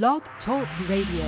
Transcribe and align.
Blog 0.00 0.22
Talk 0.46 0.66
Radio. 0.88 1.26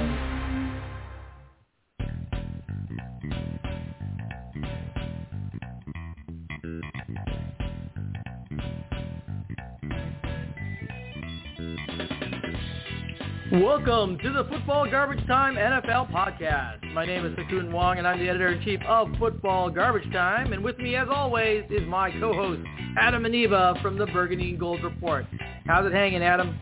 Welcome 13.52 14.16
to 14.20 14.32
the 14.32 14.46
Football 14.48 14.90
Garbage 14.90 15.26
Time 15.26 15.56
NFL 15.56 16.10
podcast. 16.10 16.90
My 16.94 17.04
name 17.04 17.26
is 17.26 17.36
Ha 17.36 17.44
Kung 17.50 17.70
Wong, 17.70 17.98
and 17.98 18.08
I'm 18.08 18.18
the 18.18 18.30
editor-in-chief 18.30 18.80
of 18.88 19.08
Football 19.18 19.68
Garbage 19.68 20.10
Time. 20.10 20.54
And 20.54 20.64
with 20.64 20.78
me, 20.78 20.96
as 20.96 21.08
always, 21.10 21.64
is 21.68 21.86
my 21.86 22.10
co-host, 22.12 22.62
Adam 22.96 23.24
Aniba 23.24 23.82
from 23.82 23.98
the 23.98 24.06
Burgundy 24.06 24.48
and 24.48 24.58
Gold 24.58 24.82
Report. 24.82 25.26
How's 25.66 25.84
it 25.84 25.92
hanging, 25.92 26.22
Adam? 26.22 26.58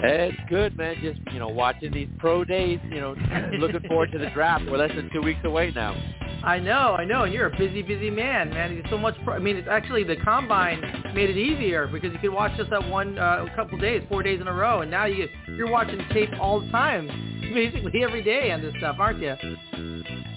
It's 0.00 0.38
good, 0.48 0.76
man. 0.76 0.96
Just 1.02 1.20
you 1.32 1.38
know, 1.38 1.48
watching 1.48 1.92
these 1.92 2.08
pro 2.18 2.44
days. 2.44 2.78
You 2.84 3.00
know, 3.00 3.16
looking 3.58 3.80
forward 3.88 4.12
to 4.12 4.18
the 4.18 4.30
draft. 4.30 4.64
We're 4.70 4.78
less 4.78 4.94
than 4.94 5.10
two 5.12 5.22
weeks 5.22 5.40
away 5.44 5.72
now. 5.74 5.94
I 6.44 6.60
know, 6.60 6.94
I 6.96 7.04
know, 7.04 7.24
and 7.24 7.32
you're 7.32 7.48
a 7.48 7.58
busy, 7.58 7.82
busy 7.82 8.10
man, 8.10 8.50
man. 8.50 8.72
It's 8.72 8.88
so 8.90 8.98
much. 8.98 9.16
Pro- 9.24 9.34
I 9.34 9.38
mean, 9.40 9.56
it's 9.56 9.66
actually 9.68 10.04
the 10.04 10.16
combine 10.16 10.80
made 11.12 11.30
it 11.30 11.36
easier 11.36 11.88
because 11.88 12.12
you 12.12 12.18
could 12.20 12.32
watch 12.32 12.56
just 12.56 12.70
that 12.70 12.88
one 12.88 13.18
uh, 13.18 13.44
couple 13.56 13.76
days, 13.78 14.02
four 14.08 14.22
days 14.22 14.40
in 14.40 14.46
a 14.46 14.52
row, 14.52 14.82
and 14.82 14.90
now 14.90 15.06
you 15.06 15.28
you're 15.48 15.70
watching 15.70 16.00
tape 16.12 16.30
all 16.40 16.60
the 16.60 16.70
time, 16.70 17.08
basically 17.54 18.04
every 18.04 18.22
day 18.22 18.52
on 18.52 18.62
this 18.62 18.72
stuff, 18.78 18.96
aren't 19.00 19.20
you? 19.20 19.34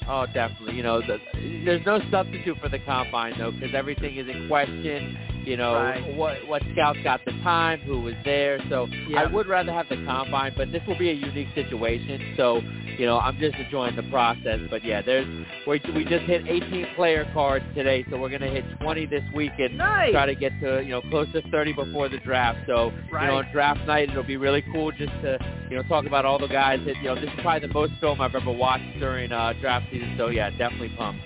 Oh, 0.08 0.26
definitely. 0.34 0.76
You 0.76 0.84
know, 0.84 1.02
the, 1.02 1.20
there's 1.64 1.86
no 1.86 2.00
substitute 2.10 2.58
for 2.58 2.68
the 2.68 2.80
combine 2.80 3.38
though, 3.38 3.52
because 3.52 3.76
everything 3.76 4.18
is 4.18 4.28
in 4.28 4.48
question. 4.48 5.18
You 5.46 5.58
know, 5.58 5.74
Right. 5.76 6.16
what 6.16 6.48
what 6.48 6.62
scouts 6.74 7.00
got 7.04 7.24
the 7.26 7.32
time, 7.44 7.80
who 7.82 8.02
was 8.02 8.14
there. 8.24 8.60
So 8.70 8.88
Yeah. 9.08 9.22
I 9.22 9.26
would 9.26 9.48
rather 9.48 9.72
have 9.74 9.90
the 9.90 9.98
combine, 10.06 10.54
but 10.56 10.72
this 10.72 10.82
will 10.88 10.98
be 10.98 11.10
a 11.10 11.14
unique 11.14 11.50
situation. 11.56 12.34
So 12.38 12.62
you 12.98 13.06
know, 13.08 13.20
I'm 13.20 13.38
just 13.40 13.56
enjoying 13.56 13.96
the 13.96 14.04
process. 14.04 14.60
But 14.70 14.84
yeah, 14.84 15.02
there's 15.02 15.26
we 15.66 15.82
we 15.96 16.06
just 16.06 16.26
hit 16.26 16.44
18 16.48 16.88
player 16.96 17.26
cards 17.34 17.66
today, 17.74 18.06
so 18.10 18.18
we're 18.20 18.30
gonna 18.30 18.50
hit 18.50 18.64
20 18.82 19.06
this 19.08 19.24
week 19.34 19.52
and 19.58 19.78
Nice. 19.78 20.12
try 20.12 20.26
to 20.28 20.36
get 20.36 20.52
to 20.62 20.82
you 20.84 20.90
know 20.92 21.02
close 21.10 21.28
to 21.34 21.42
30 21.50 21.74
before 21.74 22.10
the 22.10 22.20
draft. 22.20 22.60
So 22.68 22.92
you 22.92 23.28
know, 23.28 23.38
on 23.38 23.48
draft 23.52 23.86
night, 23.88 24.10
it'll 24.10 24.24
be 24.24 24.38
really 24.38 24.62
cool 24.74 24.92
just 24.92 25.14
to 25.24 25.40
you 25.70 25.78
know 25.78 25.84
talk 25.84 26.06
about 26.06 26.26
all 26.26 26.38
the 26.38 26.48
guys 26.48 26.80
that 26.86 26.98
you 26.98 27.04
know. 27.06 27.16
This 27.16 27.26
is 27.26 27.40
probably 27.42 27.68
the 27.68 27.74
most 27.74 27.94
film 28.00 28.22
I've 28.22 28.36
ever 28.36 28.52
watched 28.52 29.00
during 29.00 29.32
uh, 29.32 29.54
draft 29.60 29.88
season. 29.92 30.14
So 30.18 30.28
yeah, 30.28 30.50
definitely 30.52 30.90
pumped. 30.98 31.26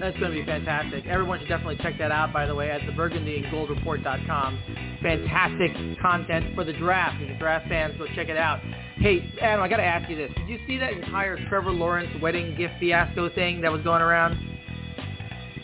That's 0.00 0.18
going 0.18 0.32
to 0.32 0.38
be 0.38 0.44
fantastic. 0.44 1.06
Everyone 1.06 1.38
should 1.38 1.48
definitely 1.48 1.78
check 1.78 1.98
that 1.98 2.12
out, 2.12 2.32
by 2.32 2.46
the 2.46 2.54
way, 2.54 2.70
at 2.70 2.80
the 2.86 2.92
burgundyandgoldreport.com. 2.92 4.58
Fantastic 5.02 6.00
content 6.00 6.54
for 6.54 6.64
the 6.64 6.72
draft. 6.74 7.22
If 7.22 7.28
you're 7.28 7.38
draft 7.38 7.68
fans, 7.68 7.94
go 7.98 8.06
check 8.14 8.28
it 8.28 8.36
out. 8.36 8.60
Hey, 8.96 9.32
Adam, 9.40 9.62
I 9.62 9.68
got 9.68 9.78
to 9.78 9.84
ask 9.84 10.08
you 10.10 10.16
this. 10.16 10.30
Did 10.36 10.48
you 10.48 10.58
see 10.66 10.78
that 10.78 10.92
entire 10.92 11.36
Trevor 11.48 11.70
Lawrence 11.70 12.10
wedding 12.20 12.56
gift 12.56 12.74
fiasco 12.80 13.30
thing 13.34 13.60
that 13.62 13.72
was 13.72 13.82
going 13.82 14.02
around? 14.02 14.38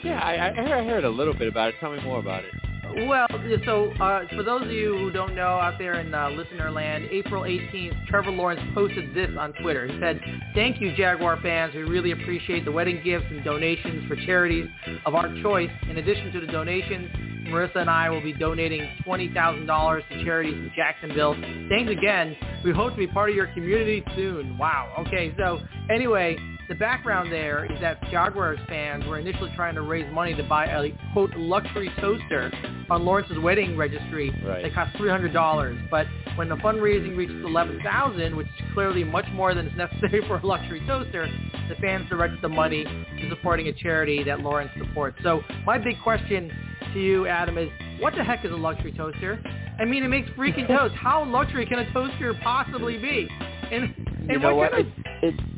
Yeah, 0.05 0.19
I, 0.19 0.51
I 0.51 0.85
heard 0.85 1.05
a 1.05 1.11
little 1.11 1.35
bit 1.35 1.49
about 1.49 1.71
it. 1.71 1.75
Tell 1.81 1.93
me 1.93 2.03
more 2.03 2.19
about 2.19 2.45
it. 2.45 2.51
Well, 2.95 3.27
so 3.65 3.91
uh, 3.93 4.25
for 4.37 4.43
those 4.43 4.63
of 4.63 4.71
you 4.71 4.97
who 4.97 5.11
don't 5.11 5.35
know 5.35 5.59
out 5.59 5.79
there 5.79 6.01
in 6.01 6.15
uh, 6.15 6.29
listener 6.31 6.71
land, 6.71 7.09
April 7.11 7.43
18th, 7.43 8.07
Trevor 8.07 8.31
Lawrence 8.31 8.61
posted 8.75 9.15
this 9.15 9.31
on 9.39 9.53
Twitter. 9.55 9.87
He 9.87 9.99
said, 9.99 10.21
thank 10.55 10.81
you, 10.81 10.95
Jaguar 10.95 11.39
fans. 11.43 11.75
We 11.75 11.83
really 11.83 12.11
appreciate 12.13 12.65
the 12.65 12.73
wedding 12.73 13.01
gifts 13.03 13.27
and 13.31 13.43
donations 13.45 14.07
for 14.09 14.17
charities 14.27 14.69
of 15.07 15.15
our 15.15 15.35
choice. 15.43 15.71
In 15.89 15.97
addition 15.99 16.33
to 16.33 16.41
the 16.41 16.47
donations, 16.47 17.09
Marissa 17.49 17.77
and 17.77 17.91
I 17.91 18.11
will 18.11 18.23
be 18.23 18.33
donating 18.33 18.87
$20,000 19.07 20.09
to 20.09 20.25
charities 20.25 20.55
in 20.55 20.71
Jacksonville. 20.77 21.35
Thanks 21.69 21.91
again. 21.91 22.37
We 22.63 22.73
hope 22.73 22.93
to 22.93 22.99
be 22.99 23.07
part 23.07 23.31
of 23.31 23.37
your 23.37 23.47
community 23.49 24.05
soon. 24.15 24.59
Wow. 24.59 24.95
Okay, 25.07 25.35
so 25.39 25.61
anyway, 25.91 26.37
the 26.69 26.75
background 26.75 27.33
there 27.33 27.65
is 27.71 27.81
that 27.81 28.03
Jaguars 28.11 28.59
fans 28.69 29.05
were 29.07 29.19
initially 29.19 29.53
trying 29.57 29.75
to 29.75 29.83
raise 29.83 30.11
money 30.13 30.35
to 30.35 30.43
buy 30.43 30.67
a, 30.67 30.91
quote, 31.13 31.35
luxury 31.37 31.91
toaster 32.01 32.51
on 32.91 33.05
Lawrence's 33.05 33.39
wedding 33.39 33.77
registry 33.77 34.31
Right. 34.45 34.63
that 34.63 34.75
cost 34.75 34.95
$300. 34.97 35.79
But 35.91 36.07
when 36.37 36.49
the 36.49 36.57
fundraising 36.57 37.17
reached 37.17 37.33
11000 37.33 38.35
which 38.37 38.47
is 38.47 38.73
clearly 38.75 39.05
much 39.05 39.27
more 39.33 39.55
than 39.55 39.67
is 39.67 39.77
necessary 39.77 40.23
for 40.27 40.37
a 40.39 40.47
luxury 40.47 40.83
toaster, 40.87 41.29
the 41.69 41.75
fans 41.77 42.09
directed 42.09 42.41
the 42.43 42.49
money 42.49 42.85
to 42.85 43.29
supporting 43.31 43.69
a 43.69 43.73
charity 43.73 44.23
that 44.25 44.41
Lawrence 44.41 44.71
supports. 44.79 45.17
So 45.23 45.43
my 45.67 45.79
big 45.79 45.97
question 46.03 46.51
to 46.95 47.01
you, 47.01 47.27
Adam, 47.27 47.59
is 47.59 47.69
what 48.01 48.15
the 48.15 48.25
heck 48.25 48.45
is 48.45 48.51
a 48.53 48.57
luxury 48.57 48.93
toaster? 48.93 49.41
I 49.79 49.85
mean, 49.85 50.03
it 50.03 50.09
makes 50.09 50.29
freaking 50.31 50.67
toast. 50.67 50.95
How 50.95 51.25
luxury 51.25 51.67
can 51.67 51.79
a 51.79 51.93
toaster 51.93 52.35
possibly 52.43 52.99
be? 52.99 53.29
And, 53.71 53.85
and 54.19 54.31
you 54.31 54.39
know 54.39 54.55
what? 54.57 54.73
kind 54.73 54.87
of- 54.87 54.93
It's, 55.23 55.39
it's 55.39 55.52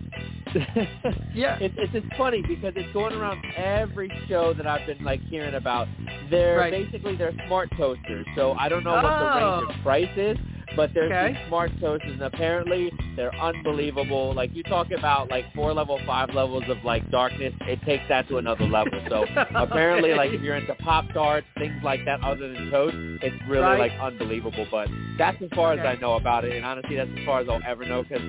Yeah. 1.34 1.59
It's 1.60 1.75
it's 1.76 1.92
just 1.92 2.06
funny 2.16 2.42
because 2.47 2.72
it's 2.76 2.92
going 2.92 3.12
around 3.15 3.42
every 3.56 4.10
show 4.28 4.54
that 4.54 4.66
I've 4.66 4.87
been 4.87 5.03
like 5.04 5.20
hearing 5.22 5.54
about. 5.54 5.88
They're 6.31 6.59
Right. 6.59 6.70
basically 6.72 7.16
they're 7.16 7.32
smart 7.47 7.70
toasters. 7.76 8.26
So 8.37 8.53
I 8.53 8.69
don't 8.69 8.84
know 8.84 8.93
what 8.93 9.03
the 9.03 9.09
range 9.26 9.66
Oh. 9.69 9.75
of 9.75 9.82
price 9.82 10.16
is, 10.16 10.37
but 10.76 10.90
there's 10.94 11.12
Okay. 11.12 11.32
these 11.34 11.48
smart 11.48 11.70
toasters 11.80 12.12
and 12.12 12.22
apparently 12.22 12.92
they're 13.16 13.34
unbelievable. 13.36 14.34
Like 14.34 14.54
you 14.54 14.62
talk 14.64 14.90
about 14.90 15.28
like 15.28 15.44
four 15.54 15.72
level, 15.72 16.00
five 16.06 16.30
levels 16.34 16.64
of 16.68 16.78
like 16.84 17.08
darkness, 17.10 17.52
it 17.62 17.80
takes 17.84 18.04
that 18.08 18.28
to 18.28 18.38
another 18.38 18.64
level. 18.66 19.00
So 19.08 19.24
apparently 19.54 20.14
like 20.14 20.30
if 20.32 20.40
you're 20.42 20.56
into 20.56 20.74
pop 20.76 21.04
tarts, 21.12 21.46
things 21.58 21.74
like 21.84 22.04
that 22.06 22.22
other 22.22 22.52
than 22.52 22.70
toast, 22.70 22.96
it's 23.22 23.36
really 23.48 23.64
Right. 23.64 23.90
like 23.90 23.92
unbelievable. 24.00 24.66
But 24.70 24.88
that's 25.18 25.40
as 25.42 25.48
far 25.54 25.72
Okay. 25.72 25.80
as 25.82 25.96
I 25.96 26.00
know 26.00 26.14
about 26.14 26.44
it, 26.44 26.52
and 26.56 26.64
honestly, 26.64 26.96
that's 26.96 27.10
as 27.18 27.24
far 27.24 27.40
as 27.40 27.48
I'll 27.48 27.62
ever 27.66 27.84
know 27.84 28.02
because 28.02 28.22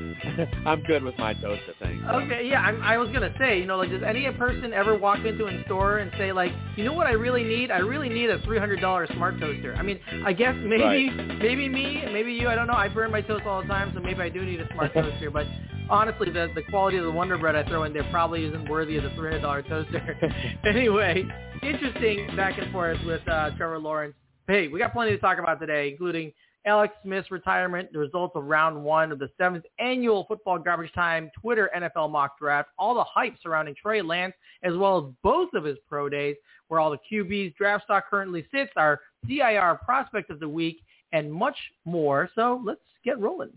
I'm 0.66 0.82
good 0.84 1.04
with 1.04 1.18
my 1.18 1.34
toaster 1.34 1.74
thing. 1.80 2.04
Okay, 2.06 2.48
yeah, 2.48 2.62
I'm, 2.62 2.82
I 2.84 2.98
was 2.98 3.10
gonna 3.10 3.34
say, 3.40 3.60
you 3.60 3.66
know, 3.66 3.78
like, 3.78 3.90
does 3.90 4.04
any 4.04 4.32
person 4.34 4.72
ever 4.74 4.96
walk 4.98 5.20
into 5.26 5.46
a 5.48 5.64
store 5.66 5.98
and 5.98 6.12
say, 6.18 6.32
like, 6.32 6.52
you 6.76 6.84
know 6.86 6.94
what 6.94 7.08
I 7.08 7.14
really 7.14 7.44
need? 7.44 7.72
I 7.72 7.80
really 7.80 8.10
need 8.10 8.30
a 8.30 8.40
three 8.44 8.60
hundred 8.60 8.82
dollar 8.82 9.08
smart 9.14 9.40
toaster. 9.40 9.76
I 9.78 9.82
mean, 9.82 10.00
I 10.24 10.32
guess 10.34 10.56
maybe, 10.56 11.10
maybe 11.10 11.68
me, 11.70 12.04
maybe 12.12 12.34
you. 12.36 12.48
I 12.50 12.56
don't 12.56 12.68
know. 12.68 12.74
I 12.74 12.88
burn 12.88 13.12
my 13.12 13.22
toast 13.22 13.46
all 13.46 13.62
the 13.62 13.68
time, 13.68 13.92
so 13.94 14.02
maybe 14.02 14.22
I 14.22 14.30
do 14.30 14.46
need 14.46 14.60
a 14.60 14.68
smart 14.74 14.94
toaster. 14.94 15.32
But 15.34 15.48
honestly, 15.90 16.30
the 16.32 16.50
the 16.56 16.64
quality 16.70 16.98
of 16.98 17.06
the 17.06 17.12
Wonder 17.12 17.38
Bread 17.38 17.56
I 17.56 17.68
throw 17.68 17.84
in 17.84 17.94
there 17.94 18.08
probably 18.12 18.46
isn't 18.46 18.70
worthy 18.70 18.98
of 18.98 19.04
the 19.04 19.10
three 19.12 19.32
hundred 19.32 19.42
dollar 19.42 19.64
toaster. 19.64 20.18
anyway, 20.66 21.24
interesting 21.64 22.28
back 22.36 22.58
and 22.58 22.72
forth 22.72 22.98
with 23.06 23.28
uh, 23.28 23.52
Trevor 23.58 23.80
Lawrence. 23.80 24.16
Hey, 24.48 24.68
we 24.68 24.80
got 24.80 24.94
plenty 24.94 25.12
to 25.12 25.18
talk 25.18 25.40
about 25.40 25.60
today, 25.60 25.90
including 25.90 26.32
Alex 26.66 26.96
Smith's 27.04 27.30
retirement, 27.30 27.92
the 27.94 28.00
results 28.00 28.36
of 28.36 28.46
round 28.46 28.84
one 28.84 29.12
of 29.12 29.20
the 29.20 29.30
seventh 29.38 29.66
annual 29.80 30.26
Football 30.28 30.60
Garbage 30.60 30.92
Time 30.94 31.30
Twitter 31.40 31.70
NFL 31.76 32.12
mock 32.12 32.40
draft, 32.40 32.70
all 32.80 32.96
the 32.96 33.04
hype 33.04 33.36
surrounding 33.42 33.76
Trey 33.80 34.02
Lance, 34.02 34.34
as 34.64 34.76
well 34.76 34.98
as 34.98 35.14
both 35.24 35.50
of 35.54 35.64
his 35.64 35.78
pro 35.88 36.10
days, 36.10 36.36
where 36.68 36.80
all 36.80 36.90
the 36.90 37.00
QB's 37.12 37.54
draft 37.56 37.84
stock 37.84 38.06
currently 38.10 38.48
sits, 38.52 38.72
our 38.78 39.00
DIR 39.28 39.80
prospect 39.86 40.32
of 40.32 40.40
the 40.40 40.50
week, 40.50 40.82
and 41.12 41.32
much 41.32 41.58
more. 41.86 42.30
So 42.36 42.62
let's 42.66 42.82
get 43.04 43.20
rolling. 43.20 43.52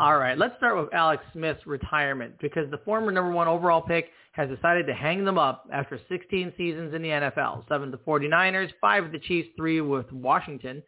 All 0.00 0.16
right, 0.16 0.38
let's 0.38 0.56
start 0.56 0.78
with 0.78 0.94
Alex 0.94 1.22
Smith's 1.34 1.66
retirement 1.66 2.32
because 2.40 2.70
the 2.70 2.78
former 2.86 3.12
number 3.12 3.32
one 3.32 3.48
overall 3.48 3.82
pick 3.82 4.06
has 4.32 4.48
decided 4.48 4.86
to 4.86 4.94
hang 4.94 5.26
them 5.26 5.36
up 5.36 5.68
after 5.70 6.00
16 6.08 6.54
seasons 6.56 6.94
in 6.94 7.02
the 7.02 7.08
NFL, 7.08 7.68
seven 7.68 7.90
the 7.90 7.98
49ers, 7.98 8.70
five 8.80 9.02
with 9.02 9.12
the 9.12 9.18
Chiefs, 9.18 9.50
three 9.58 9.82
with 9.82 10.10
Washington. 10.10 10.82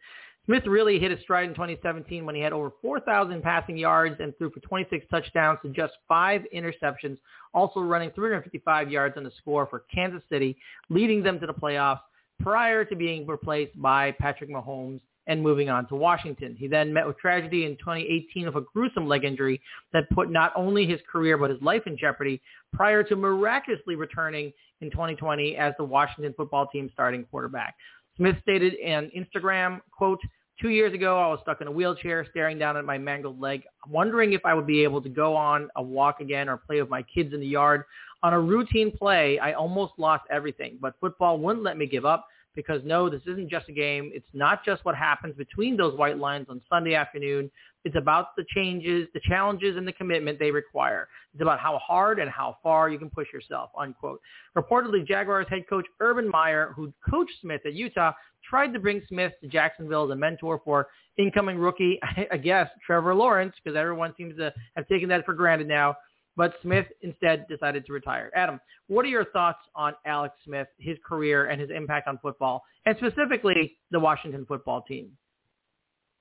Smith 0.45 0.63
really 0.65 0.99
hit 0.99 1.11
his 1.11 1.21
stride 1.21 1.47
in 1.47 1.55
2017 1.55 2.25
when 2.25 2.35
he 2.35 2.41
had 2.41 2.51
over 2.51 2.71
4,000 2.81 3.41
passing 3.41 3.77
yards 3.77 4.17
and 4.19 4.37
threw 4.37 4.49
for 4.49 4.59
26 4.59 5.05
touchdowns 5.09 5.57
to 5.63 5.69
just 5.69 5.93
five 6.07 6.41
interceptions, 6.53 7.17
also 7.53 7.79
running 7.79 8.11
355 8.11 8.91
yards 8.91 9.15
on 9.15 9.23
the 9.23 9.31
score 9.37 9.65
for 9.65 9.85
Kansas 9.93 10.21
City, 10.29 10.57
leading 10.89 11.23
them 11.23 11.39
to 11.39 11.47
the 11.47 11.53
playoffs 11.53 12.01
prior 12.41 12.83
to 12.83 12.95
being 12.95 13.25
replaced 13.25 13.79
by 13.81 14.11
Patrick 14.19 14.49
Mahomes 14.49 14.99
and 15.27 15.41
moving 15.41 15.69
on 15.69 15.87
to 15.87 15.95
Washington. 15.95 16.57
He 16.59 16.67
then 16.67 16.91
met 16.91 17.07
with 17.07 17.17
tragedy 17.17 17.65
in 17.65 17.77
2018 17.77 18.45
of 18.45 18.57
a 18.57 18.61
gruesome 18.61 19.07
leg 19.07 19.23
injury 19.23 19.61
that 19.93 20.09
put 20.09 20.29
not 20.29 20.51
only 20.57 20.85
his 20.85 20.99
career 21.09 21.37
but 21.37 21.51
his 21.51 21.61
life 21.61 21.83
in 21.85 21.97
jeopardy 21.97 22.41
prior 22.73 23.03
to 23.03 23.15
miraculously 23.15 23.95
returning 23.95 24.51
in 24.81 24.91
2020 24.91 25.55
as 25.55 25.73
the 25.77 25.83
Washington 25.85 26.33
football 26.35 26.67
team 26.67 26.89
starting 26.93 27.23
quarterback. 27.31 27.75
Smith 28.17 28.35
stated 28.41 28.73
on 28.85 29.11
Instagram, 29.15 29.81
quote, 29.91 30.19
Two 30.61 30.69
years 30.69 30.93
ago, 30.93 31.19
I 31.19 31.27
was 31.27 31.39
stuck 31.41 31.61
in 31.61 31.67
a 31.67 31.71
wheelchair 31.71 32.25
staring 32.29 32.59
down 32.59 32.77
at 32.77 32.85
my 32.85 32.97
mangled 32.97 33.39
leg, 33.39 33.63
wondering 33.89 34.33
if 34.33 34.45
I 34.45 34.53
would 34.53 34.67
be 34.67 34.83
able 34.83 35.01
to 35.01 35.09
go 35.09 35.35
on 35.35 35.67
a 35.75 35.81
walk 35.81 36.21
again 36.21 36.47
or 36.47 36.57
play 36.57 36.79
with 36.79 36.91
my 36.91 37.01
kids 37.03 37.33
in 37.33 37.39
the 37.39 37.47
yard. 37.47 37.83
On 38.21 38.33
a 38.33 38.39
routine 38.39 38.95
play, 38.95 39.39
I 39.39 39.53
almost 39.53 39.93
lost 39.97 40.23
everything, 40.29 40.77
but 40.79 40.93
football 41.01 41.39
wouldn't 41.39 41.65
let 41.65 41.77
me 41.77 41.87
give 41.87 42.05
up 42.05 42.27
because 42.55 42.81
no, 42.85 43.09
this 43.09 43.23
isn't 43.25 43.49
just 43.49 43.67
a 43.67 43.73
game. 43.73 44.11
It's 44.13 44.29
not 44.33 44.63
just 44.63 44.85
what 44.85 44.95
happens 44.95 45.35
between 45.35 45.75
those 45.75 45.97
white 45.97 46.19
lines 46.19 46.45
on 46.49 46.61
Sunday 46.69 46.93
afternoon. 46.93 47.49
It's 47.85 47.95
about 47.97 48.35
the 48.37 48.45
changes, 48.55 49.07
the 49.13 49.19
challenges, 49.27 49.75
and 49.75 49.87
the 49.87 49.91
commitment 49.91 50.39
they 50.39 50.51
require. 50.51 51.09
It's 51.33 51.41
about 51.41 51.59
how 51.59 51.77
hard 51.79 52.19
and 52.19 52.29
how 52.29 52.57
far 52.63 52.89
you 52.89 52.97
can 52.97 53.09
push 53.09 53.27
yourself, 53.33 53.71
unquote. 53.77 54.21
Reportedly, 54.57 55.05
Jaguars 55.05 55.47
head 55.49 55.67
coach 55.69 55.85
Urban 55.99 56.29
Meyer, 56.29 56.73
who 56.75 56.93
coached 57.09 57.33
Smith 57.41 57.61
at 57.65 57.73
Utah, 57.73 58.13
tried 58.47 58.73
to 58.73 58.79
bring 58.79 59.01
Smith 59.09 59.33
to 59.41 59.47
Jacksonville 59.47 60.05
as 60.05 60.11
a 60.11 60.15
mentor 60.15 60.61
for 60.63 60.87
incoming 61.17 61.57
rookie, 61.57 61.99
I 62.31 62.37
guess, 62.37 62.69
Trevor 62.85 63.15
Lawrence, 63.15 63.53
because 63.61 63.77
everyone 63.77 64.13
seems 64.17 64.37
to 64.37 64.53
have 64.75 64.87
taken 64.87 65.09
that 65.09 65.25
for 65.25 65.33
granted 65.33 65.67
now. 65.67 65.95
But 66.35 66.55
Smith 66.63 66.87
instead 67.01 67.45
decided 67.47 67.85
to 67.85 67.93
retire. 67.93 68.31
Adam, 68.35 68.59
what 68.87 69.05
are 69.05 69.09
your 69.09 69.25
thoughts 69.25 69.59
on 69.75 69.93
Alex 70.05 70.33
Smith, 70.45 70.67
his 70.79 70.97
career, 71.05 71.45
and 71.45 71.61
his 71.61 71.69
impact 71.69 72.07
on 72.07 72.17
football, 72.19 72.63
and 72.85 72.97
specifically 72.97 73.77
the 73.91 73.99
Washington 73.99 74.45
football 74.47 74.81
team? 74.81 75.11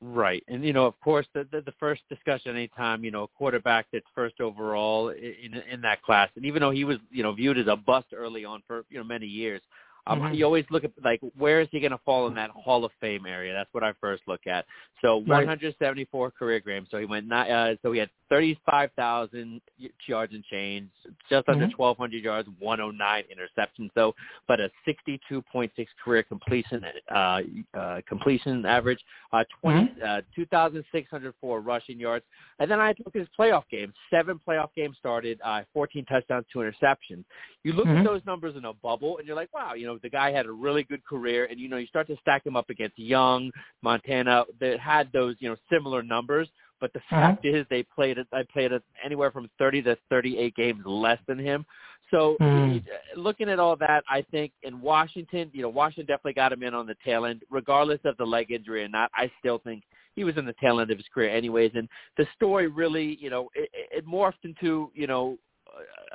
Right, 0.04 0.42
and 0.48 0.64
you 0.64 0.72
know, 0.72 0.84
of 0.84 1.00
course, 1.00 1.28
the 1.32 1.46
the, 1.52 1.60
the 1.60 1.72
first 1.78 2.02
discussion 2.08 2.56
anytime 2.56 3.04
you 3.04 3.12
know 3.12 3.22
a 3.22 3.28
quarterback 3.28 3.86
that's 3.92 4.04
first 4.16 4.40
overall 4.40 5.10
in 5.10 5.54
in 5.70 5.80
that 5.82 6.02
class, 6.02 6.28
and 6.34 6.44
even 6.44 6.60
though 6.60 6.72
he 6.72 6.82
was 6.82 6.98
you 7.12 7.22
know 7.22 7.32
viewed 7.32 7.56
as 7.56 7.68
a 7.68 7.76
bust 7.76 8.08
early 8.12 8.44
on 8.44 8.64
for 8.66 8.84
you 8.90 8.98
know 8.98 9.04
many 9.04 9.26
years, 9.26 9.62
um, 10.06 10.20
mm-hmm. 10.20 10.34
You 10.34 10.44
always 10.44 10.64
look 10.70 10.84
at 10.84 10.92
like 11.04 11.20
where 11.38 11.60
is 11.60 11.68
he 11.70 11.80
going 11.80 11.92
to 11.92 12.00
fall 12.04 12.26
in 12.26 12.34
that 12.34 12.50
Hall 12.50 12.84
of 12.84 12.90
Fame 13.00 13.26
area? 13.26 13.52
That's 13.52 13.72
what 13.72 13.84
I 13.84 13.92
first 14.00 14.22
look 14.26 14.46
at. 14.46 14.64
So 15.00 15.18
right. 15.18 15.46
174 15.46 16.30
career 16.32 16.60
games. 16.60 16.88
So 16.90 16.98
he 16.98 17.04
went 17.04 17.26
not, 17.26 17.50
uh, 17.50 17.76
so 17.82 17.92
he 17.92 17.98
had 17.98 18.10
35,000 18.32 19.60
yards 20.06 20.32
and 20.32 20.42
change, 20.44 20.88
just 21.28 21.48
under 21.48 21.66
mm-hmm. 21.66 21.82
1,200 21.82 22.24
yards, 22.24 22.48
109 22.58 23.24
interceptions. 23.24 23.90
So, 23.94 24.14
but 24.48 24.58
a 24.58 24.70
62.6 24.88 25.70
career 26.02 26.22
completion 26.22 26.82
uh, 27.14 27.40
uh, 27.76 28.00
completion 28.08 28.64
average, 28.64 29.00
uh, 29.32 29.44
20 29.60 29.80
mm-hmm. 29.80 30.02
uh, 30.02 30.20
2,604 30.34 31.60
rushing 31.60 32.00
yards, 32.00 32.24
and 32.58 32.70
then 32.70 32.80
I 32.80 32.94
look 33.04 33.14
at 33.14 33.20
his 33.20 33.28
playoff 33.38 33.64
games. 33.70 33.92
Seven 34.08 34.40
playoff 34.48 34.68
games 34.74 34.96
started, 34.98 35.38
uh, 35.44 35.62
14 35.74 36.04
touchdowns, 36.06 36.46
two 36.50 36.60
interceptions. 36.60 37.24
You 37.64 37.74
look 37.74 37.86
mm-hmm. 37.86 37.98
at 37.98 38.04
those 38.04 38.22
numbers 38.24 38.56
in 38.56 38.64
a 38.64 38.72
bubble, 38.72 39.18
and 39.18 39.26
you're 39.26 39.36
like, 39.36 39.52
wow, 39.52 39.74
you 39.74 39.86
know, 39.86 39.91
the 40.02 40.10
guy 40.10 40.32
had 40.32 40.46
a 40.46 40.52
really 40.52 40.82
good 40.82 41.04
career, 41.04 41.46
and 41.50 41.58
you 41.58 41.68
know, 41.68 41.76
you 41.76 41.86
start 41.86 42.06
to 42.08 42.16
stack 42.20 42.46
him 42.46 42.56
up 42.56 42.70
against 42.70 42.98
Young, 42.98 43.50
Montana, 43.82 44.44
that 44.60 44.78
had 44.78 45.10
those, 45.12 45.36
you 45.40 45.48
know, 45.48 45.56
similar 45.70 46.02
numbers. 46.02 46.48
But 46.80 46.92
the 46.92 46.98
uh-huh. 46.98 47.16
fact 47.16 47.44
is, 47.44 47.64
they 47.70 47.84
played. 47.84 48.18
I 48.32 48.42
played 48.52 48.72
anywhere 49.04 49.30
from 49.30 49.48
30 49.58 49.82
to 49.82 49.96
38 50.10 50.54
games 50.56 50.82
less 50.84 51.18
than 51.26 51.38
him. 51.38 51.64
So 52.10 52.36
mm. 52.40 52.84
looking 53.16 53.48
at 53.48 53.58
all 53.58 53.74
that, 53.76 54.04
I 54.08 54.22
think 54.30 54.52
in 54.62 54.80
Washington, 54.80 55.50
you 55.54 55.62
know, 55.62 55.70
Washington 55.70 56.06
definitely 56.06 56.34
got 56.34 56.52
him 56.52 56.62
in 56.62 56.74
on 56.74 56.86
the 56.86 56.96
tail 57.04 57.24
end, 57.24 57.42
regardless 57.50 58.00
of 58.04 58.16
the 58.18 58.24
leg 58.24 58.50
injury 58.50 58.84
or 58.84 58.88
not. 58.88 59.10
I 59.14 59.30
still 59.38 59.58
think 59.64 59.82
he 60.14 60.24
was 60.24 60.36
in 60.36 60.44
the 60.44 60.54
tail 60.60 60.80
end 60.80 60.90
of 60.90 60.98
his 60.98 61.06
career 61.12 61.30
anyways. 61.30 61.72
And 61.74 61.88
the 62.18 62.26
story 62.36 62.66
really, 62.66 63.16
you 63.20 63.30
know, 63.30 63.48
it, 63.54 63.70
it 63.72 64.06
morphed 64.06 64.44
into, 64.44 64.90
you 64.94 65.06
know, 65.06 65.38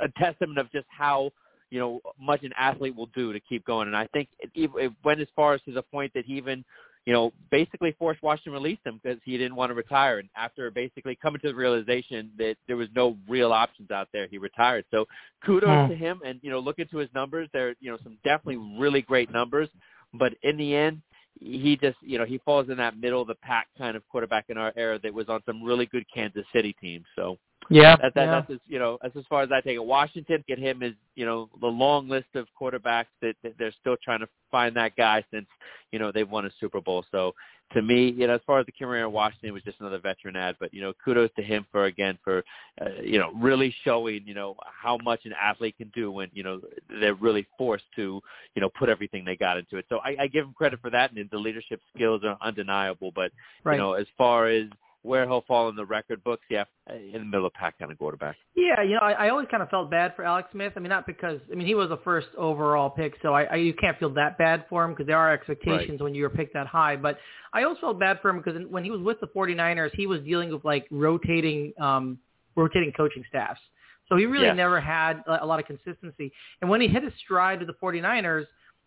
a 0.02 0.08
testament 0.20 0.60
of 0.60 0.72
just 0.72 0.86
how 0.90 1.32
you 1.70 1.80
know 1.80 2.02
much 2.20 2.44
an 2.44 2.54
athlete 2.58 2.96
will 2.96 3.10
do 3.16 3.34
to 3.34 3.40
keep 3.40 3.66
going. 3.66 3.88
And 3.88 3.96
I 3.96 4.08
think 4.08 4.30
it, 4.40 4.70
it 4.76 4.92
went 5.04 5.22
as 5.22 5.28
far 5.36 5.54
as 5.54 5.62
to 5.64 5.72
the 5.72 5.82
point 5.82 6.12
that 6.14 6.26
he 6.26 6.34
even 6.34 6.64
you 7.06 7.14
know 7.14 7.32
basically 7.52 7.96
forced 7.98 8.22
Washington 8.22 8.54
to 8.54 8.60
release 8.60 8.80
him 8.86 9.00
because 9.02 9.20
he 9.24 9.38
didn't 9.38 9.56
want 9.56 9.70
to 9.70 9.74
retire. 9.74 10.20
And 10.20 10.30
after 10.36 10.70
basically 10.72 11.18
coming 11.22 11.42
to 11.42 11.50
the 11.50 11.56
realization 11.56 12.32
that 12.38 12.56
there 12.68 12.78
was 12.78 12.88
no 12.96 13.18
real 13.28 13.52
options 13.52 13.92
out 13.92 14.08
there, 14.14 14.28
he 14.28 14.38
retired. 14.38 14.86
So 14.92 15.06
kudos 15.46 15.88
hmm. 15.88 15.92
to 15.92 15.96
him. 15.96 16.22
And 16.26 16.40
you 16.42 16.52
know 16.52 16.60
look 16.60 16.80
into 16.80 16.98
his 16.98 17.10
numbers. 17.14 17.50
They're 17.54 17.76
you 17.80 17.92
know 17.92 17.98
some 18.04 18.18
definitely 18.24 18.80
really 18.80 19.02
great 19.02 19.32
numbers. 19.32 19.70
But 20.14 20.34
in 20.44 20.58
the 20.58 20.76
end, 20.76 21.02
he 21.40 21.78
just 21.82 21.98
you 22.02 22.18
know 22.18 22.26
he 22.26 22.40
falls 22.40 22.70
in 22.70 22.78
that 22.78 22.98
middle 22.98 23.22
of 23.22 23.28
the 23.28 23.36
pack 23.36 23.68
kind 23.78 23.96
of 23.96 24.08
quarterback 24.10 24.46
in 24.50 24.58
our 24.58 24.74
era 24.76 25.00
that 25.04 25.14
was 25.14 25.30
on 25.30 25.42
some 25.46 25.64
really 25.64 25.86
good 25.86 26.06
Kansas 26.14 26.46
City 26.54 26.76
teams. 26.80 27.06
So 27.16 27.38
yeah, 27.70 27.96
that, 27.98 28.14
that, 28.16 28.26
yeah. 28.26 28.32
that's 28.32 28.52
as, 28.52 28.60
you 28.68 28.80
know 28.80 28.98
that's 29.02 29.16
as 29.16 29.24
far 29.30 29.42
as 29.44 29.50
I 29.52 29.62
take 29.62 29.76
it. 29.76 29.84
Washington 29.84 30.44
get 30.48 30.60
him 30.60 30.84
as 30.84 30.94
you 31.16 31.26
know 31.26 31.50
the 31.62 31.68
long 31.68 32.08
list 32.10 32.28
of 32.36 32.48
quarterbacks 32.60 33.08
that, 33.22 33.36
that 33.44 33.54
they're 33.58 33.74
still 33.80 33.98
trying 34.04 34.20
to 34.20 34.30
find 34.52 34.76
that 34.76 34.96
guy 34.96 35.24
since 35.32 35.48
you 35.92 36.00
know 36.00 36.12
they've 36.12 36.30
won 36.30 36.46
a 36.46 36.52
Super 36.60 36.82
Bowl. 36.82 37.06
So 37.12 37.34
to 37.74 37.82
me, 37.82 38.14
you 38.18 38.28
know, 38.28 38.36
as 38.36 38.42
far 38.48 38.60
as 38.60 38.66
the 38.66 38.72
career 38.72 39.06
in 39.06 39.12
Washington, 39.12 39.50
it 39.50 39.52
was 39.52 39.64
just 39.64 39.80
another 39.82 40.00
veteran 40.00 40.36
ad. 40.36 40.56
But 40.60 40.74
you 40.74 40.82
know, 40.82 40.94
kudos 41.04 41.30
to 41.36 41.44
him 41.44 41.66
for 41.72 41.86
again 41.86 42.18
for 42.24 42.44
uh, 42.82 43.02
you 43.04 43.20
know 43.20 43.32
really 43.36 43.76
showing 43.84 44.24
you 44.26 44.34
know 44.34 44.56
how 44.66 44.98
much 45.04 45.26
an 45.26 45.34
athlete 45.40 45.76
can 45.78 45.92
do 45.94 46.12
when 46.12 46.30
you 46.34 46.44
know 46.44 46.62
they're 47.02 47.16
really 47.16 47.46
forced 47.58 47.86
to 47.98 48.22
you 48.56 48.62
know 48.62 48.70
put 48.70 48.90
everything 48.90 49.26
they 49.26 49.36
got 49.36 49.58
into 49.58 49.78
it. 49.78 49.86
So 49.90 49.98
I, 49.98 50.16
I 50.22 50.28
give 50.28 50.46
him 50.46 50.54
credit 50.54 50.80
for 50.82 50.90
that, 50.92 51.12
and 51.12 51.30
the 51.30 51.38
leadership 51.38 51.82
skills 51.94 52.22
are 52.24 52.38
undeniable. 52.42 53.12
But 53.14 53.32
right. 53.64 53.74
you 53.74 53.80
know, 53.80 53.94
as 53.94 54.08
far 54.18 54.48
as 54.48 54.68
where 55.08 55.26
he'll 55.26 55.42
fall 55.48 55.70
in 55.70 55.76
the 55.76 55.86
record 55.86 56.24
books, 56.24 56.44
yeah, 56.50 56.66
in 56.90 57.14
the 57.14 57.20
middle 57.20 57.46
of 57.46 57.54
pack 57.54 57.80
kind 57.80 57.92
of 57.92 57.98
quarterback. 57.98 58.36
Yeah, 58.56 58.82
you 58.84 58.96
know, 58.96 59.00
I, 59.02 59.12
I 59.14 59.30
always 59.30 59.48
kind 59.50 59.64
of 59.64 59.70
felt 59.70 59.90
bad 59.90 60.14
for 60.16 60.26
Alex 60.26 60.50
Smith. 60.52 60.74
I 60.76 60.80
mean, 60.80 60.90
not 60.90 61.08
because 61.08 61.40
I 61.52 61.56
mean 61.56 61.66
he 61.66 61.76
was 61.76 61.90
a 61.90 61.98
first 62.04 62.28
overall 62.38 62.90
pick, 62.90 63.16
so 63.22 63.34
I, 63.34 63.44
I 63.44 63.56
you 63.56 63.74
can't 63.74 63.98
feel 63.98 64.10
that 64.16 64.38
bad 64.38 64.66
for 64.70 64.84
him 64.84 64.92
because 64.92 65.08
there 65.08 65.18
are 65.18 65.32
expectations 65.32 65.92
right. 65.92 66.02
when 66.02 66.14
you 66.14 66.26
are 66.26 66.30
picked 66.30 66.54
that 66.54 66.68
high. 66.68 66.96
But 66.98 67.18
I 67.54 67.64
also 67.64 67.80
felt 67.80 68.00
bad 68.00 68.20
for 68.22 68.30
him 68.30 68.38
because 68.38 68.62
when 68.70 68.84
he 68.84 68.92
was 68.92 69.02
with 69.02 69.20
the 69.22 69.28
49ers, 69.28 69.92
he 69.96 70.08
was 70.08 70.22
dealing 70.22 70.52
with 70.52 70.66
like 70.66 70.86
rotating 70.92 71.74
um 71.80 72.20
rotating 72.56 72.92
coaching 72.96 73.24
staffs. 73.30 73.62
So 74.10 74.16
he 74.16 74.26
really 74.26 74.46
yes. 74.46 74.56
never 74.56 74.80
had 74.80 75.22
a 75.28 75.46
lot 75.46 75.60
of 75.60 75.66
consistency. 75.66 76.32
And 76.62 76.70
when 76.70 76.80
he 76.80 76.88
hit 76.88 77.04
his 77.04 77.12
stride 77.26 77.60
with 77.60 77.68
the 77.68 77.74
49ers, 77.74 78.46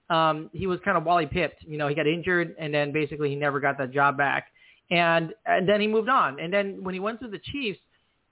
um, 0.08 0.49
he 0.55 0.67
was 0.67 0.81
kind 0.82 0.96
of 0.96 1.05
Wally 1.05 1.26
pipped. 1.26 1.62
You 1.62 1.76
know, 1.76 1.88
he 1.88 1.94
got 1.94 2.06
injured, 2.06 2.56
and 2.58 2.72
then 2.72 2.90
basically 2.90 3.28
he 3.28 3.37
never 3.37 3.61
got 3.61 3.76
that 3.76 3.93
job 3.93 4.17
back 4.17 4.46
and 4.90 5.32
and 5.46 5.69
then 5.69 5.81
he 5.81 5.87
moved 5.87 6.08
on. 6.08 6.40
And 6.40 6.52
then 6.52 6.82
when 6.82 6.94
he 6.94 7.00
went 7.00 7.20
to 7.20 7.28
the 7.28 7.38
Chiefs, 7.38 7.78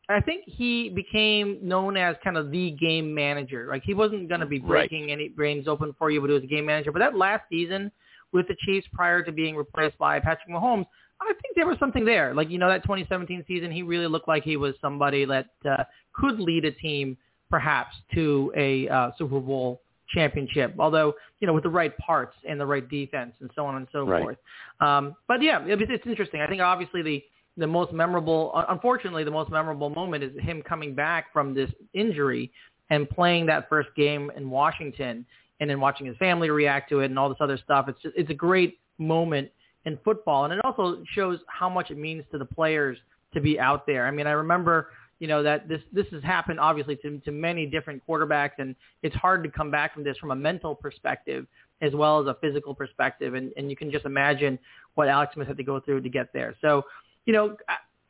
I 0.09 0.21
think 0.21 0.45
he 0.47 0.89
became 0.89 1.59
known 1.63 1.97
as 1.97 2.17
kind 2.25 2.37
of 2.37 2.51
the 2.51 2.73
game 2.73 3.15
manager. 3.15 3.67
Like 3.69 3.83
he 3.85 3.95
wasn't 3.95 4.29
going 4.29 4.41
to 4.41 4.47
be 4.47 4.59
breaking 4.59 5.03
right. 5.03 5.13
any 5.13 5.29
brains 5.29 5.69
open 5.69 5.95
for 5.99 6.11
you, 6.11 6.21
but 6.21 6.29
he 6.29 6.35
was 6.35 6.45
a 6.45 6.49
game 6.49 6.67
manager. 6.67 6.93
But 6.93 7.01
that 7.01 7.17
last 7.17 7.45
season 7.51 7.93
with 8.33 8.49
the 8.49 8.57
Chiefs, 8.65 8.87
prior 8.93 9.23
to 9.23 9.33
being 9.33 9.55
replaced 9.57 9.99
by 9.99 10.19
Patrick 10.21 10.49
Mahomes, 10.51 10.87
I 11.21 11.33
think 11.43 11.57
there 11.57 11.67
was 11.67 11.79
something 11.79 12.05
there. 12.05 12.35
Like 12.35 12.51
you 12.51 12.59
know 12.59 12.69
that 12.69 12.83
2017 12.83 13.45
season, 13.47 13.71
he 13.71 13.83
really 13.83 14.07
looked 14.07 14.29
like 14.29 14.45
he 14.45 14.57
was 14.57 14.75
somebody 14.81 15.25
that 15.27 15.47
uh, 15.69 15.85
could 16.15 16.41
lead 16.41 16.65
a 16.65 16.73
team 16.73 17.17
perhaps 17.51 17.95
to 18.15 18.53
a 18.57 18.89
uh, 18.89 19.11
Super 19.19 19.41
Bowl 19.41 19.83
championship. 20.11 20.75
Although 20.79 21.15
you 21.41 21.47
know 21.47 21.53
with 21.53 21.65
the 21.65 21.71
right 21.71 21.97
parts 21.99 22.37
and 22.49 22.61
the 22.61 22.67
right 22.67 22.89
defense 22.89 23.35
and 23.41 23.51
so 23.55 23.65
on 23.67 23.77
and 23.77 23.89
so 23.93 24.05
right. 24.05 24.23
forth. 24.23 24.39
Um, 24.81 25.15
but 25.27 25.43
yeah, 25.43 25.65
it, 25.67 25.81
it's 25.83 26.07
interesting. 26.07 26.41
I 26.41 26.47
think 26.47 26.61
obviously 26.61 27.03
the 27.03 27.23
the 27.59 27.67
most 27.67 27.93
memorable, 27.93 28.53
unfortunately, 28.69 29.25
the 29.25 29.33
most 29.33 29.51
memorable 29.51 29.91
moment 29.91 30.23
is 30.23 30.33
him 30.41 30.63
coming 30.63 30.95
back 30.95 31.33
from 31.33 31.55
this 31.55 31.71
injury 31.93 32.53
and 32.91 33.11
playing 33.11 33.47
that 33.47 33.69
first 33.69 33.89
game 33.97 34.31
in 34.37 34.49
Washington, 34.49 35.27
and 35.61 35.69
then 35.69 35.81
watching 35.81 36.07
his 36.07 36.17
family 36.19 36.51
react 36.51 36.89
to 36.89 37.01
it 37.01 37.07
and 37.07 37.19
all 37.19 37.29
this 37.29 37.39
other 37.41 37.59
stuff. 37.59 37.87
It's 37.89 38.01
just, 38.01 38.17
it's 38.17 38.31
a 38.31 38.35
great 38.35 38.79
moment 38.99 39.51
in 39.85 39.99
football, 40.05 40.45
and 40.45 40.53
it 40.53 40.61
also 40.65 41.03
shows 41.15 41.41
how 41.49 41.69
much 41.69 41.91
it 41.91 41.99
means 41.99 42.25
to 42.31 42.39
the 42.39 42.45
players 42.45 42.97
to 43.35 43.41
be 43.41 43.59
out 43.59 43.87
there. 43.87 44.07
I 44.07 44.11
mean, 44.11 44.27
I 44.27 44.33
remember 44.33 44.91
you 45.19 45.29
know 45.29 45.43
that 45.43 45.69
this 45.69 45.81
this 45.93 46.07
has 46.13 46.23
happened 46.23 46.61
obviously 46.61 46.97
to 46.97 47.19
to 47.21 47.33
many 47.33 47.67
different 47.67 48.03
quarterbacks, 48.09 48.59
and 48.59 48.75
it's 49.03 49.17
hard 49.17 49.43
to 49.45 49.51
come 49.51 49.71
back 49.71 49.95
from 49.95 50.05
this 50.05 50.17
from 50.19 50.31
a 50.31 50.37
mental 50.37 50.75
perspective 50.75 51.47
as 51.81 51.95
well 51.95 52.21
as 52.21 52.27
a 52.27 52.37
physical 52.41 52.75
perspective, 52.75 53.35
and 53.35 53.53
and 53.57 53.71
you 53.71 53.77
can 53.77 53.91
just 53.91 54.05
imagine 54.05 54.59
what 54.95 55.09
Alex 55.09 55.35
Smith 55.35 55.49
had 55.49 55.57
to 55.57 55.65
go 55.65 55.81
through 55.81 56.01
to 56.01 56.09
get 56.09 56.33
there. 56.33 56.55
So, 56.61 56.83
you 57.27 57.33
know. 57.33 57.57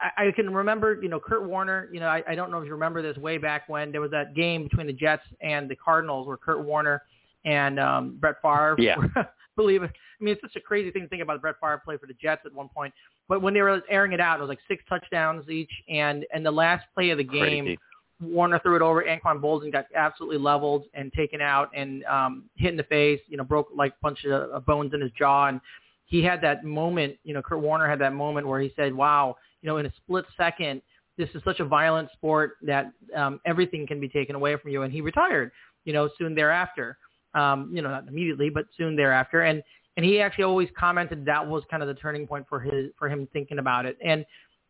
I, 0.01 0.29
I 0.29 0.31
can 0.31 0.55
remember, 0.55 1.01
you 1.03 1.09
know, 1.09 1.19
Kurt 1.19 1.49
Warner. 1.49 1.89
You 1.93 1.99
know, 1.99 2.07
I, 2.07 2.23
I 2.29 2.37
don't 2.37 2.53
know 2.53 2.59
if 2.59 2.67
you 2.67 2.71
remember 2.71 3.03
this 3.03 3.17
way 3.17 3.37
back 3.37 3.69
when 3.69 3.91
there 3.91 4.01
was 4.01 4.13
that 4.13 4.37
game 4.37 4.63
between 4.63 4.87
the 4.87 4.93
Jets 4.93 5.25
and 5.41 5.69
the 5.69 5.75
Cardinals, 5.75 6.29
where 6.29 6.37
Kurt 6.37 6.65
Warner 6.65 7.03
and 7.49 7.81
um, 7.81 8.17
Brett 8.21 8.37
Favre 8.43 8.77
yeah. 8.79 8.97
believe 9.57 9.83
it. 9.83 9.91
I 9.91 10.25
mean, 10.25 10.33
it's 10.33 10.43
such 10.43 10.57
a 10.57 10.61
crazy 10.61 10.91
thing 10.91 11.03
to 11.03 11.09
think 11.09 11.23
about. 11.23 11.41
Brett 11.41 11.57
Favre 11.61 11.81
play 11.85 11.97
for 11.97 12.07
the 12.07 12.15
Jets 12.15 12.43
at 12.45 12.53
one 12.53 12.69
point, 12.69 12.93
but 13.29 13.41
when 13.41 13.55
they 13.55 13.63
were 13.63 13.81
airing 13.89 14.13
it 14.13 14.21
out, 14.21 14.39
it 14.39 14.43
was 14.43 14.49
like 14.49 14.61
six 14.69 14.85
touchdowns 14.89 15.49
each, 15.49 15.71
and 15.89 16.27
and 16.33 16.45
the 16.45 16.51
last 16.51 16.85
play 16.95 17.11
of 17.11 17.19
the 17.19 17.25
game, 17.25 17.65
crazy. 17.65 17.79
Warner 18.21 18.59
threw 18.59 18.77
it 18.77 18.83
over. 18.83 19.03
Anquan 19.03 19.41
Boldin 19.41 19.73
got 19.73 19.87
absolutely 19.95 20.39
leveled 20.39 20.85
and 20.93 21.13
taken 21.13 21.41
out 21.41 21.71
and 21.75 22.05
um, 22.05 22.45
hit 22.57 22.71
in 22.71 22.77
the 22.77 22.83
face. 22.85 23.21
You 23.29 23.39
know, 23.39 23.45
broke 23.45 23.69
like 23.75 23.93
a 23.93 24.03
bunch 24.03 24.25
of 24.25 24.51
uh, 24.53 24.61
bones 24.61 24.93
in 24.93 25.01
his 25.01 25.13
jaw, 25.13 25.47
and 25.47 25.61
he 26.05 26.23
had 26.23 26.41
that 26.43 26.65
moment. 26.65 27.17
You 27.25 27.35
know, 27.35 27.43
Kurt 27.43 27.61
Warner 27.61 27.89
had 27.89 28.01
that 28.01 28.13
moment 28.13 28.47
where 28.47 28.61
he 28.61 28.73
said, 28.77 28.93
"Wow, 28.93 29.37
you 29.63 29.69
know, 29.69 29.79
in 29.79 29.87
a 29.87 29.93
split 29.97 30.27
second." 30.37 30.83
This 31.17 31.29
is 31.35 31.43
such 31.45 31.59
a 31.59 31.65
violent 31.65 32.11
sport 32.13 32.59
that 32.63 32.93
um, 33.17 33.41
everything 33.45 33.89
can 33.89 33.99
be 33.99 34.09
taken 34.09 34.37
away 34.37 34.57
from 34.57 34.71
you, 34.71 34.83
and 34.83 34.93
he 34.93 35.01
retired. 35.01 35.51
You 35.85 35.93
know, 35.93 36.09
soon 36.17 36.35
thereafter 36.35 36.97
um, 37.35 37.71
you 37.73 37.83
know, 37.83 37.91
not 37.91 38.09
immediately, 38.09 38.51
but 38.51 38.67
soon 38.77 38.97
thereafter. 38.97 39.43
And 39.43 39.63
and 39.97 40.05
he 40.05 40.21
actually 40.21 40.45
always 40.45 40.69
commented 40.79 41.25
that 41.25 41.45
was 41.47 41.65
kind 41.71 41.83
of 41.83 41.89
the 41.89 41.95
turning 41.95 42.27
point 42.27 42.47
for 42.49 42.61
his 42.61 42.91
for 42.99 43.09
him 43.09 43.29
thinking 43.33 43.59
about 43.59 43.85
it. 43.85 43.99
And 44.05 44.25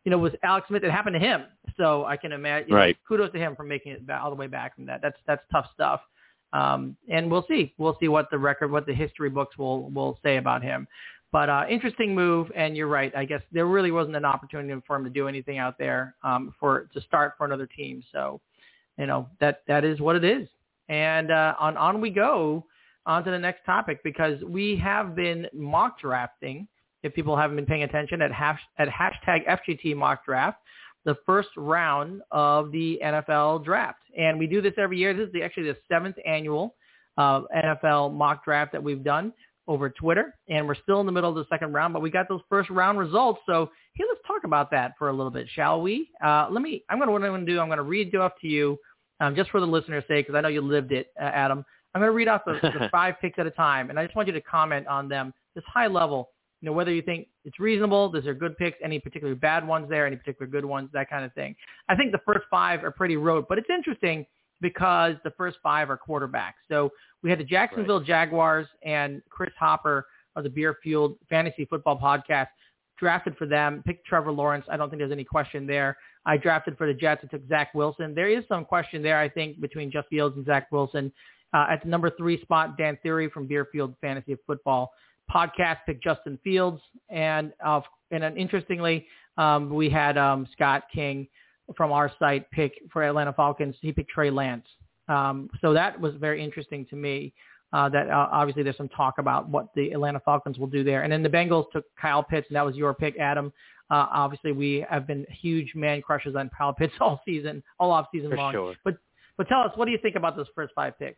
you 0.05 0.11
know, 0.11 0.17
with 0.17 0.35
Alex 0.43 0.67
Smith, 0.67 0.83
it 0.83 0.91
happened 0.91 1.13
to 1.13 1.19
him. 1.19 1.43
So 1.77 2.05
I 2.05 2.17
can 2.17 2.31
imagine. 2.31 2.73
Right. 2.73 2.95
Know, 2.95 3.17
kudos 3.17 3.31
to 3.33 3.37
him 3.37 3.55
for 3.55 3.63
making 3.63 3.91
it 3.91 4.09
all 4.09 4.29
the 4.29 4.35
way 4.35 4.47
back 4.47 4.75
from 4.75 4.85
that. 4.87 5.01
That's 5.01 5.17
that's 5.27 5.43
tough 5.51 5.67
stuff. 5.73 6.01
Um, 6.51 6.95
and 7.09 7.29
we'll 7.29 7.45
see. 7.47 7.73
We'll 7.77 7.97
see 7.99 8.07
what 8.07 8.29
the 8.31 8.37
record, 8.39 8.71
what 8.71 8.85
the 8.85 8.93
history 8.93 9.29
books 9.29 9.57
will 9.57 9.89
will 9.91 10.17
say 10.23 10.37
about 10.37 10.63
him. 10.63 10.87
But 11.31 11.49
uh, 11.49 11.65
interesting 11.69 12.15
move, 12.15 12.51
and 12.55 12.75
you're 12.75 12.87
right. 12.87 13.15
I 13.15 13.23
guess 13.23 13.41
there 13.51 13.67
really 13.67 13.91
wasn't 13.91 14.15
an 14.15 14.25
opportunity 14.25 14.81
for 14.87 14.95
him 14.95 15.03
to 15.03 15.11
do 15.11 15.27
anything 15.27 15.59
out 15.59 15.77
there 15.77 16.15
um, 16.23 16.55
for 16.59 16.89
to 16.93 17.01
start 17.01 17.33
for 17.37 17.45
another 17.45 17.67
team. 17.67 18.03
So, 18.11 18.41
you 18.97 19.05
know 19.05 19.29
that 19.39 19.61
that 19.67 19.85
is 19.85 19.99
what 19.99 20.15
it 20.15 20.23
is. 20.23 20.47
And 20.89 21.31
uh, 21.31 21.55
on 21.59 21.77
on 21.77 22.01
we 22.01 22.09
go. 22.09 22.65
on 23.05 23.23
to 23.23 23.31
the 23.31 23.39
next 23.39 23.63
topic 23.65 23.99
because 24.03 24.43
we 24.43 24.75
have 24.77 25.15
been 25.15 25.47
mock 25.53 25.99
drafting. 25.99 26.67
If 27.01 27.13
people 27.13 27.37
haven't 27.37 27.55
been 27.55 27.65
paying 27.65 27.83
attention 27.83 28.21
at 28.21 28.31
hash, 28.31 28.59
at 28.77 28.89
hashtag 28.89 29.47
FGT 29.47 29.95
mock 29.95 30.25
draft, 30.25 30.57
the 31.05 31.15
first 31.25 31.49
round 31.55 32.21
of 32.31 32.71
the 32.71 32.99
NFL 33.03 33.63
draft, 33.63 34.01
and 34.17 34.37
we 34.37 34.47
do 34.47 34.61
this 34.61 34.73
every 34.77 34.97
year. 34.97 35.13
This 35.13 35.27
is 35.27 35.33
the, 35.33 35.43
actually 35.43 35.63
the 35.63 35.77
seventh 35.87 36.17
annual 36.25 36.75
uh, 37.17 37.41
NFL 37.55 38.13
mock 38.13 38.43
draft 38.43 38.73
that 38.73 38.83
we've 38.83 39.03
done 39.03 39.31
over 39.67 39.89
Twitter, 39.89 40.35
and 40.49 40.67
we're 40.67 40.75
still 40.75 40.99
in 40.99 41.05
the 41.05 41.11
middle 41.11 41.29
of 41.29 41.35
the 41.35 41.45
second 41.47 41.71
round, 41.73 41.93
but 41.93 42.01
we 42.01 42.09
got 42.09 42.27
those 42.27 42.41
first 42.49 42.69
round 42.71 42.97
results. 42.97 43.39
So 43.45 43.69
here, 43.93 44.07
let's 44.09 44.21
talk 44.25 44.43
about 44.43 44.71
that 44.71 44.93
for 44.97 45.09
a 45.09 45.13
little 45.13 45.31
bit, 45.31 45.47
shall 45.53 45.81
we? 45.81 46.09
Uh, 46.23 46.47
let 46.49 46.61
me. 46.63 46.83
I'm 46.89 46.97
going 46.97 47.07
to 47.07 47.11
what 47.11 47.21
I'm 47.23 47.29
going 47.29 47.45
to 47.45 47.51
do. 47.51 47.59
I'm 47.59 47.67
going 47.67 47.77
to 47.77 47.83
read 47.83 48.13
off 48.15 48.31
to 48.41 48.47
you, 48.47 48.77
um, 49.19 49.35
just 49.35 49.49
for 49.49 49.59
the 49.59 49.67
listener's 49.67 50.03
sake, 50.07 50.27
because 50.27 50.37
I 50.37 50.41
know 50.41 50.47
you 50.47 50.61
lived 50.61 50.91
it, 50.91 51.07
uh, 51.19 51.25
Adam. 51.25 51.65
I'm 51.93 52.01
going 52.01 52.09
to 52.09 52.15
read 52.15 52.27
off 52.27 52.41
the, 52.45 52.59
the 52.61 52.89
five 52.91 53.15
picks 53.19 53.39
at 53.39 53.47
a 53.47 53.51
time, 53.51 53.89
and 53.89 53.99
I 53.99 54.05
just 54.05 54.15
want 54.15 54.27
you 54.27 54.33
to 54.33 54.41
comment 54.41 54.87
on 54.87 55.07
them, 55.09 55.33
just 55.55 55.67
high 55.67 55.87
level. 55.87 56.29
You 56.61 56.67
know, 56.67 56.73
whether 56.73 56.91
you 56.91 57.01
think 57.01 57.27
it's 57.45 57.59
reasonable, 57.59 58.11
these 58.11 58.27
are 58.27 58.33
good 58.33 58.57
picks, 58.57 58.77
any 58.83 58.99
particular 58.99 59.33
bad 59.33 59.65
ones 59.65 59.87
there, 59.89 60.05
any 60.05 60.17
particular 60.17 60.49
good 60.49 60.65
ones, 60.65 60.89
that 60.93 61.09
kind 61.09 61.23
of 61.23 61.33
thing. 61.33 61.55
I 61.87 61.95
think 61.95 62.11
the 62.11 62.19
first 62.25 62.45
five 62.51 62.83
are 62.83 62.91
pretty 62.91 63.15
rote, 63.15 63.47
but 63.47 63.57
it's 63.57 63.69
interesting 63.69 64.25
because 64.61 65.15
the 65.23 65.31
first 65.31 65.57
five 65.63 65.89
are 65.89 65.97
quarterbacks. 65.97 66.59
So 66.67 66.91
we 67.23 67.29
had 67.29 67.39
the 67.39 67.45
Jacksonville 67.45 67.99
right. 67.99 68.07
Jaguars 68.07 68.67
and 68.83 69.21
Chris 69.29 69.51
Hopper 69.57 70.05
of 70.35 70.43
the 70.43 70.49
Beer 70.49 70.77
Fueled 70.83 71.15
Fantasy 71.29 71.65
Football 71.65 71.97
Podcast 71.97 72.47
drafted 72.97 73.37
for 73.37 73.45
them, 73.45 73.81
picked 73.85 74.05
Trevor 74.05 74.31
Lawrence. 74.31 74.65
I 74.69 74.77
don't 74.77 74.89
think 74.89 74.99
there's 74.99 75.11
any 75.11 75.23
question 75.23 75.65
there. 75.65 75.97
I 76.25 76.37
drafted 76.37 76.77
for 76.77 76.87
the 76.87 76.93
Jets. 76.93 77.21
I 77.23 77.27
took 77.27 77.47
Zach 77.47 77.73
Wilson. 77.73 78.13
There 78.13 78.29
is 78.29 78.43
some 78.47 78.65
question 78.65 79.01
there, 79.01 79.19
I 79.19 79.29
think, 79.29 79.59
between 79.59 79.91
Jeff 79.91 80.05
Fields 80.09 80.35
and 80.37 80.45
Zach 80.45 80.71
Wilson. 80.71 81.11
Uh, 81.53 81.65
at 81.69 81.81
the 81.81 81.89
number 81.89 82.11
three 82.11 82.39
spot, 82.41 82.77
Dan 82.77 82.97
Theory 83.01 83.29
from 83.29 83.47
Beer 83.47 83.67
Fueled 83.71 83.95
Fantasy 84.01 84.37
Football 84.45 84.91
Podcast 85.33 85.77
picked 85.85 86.03
Justin 86.03 86.37
Fields. 86.43 86.81
And, 87.09 87.53
uh, 87.65 87.81
and 88.11 88.37
interestingly, 88.37 89.07
um, 89.37 89.69
we 89.69 89.89
had 89.89 90.17
um, 90.17 90.47
Scott 90.53 90.83
King 90.93 91.27
from 91.75 91.91
our 91.91 92.11
site 92.19 92.49
pick 92.51 92.73
for 92.91 93.03
Atlanta 93.03 93.33
Falcons. 93.33 93.75
He 93.79 93.91
picked 93.91 94.09
Trey 94.09 94.29
Lance. 94.29 94.65
Um, 95.07 95.49
so 95.61 95.73
that 95.73 95.99
was 95.99 96.13
very 96.15 96.43
interesting 96.43 96.85
to 96.87 96.95
me. 96.95 97.33
Uh, 97.71 97.87
that 97.87 98.09
uh, 98.09 98.27
obviously 98.31 98.63
there's 98.63 98.77
some 98.77 98.89
talk 98.89 99.19
about 99.19 99.47
what 99.47 99.67
the 99.75 99.91
Atlanta 99.91 100.19
Falcons 100.19 100.57
will 100.57 100.67
do 100.67 100.83
there. 100.83 101.03
And 101.03 101.13
then 101.13 101.21
the 101.21 101.29
Bengals 101.29 101.65
took 101.71 101.85
Kyle 102.01 102.23
Pitts, 102.23 102.47
and 102.49 102.55
that 102.55 102.65
was 102.65 102.75
your 102.75 102.95
pick, 102.95 103.15
Adam. 103.19 103.53
Uh, 103.89 104.07
obviously, 104.11 104.51
we 104.51 104.85
have 104.89 105.07
been 105.07 105.25
huge 105.29 105.73
man 105.75 106.01
crushes 106.01 106.35
on 106.35 106.49
Kyle 106.55 106.73
Pitts 106.73 106.93
all 107.01 107.21
season, 107.25 107.63
all 107.79 107.91
off 107.91 108.07
season 108.11 108.29
For 108.29 108.37
long. 108.37 108.53
Sure. 108.53 108.75
But 108.83 108.97
but 109.37 109.47
tell 109.47 109.61
us, 109.61 109.71
what 109.75 109.85
do 109.85 109.91
you 109.91 109.99
think 110.01 110.15
about 110.15 110.35
those 110.35 110.47
first 110.53 110.73
five 110.75 110.97
picks? 110.99 111.17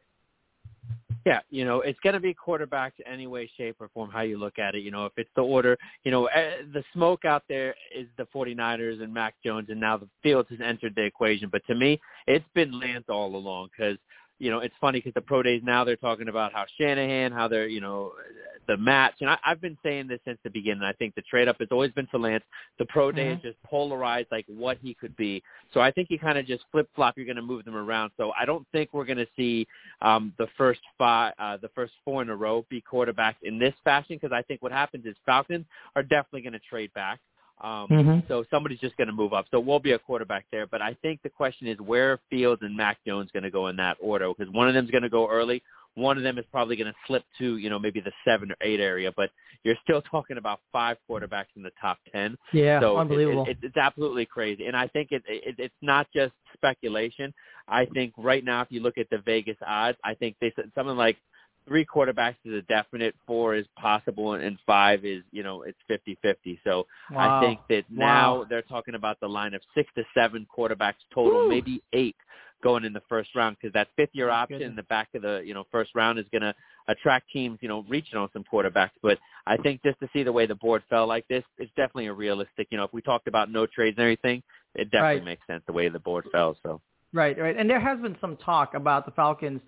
Yeah, 1.25 1.39
you 1.51 1.65
know, 1.65 1.81
it's 1.81 1.99
going 1.99 2.13
to 2.13 2.19
be 2.19 2.33
quarterbacks 2.33 2.93
any 3.05 3.27
way, 3.27 3.49
shape, 3.55 3.75
or 3.79 3.89
form, 3.93 4.09
how 4.09 4.21
you 4.21 4.39
look 4.39 4.57
at 4.57 4.73
it. 4.73 4.79
You 4.79 4.89
know, 4.89 5.05
if 5.05 5.13
it's 5.17 5.29
the 5.35 5.43
order, 5.43 5.77
you 6.03 6.09
know, 6.09 6.25
eh, 6.25 6.63
the 6.73 6.83
smoke 6.93 7.25
out 7.25 7.43
there 7.47 7.75
is 7.95 8.07
the 8.17 8.25
49ers 8.33 9.03
and 9.03 9.13
Mac 9.13 9.35
Jones, 9.45 9.67
and 9.69 9.79
now 9.79 9.97
the 9.97 10.07
Fields 10.23 10.49
has 10.49 10.59
entered 10.63 10.93
the 10.95 11.03
equation. 11.03 11.49
But 11.51 11.61
to 11.67 11.75
me, 11.75 11.99
it's 12.25 12.45
been 12.55 12.79
Lance 12.79 13.05
all 13.09 13.35
along 13.35 13.69
because– 13.75 13.97
you 14.41 14.49
know, 14.49 14.57
it's 14.57 14.73
funny 14.81 14.97
because 14.97 15.13
the 15.13 15.21
pro 15.21 15.43
days 15.43 15.61
now 15.63 15.83
they're 15.83 15.95
talking 15.95 16.27
about 16.27 16.51
how 16.51 16.65
Shanahan, 16.79 17.31
how 17.31 17.47
they're, 17.47 17.67
you 17.67 17.79
know, 17.79 18.13
the 18.67 18.75
match. 18.75 19.13
And 19.21 19.29
I, 19.29 19.37
I've 19.45 19.61
been 19.61 19.77
saying 19.83 20.07
this 20.07 20.19
since 20.25 20.39
the 20.43 20.49
beginning. 20.49 20.81
I 20.81 20.93
think 20.93 21.13
the 21.13 21.21
trade 21.21 21.47
up 21.47 21.57
has 21.59 21.67
always 21.71 21.91
been 21.91 22.07
for 22.07 22.17
Lance. 22.17 22.43
The 22.79 22.85
pro 22.85 23.11
days 23.11 23.37
mm-hmm. 23.37 23.47
just 23.47 23.61
polarized 23.61 24.29
like 24.31 24.45
what 24.47 24.79
he 24.81 24.95
could 24.95 25.15
be. 25.15 25.43
So 25.75 25.79
I 25.79 25.91
think 25.91 26.07
you 26.09 26.17
kind 26.17 26.39
of 26.39 26.47
just 26.47 26.63
flip 26.71 26.89
flop. 26.95 27.17
You're 27.17 27.27
going 27.27 27.35
to 27.35 27.43
move 27.43 27.65
them 27.65 27.75
around. 27.75 28.13
So 28.17 28.31
I 28.39 28.45
don't 28.45 28.65
think 28.71 28.89
we're 28.93 29.05
going 29.05 29.19
to 29.19 29.27
see 29.37 29.67
um, 30.01 30.33
the 30.39 30.47
first 30.57 30.81
five, 30.97 31.33
uh, 31.37 31.57
the 31.57 31.69
first 31.75 31.93
four 32.03 32.23
in 32.23 32.29
a 32.29 32.35
row 32.35 32.65
be 32.67 32.81
quarterbacks 32.81 33.35
in 33.43 33.59
this 33.59 33.75
fashion 33.83 34.17
because 34.19 34.35
I 34.35 34.41
think 34.41 34.63
what 34.63 34.71
happens 34.71 35.05
is 35.05 35.15
Falcons 35.23 35.67
are 35.95 36.01
definitely 36.01 36.41
going 36.41 36.53
to 36.53 36.59
trade 36.67 36.91
back. 36.95 37.19
Um, 37.63 37.87
mm-hmm. 37.89 38.19
So 38.27 38.43
somebody's 38.49 38.79
just 38.79 38.97
going 38.97 39.07
to 39.07 39.13
move 39.13 39.33
up. 39.33 39.45
So 39.51 39.59
it 39.59 39.65
will 39.65 39.79
be 39.79 39.91
a 39.91 39.99
quarterback 39.99 40.45
there. 40.51 40.65
But 40.67 40.81
I 40.81 40.95
think 41.01 41.21
the 41.21 41.29
question 41.29 41.67
is 41.67 41.79
where 41.79 42.19
Fields 42.29 42.61
and 42.63 42.75
Mac 42.75 42.97
Jones 43.05 43.29
going 43.31 43.43
to 43.43 43.51
go 43.51 43.67
in 43.67 43.75
that 43.77 43.97
order 44.01 44.31
because 44.35 44.51
one 44.53 44.67
of 44.67 44.73
them 44.73 44.85
is 44.85 44.91
going 44.91 45.03
to 45.03 45.09
go 45.09 45.29
early. 45.29 45.61
One 45.95 46.17
of 46.17 46.23
them 46.23 46.37
is 46.37 46.45
probably 46.51 46.77
going 46.77 46.87
to 46.87 46.95
slip 47.05 47.23
to, 47.39 47.57
you 47.57 47.69
know, 47.69 47.77
maybe 47.77 47.99
the 47.99 48.13
seven 48.25 48.51
or 48.51 48.55
eight 48.61 48.79
area, 48.79 49.11
but 49.15 49.29
you're 49.63 49.75
still 49.83 50.01
talking 50.11 50.37
about 50.37 50.59
five 50.71 50.97
quarterbacks 51.09 51.53
in 51.55 51.63
the 51.63 51.71
top 51.79 51.97
ten. 52.11 52.37
Yeah, 52.53 52.79
so 52.79 52.97
unbelievable. 52.97 53.45
It, 53.45 53.51
it, 53.51 53.57
it's 53.63 53.77
absolutely 53.77 54.25
crazy, 54.25 54.65
and 54.65 54.75
I 54.75 54.87
think 54.87 55.09
it, 55.11 55.23
it 55.27 55.55
it's 55.57 55.75
not 55.81 56.07
just 56.15 56.33
speculation. 56.53 57.33
I 57.67 57.85
think 57.85 58.13
right 58.17 58.43
now, 58.43 58.61
if 58.61 58.67
you 58.69 58.81
look 58.81 58.97
at 58.97 59.09
the 59.09 59.19
Vegas 59.19 59.57
odds, 59.65 59.97
I 60.03 60.13
think 60.13 60.37
they 60.39 60.53
said 60.55 60.71
something 60.75 60.95
like 60.95 61.17
three 61.67 61.85
quarterbacks 61.85 62.35
is 62.45 62.53
a 62.53 62.61
definite, 62.63 63.15
four 63.25 63.55
is 63.55 63.65
possible, 63.77 64.33
and 64.33 64.57
five 64.65 65.05
is, 65.05 65.23
you 65.31 65.43
know, 65.43 65.63
it's 65.63 65.77
fifty-fifty. 65.87 66.59
So 66.63 66.87
wow. 67.11 67.39
I 67.39 67.45
think 67.45 67.59
that 67.69 67.83
now 67.89 68.39
wow. 68.39 68.45
they're 68.49 68.61
talking 68.61 68.95
about 68.95 69.19
the 69.19 69.27
line 69.27 69.53
of 69.53 69.61
six 69.75 69.89
to 69.95 70.03
seven 70.13 70.47
quarterbacks 70.55 70.95
total, 71.13 71.47
maybe 71.47 71.81
eight 71.93 72.15
going 72.63 72.85
in 72.85 72.93
the 72.93 73.01
first 73.09 73.29
round 73.35 73.57
because 73.59 73.73
that 73.73 73.87
fifth 73.95 74.11
year 74.13 74.29
option 74.29 74.59
goodness. 74.59 74.69
in 74.69 74.75
the 74.75 74.83
back 74.83 75.09
of 75.15 75.23
the, 75.23 75.41
you 75.43 75.53
know, 75.53 75.65
first 75.71 75.91
round 75.95 76.19
is 76.19 76.25
going 76.31 76.43
to 76.43 76.53
attract 76.87 77.25
teams, 77.31 77.57
you 77.61 77.67
know, 77.67 77.83
reaching 77.89 78.19
on 78.19 78.29
some 78.33 78.43
quarterbacks. 78.43 78.91
But 79.01 79.17
I 79.47 79.57
think 79.57 79.81
just 79.83 79.99
to 79.99 80.09
see 80.13 80.21
the 80.21 80.31
way 80.31 80.45
the 80.45 80.55
board 80.55 80.83
fell 80.89 81.07
like 81.07 81.27
this, 81.27 81.43
it's 81.57 81.71
definitely 81.75 82.07
a 82.07 82.13
realistic, 82.13 82.67
you 82.69 82.77
know, 82.77 82.83
if 82.83 82.93
we 82.93 83.01
talked 83.01 83.27
about 83.27 83.51
no 83.51 83.65
trades 83.65 83.95
and 83.97 84.03
everything, 84.03 84.43
it 84.75 84.91
definitely 84.91 85.17
right. 85.17 85.25
makes 85.25 85.47
sense 85.47 85.63
the 85.65 85.73
way 85.73 85.89
the 85.89 85.99
board 85.99 86.25
fell. 86.31 86.55
So. 86.63 86.81
Right, 87.13 87.37
right. 87.37 87.57
And 87.57 87.69
there 87.69 87.79
has 87.79 87.99
been 87.99 88.17
some 88.21 88.37
talk 88.37 88.73
about 88.73 89.05
the 89.05 89.11
Falcons 89.11 89.61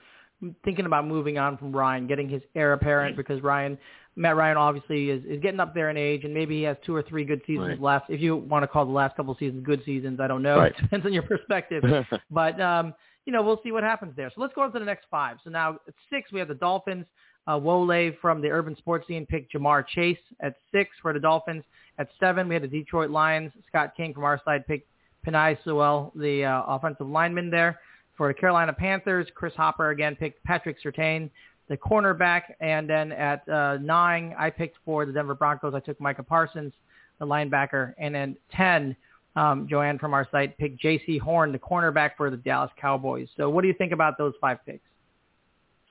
thinking 0.63 0.85
about 0.85 1.07
moving 1.07 1.37
on 1.37 1.57
from 1.57 1.71
Ryan, 1.71 2.07
getting 2.07 2.29
his 2.29 2.41
heir 2.55 2.73
apparent 2.73 3.17
because 3.17 3.41
Ryan, 3.41 3.77
Matt 4.15 4.35
Ryan 4.35 4.57
obviously 4.57 5.09
is, 5.09 5.23
is 5.25 5.41
getting 5.41 5.59
up 5.59 5.73
there 5.73 5.89
in 5.89 5.97
age 5.97 6.23
and 6.23 6.33
maybe 6.33 6.57
he 6.57 6.63
has 6.63 6.77
two 6.85 6.95
or 6.95 7.01
three 7.01 7.25
good 7.25 7.41
seasons 7.47 7.69
right. 7.69 7.81
left. 7.81 8.09
If 8.09 8.21
you 8.21 8.35
want 8.35 8.63
to 8.63 8.67
call 8.67 8.85
the 8.85 8.91
last 8.91 9.15
couple 9.15 9.33
of 9.33 9.37
seasons 9.37 9.65
good 9.65 9.81
seasons, 9.85 10.19
I 10.19 10.27
don't 10.27 10.43
know. 10.43 10.57
Right. 10.57 10.73
It 10.77 10.81
depends 10.81 11.05
on 11.05 11.13
your 11.13 11.23
perspective. 11.23 11.83
but, 12.31 12.59
um, 12.59 12.93
you 13.25 13.31
know, 13.31 13.41
we'll 13.41 13.61
see 13.63 13.71
what 13.71 13.83
happens 13.83 14.13
there. 14.15 14.29
So 14.35 14.41
let's 14.41 14.53
go 14.53 14.61
on 14.61 14.73
to 14.73 14.79
the 14.79 14.85
next 14.85 15.05
five. 15.09 15.37
So 15.43 15.49
now 15.49 15.77
at 15.87 15.93
six, 16.09 16.31
we 16.31 16.39
have 16.39 16.47
the 16.47 16.55
Dolphins. 16.55 17.05
Uh, 17.45 17.59
Wole 17.59 18.11
from 18.21 18.41
the 18.41 18.49
Urban 18.49 18.75
Sports 18.77 19.05
Scene 19.07 19.25
picked 19.25 19.53
Ja'Marr 19.53 19.85
Chase 19.85 20.17
at 20.39 20.55
six 20.71 20.91
for 21.01 21.11
the 21.11 21.19
Dolphins. 21.19 21.63
At 21.99 22.07
seven, 22.19 22.47
we 22.47 22.55
had 22.55 22.63
the 22.63 22.67
Detroit 22.67 23.09
Lions. 23.09 23.51
Scott 23.67 23.93
King 23.97 24.13
from 24.13 24.23
our 24.23 24.41
side 24.45 24.65
picked 24.65 24.87
Penei 25.25 25.57
Sewell, 25.63 26.11
the 26.15 26.45
uh, 26.45 26.63
offensive 26.67 27.07
lineman 27.07 27.49
there. 27.49 27.79
For 28.15 28.27
the 28.27 28.33
Carolina 28.33 28.73
Panthers, 28.73 29.27
Chris 29.33 29.53
Hopper 29.55 29.89
again 29.89 30.15
picked 30.15 30.43
Patrick 30.43 30.77
Surtain, 30.83 31.29
the 31.67 31.77
cornerback. 31.77 32.41
And 32.59 32.89
then 32.89 33.11
at 33.11 33.47
uh, 33.49 33.77
nine, 33.81 34.35
I 34.37 34.49
picked 34.49 34.77
for 34.85 35.05
the 35.05 35.11
Denver 35.11 35.35
Broncos. 35.35 35.73
I 35.73 35.79
took 35.79 35.99
Micah 35.99 36.23
Parsons, 36.23 36.73
the 37.19 37.25
linebacker. 37.25 37.93
And 37.97 38.13
then 38.13 38.37
10, 38.51 38.95
um, 39.35 39.67
Joanne 39.67 39.97
from 39.97 40.13
our 40.13 40.27
site 40.31 40.57
picked 40.57 40.81
Jaycee 40.81 41.19
Horn, 41.19 41.51
the 41.51 41.59
cornerback 41.59 42.11
for 42.17 42.29
the 42.29 42.37
Dallas 42.37 42.71
Cowboys. 42.79 43.29
So 43.35 43.49
what 43.49 43.61
do 43.61 43.67
you 43.67 43.73
think 43.73 43.91
about 43.91 44.17
those 44.17 44.33
five 44.39 44.59
picks? 44.65 44.87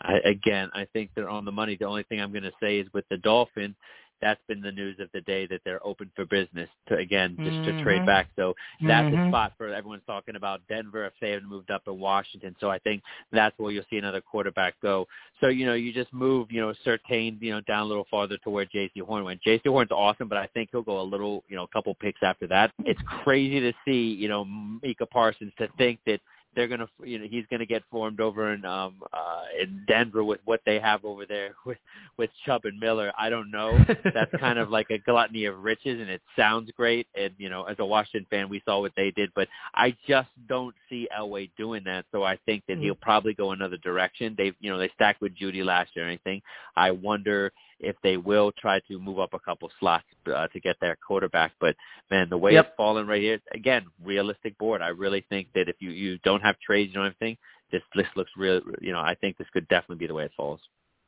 I, 0.00 0.14
again, 0.24 0.70
I 0.74 0.86
think 0.92 1.10
they're 1.14 1.28
on 1.28 1.44
the 1.44 1.52
money. 1.52 1.76
The 1.76 1.86
only 1.86 2.02
thing 2.04 2.20
I'm 2.20 2.32
going 2.32 2.42
to 2.44 2.52
say 2.60 2.78
is 2.78 2.86
with 2.92 3.04
the 3.08 3.16
Dolphins, 3.18 3.74
that's 4.22 4.40
been 4.48 4.62
the 4.62 4.72
news 4.72 4.96
of 5.00 5.08
the 5.12 5.20
day 5.22 5.46
that 5.48 5.60
they're 5.64 5.84
open 5.86 6.10
for 6.16 6.24
business 6.24 6.68
to 6.88 6.96
again 6.96 7.36
just 7.38 7.50
mm-hmm. 7.50 7.76
to 7.76 7.82
trade 7.82 8.06
back. 8.06 8.28
So 8.36 8.54
that's 8.86 9.12
mm-hmm. 9.12 9.26
a 9.26 9.30
spot 9.30 9.52
for 9.58 9.68
everyone's 9.68 10.04
talking 10.06 10.36
about 10.36 10.60
Denver 10.68 11.04
if 11.04 11.12
they 11.20 11.32
had 11.32 11.42
moved 11.44 11.70
up 11.70 11.82
in 11.86 11.98
Washington. 11.98 12.56
So 12.60 12.70
I 12.70 12.78
think 12.78 13.02
that's 13.32 13.58
where 13.58 13.72
you'll 13.72 13.84
see 13.90 13.98
another 13.98 14.20
quarterback 14.20 14.74
go. 14.80 15.06
So 15.40 15.48
you 15.48 15.66
know 15.66 15.74
you 15.74 15.92
just 15.92 16.12
move 16.12 16.50
you 16.50 16.60
know 16.60 16.72
Surtain 16.86 17.36
you 17.40 17.50
know 17.50 17.60
down 17.62 17.82
a 17.82 17.86
little 17.86 18.06
farther 18.10 18.38
to 18.44 18.50
where 18.50 18.64
Jaycee 18.64 19.02
Horn 19.02 19.24
went. 19.24 19.40
Jaycee 19.46 19.66
Horn's 19.66 19.90
awesome, 19.90 20.28
but 20.28 20.38
I 20.38 20.46
think 20.54 20.70
he'll 20.72 20.82
go 20.82 21.00
a 21.00 21.02
little 21.02 21.44
you 21.48 21.56
know 21.56 21.64
a 21.64 21.68
couple 21.68 21.94
picks 21.94 22.20
after 22.22 22.46
that. 22.46 22.72
It's 22.84 23.00
crazy 23.24 23.60
to 23.60 23.72
see 23.84 24.14
you 24.14 24.28
know 24.28 24.44
Micah 24.44 25.06
Parsons 25.06 25.52
to 25.58 25.68
think 25.76 25.98
that 26.06 26.20
they're 26.54 26.68
gonna 26.68 26.88
you 27.02 27.18
know 27.18 27.26
he's 27.28 27.44
gonna 27.50 27.66
get 27.66 27.82
formed 27.90 28.20
over 28.20 28.52
in 28.52 28.64
um 28.64 28.94
uh 29.12 29.42
in 29.60 29.84
Denver 29.86 30.24
with 30.24 30.40
what 30.44 30.60
they 30.66 30.78
have 30.78 31.04
over 31.04 31.26
there 31.26 31.54
with 31.66 31.78
with 32.18 32.30
Chubb 32.44 32.62
and 32.64 32.78
Miller. 32.78 33.12
I 33.18 33.30
don't 33.30 33.50
know. 33.50 33.78
That's 34.14 34.30
kind 34.38 34.58
of 34.58 34.70
like 34.70 34.90
a 34.90 34.98
gluttony 35.06 35.46
of 35.46 35.62
riches 35.62 36.00
and 36.00 36.10
it 36.10 36.22
sounds 36.36 36.70
great 36.76 37.06
and 37.14 37.32
you 37.38 37.48
know 37.48 37.64
as 37.64 37.76
a 37.78 37.86
Washington 37.86 38.26
fan 38.30 38.48
we 38.48 38.62
saw 38.64 38.80
what 38.80 38.92
they 38.96 39.10
did, 39.10 39.30
but 39.34 39.48
I 39.74 39.96
just 40.06 40.28
don't 40.48 40.74
see 40.88 41.08
Elway 41.16 41.50
doing 41.56 41.82
that. 41.84 42.04
So 42.12 42.22
I 42.22 42.38
think 42.46 42.64
that 42.68 42.78
he'll 42.78 42.94
probably 42.94 43.34
go 43.34 43.52
another 43.52 43.78
direction. 43.78 44.34
They've 44.36 44.54
you 44.60 44.70
know 44.70 44.78
they 44.78 44.90
stacked 44.94 45.20
with 45.20 45.36
Jeudy 45.36 45.64
last 45.64 45.90
year 45.94 46.06
or 46.06 46.08
anything. 46.08 46.42
I 46.76 46.90
wonder 46.90 47.52
if 47.82 47.96
they 48.02 48.16
will 48.16 48.52
try 48.52 48.80
to 48.88 48.98
move 48.98 49.18
up 49.18 49.34
a 49.34 49.38
couple 49.38 49.70
slots 49.78 50.04
uh, 50.34 50.46
to 50.48 50.60
get 50.60 50.76
their 50.80 50.96
quarterback. 51.06 51.52
But 51.60 51.76
man, 52.10 52.28
the 52.30 52.38
way 52.38 52.52
yep. 52.52 52.68
it's 52.68 52.76
fallen 52.76 53.06
right 53.06 53.20
here, 53.20 53.40
again, 53.52 53.84
realistic 54.02 54.56
board. 54.58 54.82
I 54.82 54.88
really 54.88 55.24
think 55.28 55.48
that 55.54 55.68
if 55.68 55.76
you 55.80 55.90
you 55.90 56.18
don't 56.18 56.40
have 56.40 56.58
trades, 56.60 56.88
you 56.88 56.94
don't 56.94 57.04
have 57.04 57.14
anything, 57.20 57.36
this 57.70 57.82
list 57.94 58.10
looks 58.16 58.30
real. 58.36 58.60
You 58.80 58.92
know, 58.92 59.00
I 59.00 59.14
think 59.14 59.36
this 59.36 59.48
could 59.52 59.68
definitely 59.68 59.96
be 59.96 60.06
the 60.06 60.14
way 60.14 60.24
it 60.24 60.32
falls. 60.36 60.60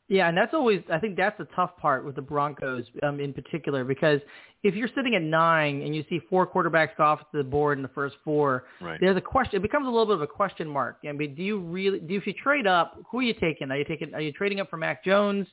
Yeah, 0.08 0.28
and 0.28 0.36
that's 0.36 0.52
always 0.52 0.82
I 0.92 0.98
think 0.98 1.16
that's 1.16 1.38
the 1.38 1.46
tough 1.56 1.76
part 1.78 2.04
with 2.04 2.14
the 2.14 2.22
Broncos 2.22 2.84
um, 3.02 3.20
in 3.20 3.32
particular 3.32 3.84
because 3.84 4.20
if 4.62 4.74
you're 4.74 4.88
sitting 4.94 5.14
at 5.14 5.22
nine 5.22 5.80
and 5.80 5.96
you 5.96 6.04
see 6.10 6.20
four 6.28 6.46
quarterbacks 6.46 7.00
off 7.00 7.20
the 7.32 7.42
board 7.42 7.78
in 7.78 7.82
the 7.82 7.88
first 7.88 8.16
four, 8.22 8.64
right. 8.82 9.00
there's 9.00 9.16
a 9.16 9.20
question. 9.20 9.56
It 9.56 9.62
becomes 9.62 9.86
a 9.86 9.90
little 9.90 10.04
bit 10.04 10.16
of 10.16 10.22
a 10.22 10.26
question 10.26 10.68
mark. 10.68 10.98
I 11.08 11.12
mean, 11.12 11.34
do 11.34 11.42
you 11.42 11.58
really 11.58 12.00
do 12.00 12.16
if 12.16 12.26
you 12.26 12.34
trade 12.34 12.66
up? 12.66 12.98
Who 13.10 13.20
are 13.20 13.22
you 13.22 13.32
taking? 13.32 13.70
Are 13.70 13.78
you 13.78 13.84
taking? 13.84 14.12
Are 14.12 14.20
you 14.20 14.32
trading 14.32 14.60
up 14.60 14.68
for 14.68 14.76
Mac 14.76 15.02
Jones? 15.04 15.46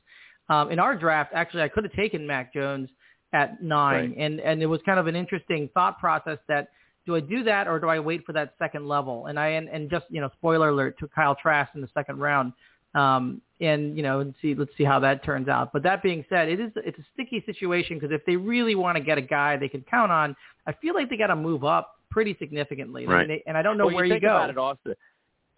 Um, 0.50 0.72
in 0.72 0.80
our 0.80 0.96
draft, 0.96 1.32
actually, 1.34 1.64
I 1.64 1.70
could 1.70 1.84
have 1.84 1.94
taken 1.94 2.28
Mac 2.28 2.54
Jones 2.54 2.90
at 3.34 3.62
nine, 3.64 4.10
right. 4.10 4.18
and 4.18 4.40
and 4.40 4.62
it 4.62 4.66
was 4.66 4.82
kind 4.86 5.00
of 5.00 5.08
an 5.08 5.16
interesting 5.16 5.70
thought 5.74 6.00
process 6.00 6.38
that 6.48 6.70
do 7.06 7.16
I 7.16 7.20
do 7.20 7.44
that 7.44 7.68
or 7.68 7.80
do 7.80 7.88
I 7.88 8.00
wait 8.00 8.26
for 8.26 8.34
that 8.34 8.54
second 8.60 8.88
level? 8.88 9.28
And 9.28 9.40
I 9.40 9.50
and, 9.50 9.70
and 9.70 9.90
just 9.90 10.06
you 10.10 10.22
know, 10.22 10.30
spoiler 10.38 10.70
alert 10.70 11.00
to 11.00 11.08
Kyle 11.08 11.36
Trask 11.36 11.72
in 11.76 11.82
the 11.82 11.90
second 11.94 12.20
round 12.20 12.54
um, 12.96 13.42
and 13.60 13.96
you 13.96 14.04
know, 14.04 14.20
and 14.20 14.34
see 14.42 14.56
let's 14.56 14.72
see 14.78 14.84
how 14.84 15.00
that 15.00 15.24
turns 15.24 15.48
out. 15.48 15.72
But 15.72 15.84
that 15.84 16.04
being 16.04 16.26
said, 16.30 16.50
it 16.50 16.60
is 16.60 16.72
it's 16.76 16.98
a 16.98 17.06
sticky 17.14 17.44
situation 17.46 17.98
because 17.98 18.14
if 18.14 18.26
they 18.26 18.36
really 18.36 18.76
want 18.76 18.98
to 18.98 19.04
get 19.04 19.18
a 19.18 19.22
guy 19.22 19.58
they 19.58 19.70
can 19.70 19.84
count 19.90 20.12
on, 20.12 20.36
I 20.68 20.74
feel 20.74 20.94
like 20.94 21.10
they 21.10 21.18
got 21.18 21.28
to 21.28 21.36
move 21.36 21.64
up 21.64 22.00
pretty 22.10 22.36
significantly. 22.40 23.08
Right. 23.08 23.22
And, 23.22 23.30
they, 23.30 23.44
and 23.48 23.58
I 23.58 23.62
don't 23.62 23.78
know 23.78 23.86
well, 23.86 23.96
where 23.96 24.06
you, 24.06 24.16
you 24.16 24.20
go. 24.20 24.36
About 24.36 24.50
it 24.50 24.58
also, 24.58 24.94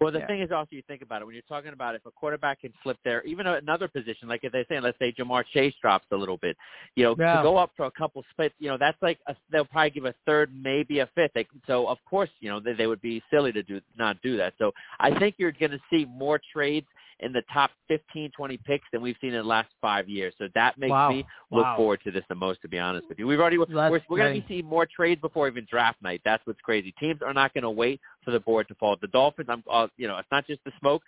well, 0.03 0.12
the 0.12 0.19
Yeah. 0.19 0.27
thing 0.27 0.41
is 0.41 0.51
also 0.51 0.69
you 0.72 0.81
think 0.83 1.01
about 1.01 1.22
it 1.22 1.25
when 1.25 1.33
you're 1.33 1.41
talking 1.43 1.74
about 1.74 1.95
if 1.95 2.05
a 2.05 2.12
quarterback 2.12 2.62
can 2.62 2.72
flip 2.83 2.98
there, 3.03 3.24
even 3.24 3.48
another 3.48 3.88
position, 3.88 4.27
like 4.27 4.43
if 4.43 4.51
they're 4.51 4.65
saying, 4.69 4.81
let's 4.81 5.00
say 5.00 5.12
Ja'Marr 5.12 5.45
Chase 5.53 5.74
drops 5.81 6.05
a 6.12 6.15
little 6.15 6.38
bit, 6.38 6.57
you 6.95 7.03
know, 7.03 7.15
Yeah. 7.17 7.38
to 7.38 7.43
go 7.43 7.57
up 7.57 7.72
for 7.75 7.86
a 7.86 7.91
couple 7.91 8.24
splits, 8.31 8.55
you 8.60 8.69
know, 8.69 8.77
that's 8.77 9.01
like 9.01 9.19
a, 9.27 9.36
they'll 9.50 9.65
probably 9.65 9.91
give 9.91 10.05
a 10.05 10.13
third, 10.25 10.51
maybe 10.53 11.00
a 11.00 11.07
fifth. 11.07 11.31
They, 11.33 11.48
so 11.65 11.88
of 11.88 11.98
course, 12.05 12.29
you 12.39 12.50
know, 12.50 12.60
they, 12.60 12.74
they 12.74 12.88
would 12.88 13.01
be 13.01 13.24
silly 13.31 13.51
to 13.51 13.63
do 13.63 13.81
not 13.98 14.22
do 14.22 14.38
that. 14.38 14.53
So 14.57 14.74
I 15.00 15.17
think 15.17 15.36
you're 15.38 15.51
going 15.51 15.72
to 15.72 15.81
see 15.89 16.05
more 16.05 16.39
trades 16.51 16.88
in 17.24 17.34
the 17.34 17.42
top 17.53 17.72
15, 17.88 18.32
20 18.36 18.58
picks 18.65 18.86
than 18.92 19.01
we've 19.01 19.15
seen 19.22 19.32
in 19.32 19.42
the 19.42 19.48
last 19.48 19.70
five 19.82 20.08
years. 20.10 20.34
So 20.38 20.48
that 20.56 20.77
makes 20.77 20.92
Wow. 20.92 21.10
me 21.10 21.25
look 21.51 21.65
Wow. 21.65 21.75
forward 21.75 22.01
to 22.03 22.12
this 22.12 22.24
the 22.30 22.36
most, 22.36 22.62
to 22.62 22.68
be 22.68 22.80
honest 22.80 23.08
with 23.10 23.18
you. 23.18 23.27
We've 23.27 23.39
already 23.39 23.58
That's 23.58 23.70
we're, 23.70 24.01
we're 24.10 24.18
going 24.18 24.36
to 24.36 24.42
be 24.42 24.48
seeing 24.48 24.65
more 24.65 24.86
trades 24.86 25.22
before 25.22 25.48
even 25.48 25.65
draft 25.70 26.01
night. 26.01 26.22
That's 26.25 26.46
what's 26.46 26.62
crazy. 26.62 26.92
Teams 27.00 27.22
are 27.22 27.34
not 27.34 27.53
going 27.53 27.63
to 27.63 27.72
wait 27.72 28.01
for 28.24 28.32
the 28.32 28.39
board 28.39 28.68
to 28.68 28.75
fall. 28.75 28.96
The 29.00 29.08
Dolphins, 29.08 29.48
I'm, 29.50 29.63
uh, 29.70 29.88
you 29.98 30.08
know, 30.08 30.18
it's 30.18 30.32
not 30.32 30.46
just 30.46 30.63
the 30.65 30.72
smoke. 30.80 31.01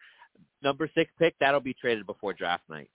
Number 0.61 0.89
six 0.95 1.11
pick 1.19 1.35
that'll 1.39 1.59
be 1.59 1.73
traded 1.73 2.05
before 2.05 2.33
draft 2.33 2.63
night. 2.69 2.89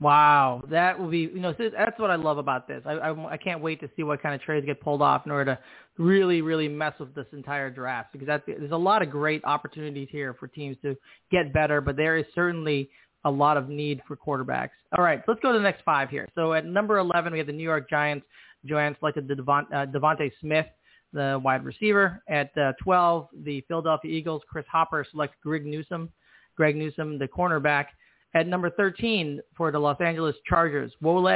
Wow, 0.00 0.62
that 0.70 0.98
will 0.98 1.10
be 1.10 1.18
you 1.18 1.40
know 1.40 1.54
that's 1.58 1.98
what 1.98 2.10
I 2.10 2.16
love 2.16 2.38
about 2.38 2.66
this. 2.66 2.82
I, 2.86 2.92
I 2.92 3.32
I 3.32 3.36
can't 3.36 3.60
wait 3.60 3.80
to 3.80 3.90
see 3.96 4.02
what 4.02 4.22
kind 4.22 4.34
of 4.34 4.40
trades 4.40 4.64
get 4.64 4.80
pulled 4.80 5.02
off 5.02 5.26
in 5.26 5.32
order 5.32 5.54
to 5.54 6.02
really 6.02 6.40
really 6.40 6.68
mess 6.68 6.94
with 6.98 7.14
this 7.14 7.26
entire 7.32 7.68
draft 7.68 8.12
because 8.12 8.26
that, 8.26 8.44
there's 8.46 8.70
a 8.70 8.76
lot 8.76 9.02
of 9.02 9.10
great 9.10 9.44
opportunities 9.44 10.08
here 10.10 10.34
for 10.40 10.48
teams 10.48 10.78
to 10.82 10.96
get 11.30 11.52
better, 11.52 11.82
but 11.82 11.96
there 11.96 12.16
is 12.16 12.24
certainly 12.34 12.90
a 13.24 13.30
lot 13.30 13.58
of 13.58 13.68
need 13.68 14.00
for 14.08 14.16
quarterbacks. 14.16 14.70
All 14.96 15.04
right, 15.04 15.22
let's 15.28 15.40
go 15.40 15.52
to 15.52 15.58
the 15.58 15.62
next 15.62 15.82
five 15.84 16.08
here. 16.08 16.26
So 16.34 16.54
at 16.54 16.64
number 16.64 16.96
11 16.96 17.32
we 17.32 17.38
have 17.38 17.46
the 17.46 17.52
New 17.52 17.62
York 17.62 17.90
Giants. 17.90 18.24
Joanne 18.64 18.96
selected 18.98 19.28
the 19.28 19.34
Devon, 19.34 19.66
uh, 19.72 19.86
DeVonta 19.86 20.30
Smith, 20.40 20.66
the 21.12 21.38
wide 21.44 21.64
receiver. 21.64 22.22
At 22.28 22.56
uh, 22.56 22.72
12, 22.82 23.28
the 23.44 23.62
Philadelphia 23.68 24.10
Eagles. 24.10 24.42
Chris 24.48 24.64
Hopper 24.70 25.06
selects 25.10 25.36
Greg 25.42 25.66
Newsome. 25.66 26.10
Greg 26.56 26.76
Newsome, 26.76 27.18
the 27.18 27.28
cornerback. 27.28 27.86
At 28.34 28.46
number 28.46 28.70
13 28.70 29.40
for 29.56 29.72
the 29.72 29.78
Los 29.78 30.00
Angeles 30.00 30.36
Chargers, 30.46 30.92
Wole, 31.00 31.26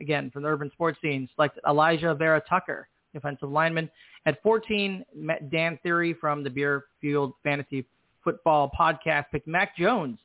again 0.00 0.30
from 0.30 0.42
the 0.42 0.48
Urban 0.48 0.70
Sports 0.72 0.98
Scene, 1.02 1.28
selected 1.34 1.62
Alijah 1.64 2.16
Vera-Tucker, 2.16 2.88
defensive 3.12 3.50
lineman. 3.50 3.90
At 4.24 4.42
14, 4.42 5.04
Ma- 5.14 5.34
Dan 5.50 5.78
Theory 5.82 6.14
from 6.14 6.42
the 6.42 6.50
Beer 6.50 6.86
Fueled 7.00 7.34
Fantasy 7.42 7.84
Football 8.24 8.70
Podcast 8.78 9.26
picked 9.30 9.46
Mac 9.46 9.76
Jones. 9.76 10.18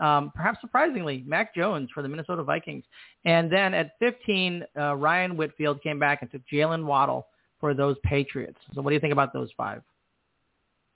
Um, 0.00 0.30
perhaps 0.34 0.60
surprisingly, 0.60 1.24
Mac 1.26 1.54
Jones 1.54 1.88
for 1.92 2.02
the 2.02 2.08
Minnesota 2.08 2.42
Vikings. 2.42 2.84
And 3.24 3.50
then 3.50 3.72
at 3.72 3.92
15, 3.98 4.64
uh, 4.78 4.94
Ryan 4.96 5.36
Whitfield 5.36 5.82
came 5.82 5.98
back 5.98 6.22
and 6.22 6.30
took 6.30 6.42
Jaylen 6.52 6.84
Waddle 6.84 7.26
for 7.60 7.72
those 7.74 7.96
Patriots. 8.04 8.58
So 8.74 8.82
what 8.82 8.90
do 8.90 8.94
you 8.94 9.00
think 9.00 9.12
about 9.12 9.32
those 9.32 9.50
five? 9.56 9.82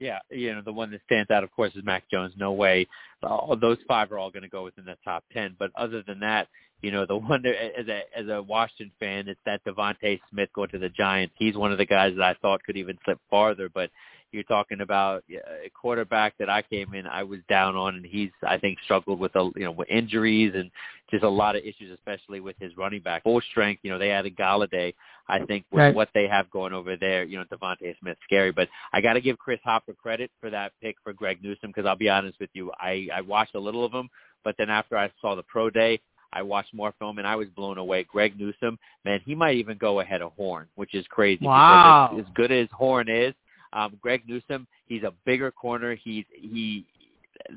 Yeah, 0.01 0.19
you 0.31 0.55
know 0.55 0.63
the 0.65 0.73
one 0.73 0.91
that 0.93 1.03
stands 1.05 1.31
out, 1.31 1.45
of 1.45 1.53
course, 1.53 1.73
is 1.77 1.85
Mac 1.85 2.11
Jones. 2.11 2.33
No 2.37 2.53
way, 2.53 2.89
all, 3.23 3.55
those 3.61 3.77
five 3.87 4.11
are 4.11 4.19
all 4.19 4.31
going 4.31 4.43
to 4.43 4.49
go 4.49 4.65
within 4.65 4.87
the 4.87 4.97
top 5.05 5.25
ten. 5.31 5.55
But 5.59 5.71
other 5.77 6.03
than 6.03 6.21
that, 6.21 6.49
you 6.81 6.91
know 6.91 7.05
the 7.05 7.17
one 7.19 7.43
that, 7.43 7.55
as 7.79 7.87
a 7.87 8.03
as 8.19 8.27
a 8.29 8.43
Washington 8.43 8.91
fan, 8.99 9.29
it's 9.29 9.41
that 9.45 9.63
DeVonta 9.65 10.19
Smith 10.31 10.49
going 10.55 10.71
to 10.71 10.79
the 10.79 10.89
Giants. 10.89 11.35
He's 11.39 11.55
one 11.55 11.71
of 11.71 11.77
the 11.77 11.85
guys 11.85 12.15
that 12.17 12.25
I 12.25 12.35
thought 12.41 12.65
could 12.65 12.79
even 12.79 12.97
slip 13.05 13.19
farther, 13.29 13.69
but 13.69 13.91
you're 14.33 14.43
talking 14.45 14.81
about 14.81 15.25
a 15.31 15.71
quarterback 15.71 16.35
that 16.39 16.49
I 16.49 16.63
came 16.63 16.95
in, 16.95 17.07
I 17.07 17.23
was 17.23 17.41
down 17.49 17.77
on, 17.77 17.97
and 17.97 18.05
he's 18.05 18.31
I 18.47 18.59
think 18.59 18.79
struggled 18.85 19.19
with 19.19 19.35
a 19.37 19.51
you 19.57 19.65
know 19.65 19.73
with 19.73 19.89
injuries 19.91 20.53
and 20.55 20.71
just 21.11 21.25
a 21.25 21.29
lot 21.29 21.57
of 21.57 21.63
issues, 21.63 21.91
especially 21.93 22.41
with 22.41 22.57
his 22.61 22.77
running 22.77 23.01
back. 23.03 23.25
Full 23.25 23.41
strength, 23.51 23.81
you 23.83 23.91
know, 23.91 23.99
they 23.99 24.11
added 24.11 24.37
Golladay. 24.37 24.95
I 25.29 25.45
think 25.45 25.65
with 25.71 25.81
Right. 25.81 25.95
what 25.95 26.09
they 26.15 26.29
have 26.29 26.51
going 26.51 26.73
over 26.73 26.97
there, 26.97 27.25
you 27.25 27.37
know, 27.39 27.45
DeVonta 27.45 27.97
Smith 28.01 28.17
scary, 28.25 28.53
but 28.53 28.69
I 28.93 29.01
got 29.01 29.15
to 29.15 29.21
give 29.21 29.39
Chris 29.39 29.61
Hopper 29.65 29.93
credit 29.95 30.31
for 30.41 30.51
that 30.51 30.73
pick 30.81 30.97
for 31.03 31.13
Greg 31.13 31.43
Newsome 31.43 31.71
because 31.71 31.87
I'll 31.87 31.97
be 31.97 32.09
honest 32.09 32.39
with 32.41 32.51
you, 32.53 32.71
I 32.79 33.09
I 33.15 33.21
watched 33.21 33.55
a 33.55 33.61
little 33.61 33.85
of 33.85 33.93
him, 33.93 34.09
but 34.45 34.55
then 34.59 34.71
after 34.71 34.97
I 34.97 35.11
saw 35.21 35.35
the 35.35 35.43
pro 35.43 35.71
day. 35.71 36.01
I 36.33 36.43
watched 36.43 36.73
more 36.73 36.95
film 37.01 37.19
and 37.19 37.27
I 37.27 37.35
was 37.35 37.49
blown 37.49 37.77
away. 37.79 38.05
Greg 38.05 38.39
Newsome, 38.39 38.79
man, 39.05 39.21
he 39.25 39.35
might 39.35 39.57
even 39.57 39.77
go 39.79 39.99
ahead 39.99 40.23
of 40.23 40.31
Horn, 40.35 40.69
which 40.77 40.95
is 40.95 41.05
crazy. 41.09 41.45
Wow. 41.45 42.11
As, 42.13 42.21
as 42.21 42.27
good 42.37 42.53
as 42.53 42.69
Horn 42.71 43.09
is, 43.09 43.35
um, 43.73 43.99
Greg 44.01 44.23
Newsome, 44.27 44.67
he's 44.87 45.03
a 45.03 45.13
bigger 45.25 45.51
corner. 45.51 45.95
He's 45.95 46.25
he 46.33 46.85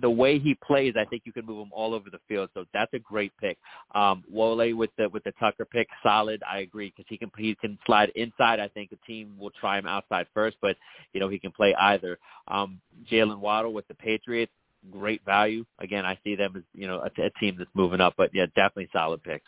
the 0.01 0.09
way 0.09 0.39
he 0.39 0.55
plays, 0.55 0.93
I 0.97 1.05
think 1.05 1.23
you 1.25 1.31
can 1.33 1.45
move 1.45 1.65
him 1.65 1.71
all 1.71 1.93
over 1.93 2.09
the 2.09 2.19
field. 2.27 2.49
So 2.53 2.65
that's 2.73 2.93
a 2.93 2.99
great 2.99 3.31
pick. 3.39 3.57
Um, 3.93 4.23
Wole 4.31 4.73
with 4.75 4.89
the 4.97 5.09
with 5.09 5.23
the 5.23 5.33
Tucker 5.39 5.65
pick, 5.65 5.87
solid. 6.01 6.41
I 6.49 6.59
agree 6.59 6.93
because 6.95 7.05
he 7.09 7.17
can 7.17 7.31
he 7.37 7.55
can 7.55 7.77
slide 7.85 8.09
inside. 8.15 8.59
I 8.59 8.67
think 8.69 8.89
the 8.89 8.99
team 9.07 9.35
will 9.39 9.51
try 9.51 9.77
him 9.79 9.87
outside 9.87 10.27
first, 10.33 10.57
but 10.61 10.77
you 11.13 11.19
know 11.19 11.29
he 11.29 11.39
can 11.39 11.51
play 11.51 11.73
either. 11.75 12.17
Um, 12.47 12.79
Jaylen 13.11 13.39
Waddle 13.39 13.73
with 13.73 13.87
the 13.87 13.95
Patriots, 13.95 14.51
great 14.91 15.23
value. 15.25 15.65
Again, 15.79 16.05
I 16.05 16.17
see 16.23 16.35
them 16.35 16.53
as 16.55 16.63
you 16.73 16.87
know 16.87 16.99
a, 16.99 17.21
a 17.21 17.29
team 17.39 17.55
that's 17.57 17.69
moving 17.73 18.01
up, 18.01 18.13
but 18.17 18.31
yeah, 18.33 18.45
definitely 18.55 18.89
solid 18.93 19.23
picks. 19.23 19.45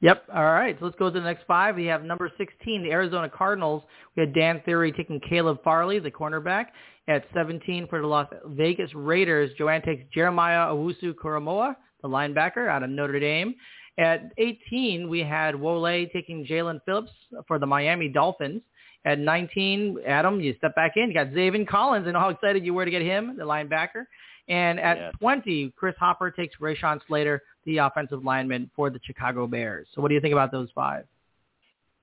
Yep. 0.00 0.24
All 0.32 0.44
right. 0.44 0.76
So 0.78 0.84
let's 0.84 0.96
go 0.98 1.10
to 1.10 1.18
the 1.18 1.24
next 1.24 1.44
five. 1.46 1.74
We 1.74 1.86
have 1.86 2.04
number 2.04 2.30
16, 2.38 2.82
the 2.84 2.90
Arizona 2.90 3.28
Cardinals. 3.28 3.82
We 4.16 4.20
had 4.20 4.34
Dan 4.34 4.62
Theory 4.64 4.92
taking 4.92 5.20
Caleb 5.28 5.58
Farley, 5.64 5.98
the 5.98 6.10
cornerback. 6.10 6.66
At 7.08 7.24
17 7.34 7.88
for 7.88 8.00
the 8.00 8.06
Las 8.06 8.28
Vegas 8.48 8.94
Raiders, 8.94 9.50
Joanne 9.56 9.82
takes 9.82 10.04
Jeremiah 10.12 10.66
Owusu-Koramoah, 10.72 11.74
the 12.02 12.08
linebacker 12.08 12.68
out 12.68 12.82
of 12.82 12.90
Notre 12.90 13.18
Dame. 13.18 13.54
At 13.96 14.30
18, 14.38 15.08
we 15.08 15.20
had 15.20 15.56
Wole 15.56 16.06
taking 16.12 16.46
Jaelan 16.46 16.80
Phillips 16.84 17.10
for 17.48 17.58
the 17.58 17.66
Miami 17.66 18.08
Dolphins. 18.08 18.60
At 19.04 19.18
19, 19.18 19.98
Adam, 20.06 20.40
you 20.40 20.54
step 20.58 20.74
back 20.74 20.92
in. 20.96 21.08
You 21.08 21.14
got 21.14 21.28
Zaven 21.28 21.66
Collins. 21.66 22.06
I 22.06 22.12
know 22.12 22.20
how 22.20 22.28
excited 22.28 22.64
you 22.64 22.74
were 22.74 22.84
to 22.84 22.90
get 22.90 23.02
him, 23.02 23.36
the 23.36 23.44
linebacker. 23.44 24.04
And 24.48 24.78
at 24.78 24.98
Yes. 24.98 25.12
20, 25.20 25.72
Chris 25.76 25.94
Hopper 25.98 26.30
takes 26.30 26.56
Rashawn 26.56 27.00
Slater, 27.06 27.42
the 27.68 27.78
offensive 27.78 28.24
lineman 28.24 28.70
for 28.74 28.90
the 28.90 28.98
Chicago 29.04 29.46
Bears. 29.46 29.86
So 29.94 30.00
what 30.00 30.08
do 30.08 30.14
you 30.14 30.20
think 30.20 30.32
about 30.32 30.50
those 30.50 30.68
five? 30.74 31.04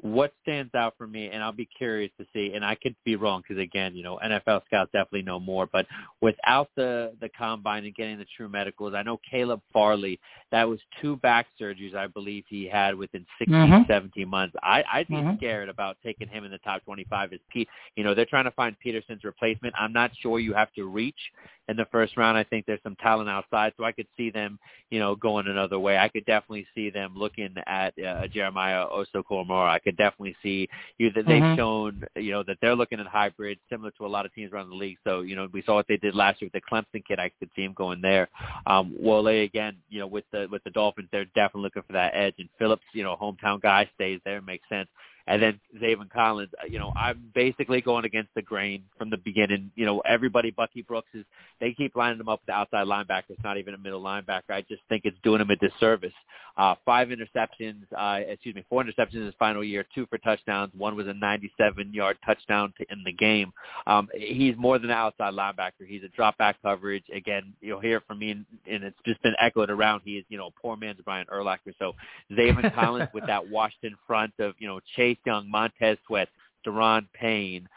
what 0.01 0.34
stands 0.43 0.75
out 0.75 0.93
for 0.97 1.08
me, 1.08 1.30
and 1.30 1.41
I'll 1.41 1.51
be 1.51 1.67
curious 1.78 2.12
to 2.19 2.28
see, 2.34 2.54
and 2.54 2.65
I 2.65 2.75
could 2.75 2.95
be 3.06 3.15
wrong 3.15 3.41
because 3.41 3.62
again, 3.62 3.95
you 3.95 4.04
know, 4.04 4.19
NFL 4.23 4.65
scouts 4.65 4.91
definitely 4.91 5.23
know 5.23 5.39
more, 5.39 5.67
but 5.71 5.88
without 6.21 6.69
the 6.75 7.13
the 7.21 7.30
combine 7.30 7.86
and 7.86 7.95
getting 7.95 8.17
the 8.17 8.25
true 8.36 8.49
medicals, 8.49 8.93
I 8.93 9.04
know 9.04 9.19
Caleb 9.30 9.62
Farley, 9.71 10.19
that 10.51 10.67
was 10.67 10.80
two 11.01 11.15
back 11.17 11.47
surgeries 11.60 11.95
I 11.95 12.08
believe 12.08 12.43
he 12.47 12.67
had 12.67 12.93
within 12.95 13.25
16, 13.39 13.56
Mhm. 13.58 13.88
17 13.88 14.28
months. 14.28 14.56
I 14.62 14.84
I'd 14.91 15.08
be 15.08 15.15
Mhm. 15.15 15.38
scared 15.38 15.69
about 15.69 15.97
taking 16.04 16.28
him 16.28 16.43
in 16.43 16.51
the 16.51 16.60
top 16.60 16.84
25 16.84 17.32
as 17.34 17.39
Pete. 17.49 17.69
You 17.95 18.04
know, 18.04 18.13
they're 18.13 18.25
trying 18.25 18.43
to 18.45 18.51
find 18.51 18.78
Peterson's 18.80 19.23
replacement. 19.23 19.73
I'm 19.78 19.93
not 19.93 20.15
sure 20.17 20.39
you 20.39 20.54
have 20.54 20.71
to 20.73 20.86
reach 20.88 21.32
in 21.67 21.78
the 21.78 21.86
first 21.91 22.15
round. 22.17 22.38
I 22.38 22.43
think 22.43 22.65
there's 22.65 22.84
some 22.84 22.95
talent 22.97 23.30
outside, 23.30 23.73
so 23.78 23.84
I 23.84 23.91
could 23.91 24.08
see 24.15 24.30
them, 24.30 24.60
you 24.91 24.99
know, 24.99 25.15
going 25.15 25.47
another 25.47 25.80
way. 25.80 25.97
I 25.97 26.10
could 26.10 26.25
definitely 26.25 26.67
see 26.75 26.89
them 26.89 27.13
looking 27.15 27.54
at 27.65 27.93
uh, 27.99 28.28
Jeremiah 28.28 28.86
Owusu-Koramoah. 28.88 29.69
I 29.69 29.80
could 29.80 29.97
definitely 29.97 30.36
see 30.43 30.69
you 30.97 31.12
that 31.12 31.25
they've 31.25 31.41
Mhm. 31.41 31.56
shown, 31.56 32.04
you 32.15 32.32
know, 32.32 32.43
that 32.43 32.58
they're 32.62 32.75
looking 32.75 32.99
at 32.99 33.08
hybrids 33.08 33.62
similar 33.69 33.91
to 33.91 34.06
a 34.06 34.08
lot 34.08 34.25
of 34.25 34.34
teams 34.34 34.54
around 34.54 34.69
the 34.69 34.75
league. 34.75 34.97
So, 35.04 35.21
you 35.21 35.36
know, 35.36 35.47
we 35.51 35.62
saw 35.63 35.75
what 35.75 35.88
they 35.88 35.97
did 35.97 36.15
last 36.15 36.41
year 36.41 36.49
with 36.54 36.62
the 36.62 36.69
Clemson 36.69 37.04
kid. 37.06 37.19
I 37.19 37.30
could 37.39 37.49
see 37.56 37.63
him 37.63 37.73
going 37.73 38.01
there. 38.01 38.30
Um, 38.67 38.95
Wole 39.01 39.28
again, 39.28 39.78
you 39.89 39.99
know, 39.99 40.08
with 40.08 40.25
the 40.32 40.47
with 40.51 40.63
the 40.63 40.69
Dolphins, 40.71 41.10
they're 41.12 41.25
definitely 41.25 41.63
looking 41.63 41.84
for 41.84 41.93
that 41.93 42.13
edge. 42.15 42.36
And 42.39 42.49
Phillips, 42.60 42.84
you 42.93 43.04
know, 43.04 43.15
hometown 43.15 43.62
guy 43.62 43.89
stays 43.95 44.19
there, 44.25 44.41
makes 44.41 44.67
sense. 44.69 44.89
And 45.27 45.41
then 45.41 45.59
Zaven 45.81 46.09
Collins. 46.09 46.51
Uh, 46.61 46.67
you 46.67 46.79
know, 46.79 46.93
I'm 46.95 47.31
basically 47.33 47.81
going 47.81 48.05
against 48.05 48.33
the 48.35 48.41
grain 48.41 48.83
from 48.97 49.09
the 49.09 49.17
beginning. 49.17 49.71
You 49.75 49.85
know, 49.85 49.99
everybody, 50.01 50.51
Bucky 50.51 50.81
Brooks 50.81 51.09
is 51.13 51.25
they 51.59 51.73
keep 51.73 51.95
lining 51.95 52.19
him 52.19 52.29
up 52.29 52.41
with 52.41 52.47
the 52.47 52.53
outside 52.53 52.88
linebacker. 52.88 53.29
It's 53.29 53.43
not 53.43 53.57
even 53.57 53.73
a 53.73 53.77
middle 53.77 54.01
linebacker. 54.01 54.51
I 54.51 54.61
just 54.61 54.81
think 54.89 55.03
it's 55.05 55.17
doing 55.23 55.41
him 55.41 55.49
a 55.49 55.55
disservice. 55.55 56.13
Uh, 56.57 56.73
five 56.85 57.09
interceptions, 57.09 57.81
uh, 57.97 58.19
excuse 58.25 58.55
me, 58.55 58.63
four 58.69 58.81
interceptions 58.81 59.15
in 59.15 59.25
his 59.25 59.33
final 59.38 59.61
year, 59.61 59.85
two 59.93 60.05
for 60.05 60.17
touchdowns. 60.19 60.71
One 60.77 60.95
was 60.95 61.05
a 61.05 61.11
97-yard 61.11 62.17
touchdown 62.25 62.73
to 62.79 62.89
end 62.89 63.01
the 63.05 63.11
game. 63.11 63.51
Um, 63.88 64.07
he's 64.13 64.55
more 64.55 64.79
than 64.79 64.89
an 64.89 64.95
outside 64.95 65.33
linebacker. 65.33 65.85
He's 65.85 66.03
a 66.03 66.07
drop 66.09 66.38
back 66.38 66.61
coverage. 66.61 67.03
Again, 67.13 67.53
you'll 67.59 67.81
hear 67.81 67.99
from 68.07 68.19
me, 68.19 68.31
and, 68.31 68.45
and 68.71 68.85
it's 68.85 68.97
just 69.05 69.21
been 69.21 69.35
echoed 69.41 69.69
around. 69.69 70.03
He 70.05 70.11
is, 70.11 70.25
you 70.29 70.38
know, 70.38 70.51
poor 70.61 70.77
man's 70.77 70.99
Brian 71.03 71.27
Urlacher. 71.27 71.73
So 71.77 71.93
Zaven 72.31 72.73
Collins 72.75 73.09
with 73.13 73.27
that 73.27 73.49
Washington 73.49 73.97
front 74.07 74.31
of, 74.39 74.53
you 74.57 74.67
know, 74.67 74.79
Chase 74.95 75.14
Young, 75.25 75.49
Montez 75.49 75.97
Sweat, 76.08 76.30
Da'Ron 76.65 77.08
Payne, 77.13 77.67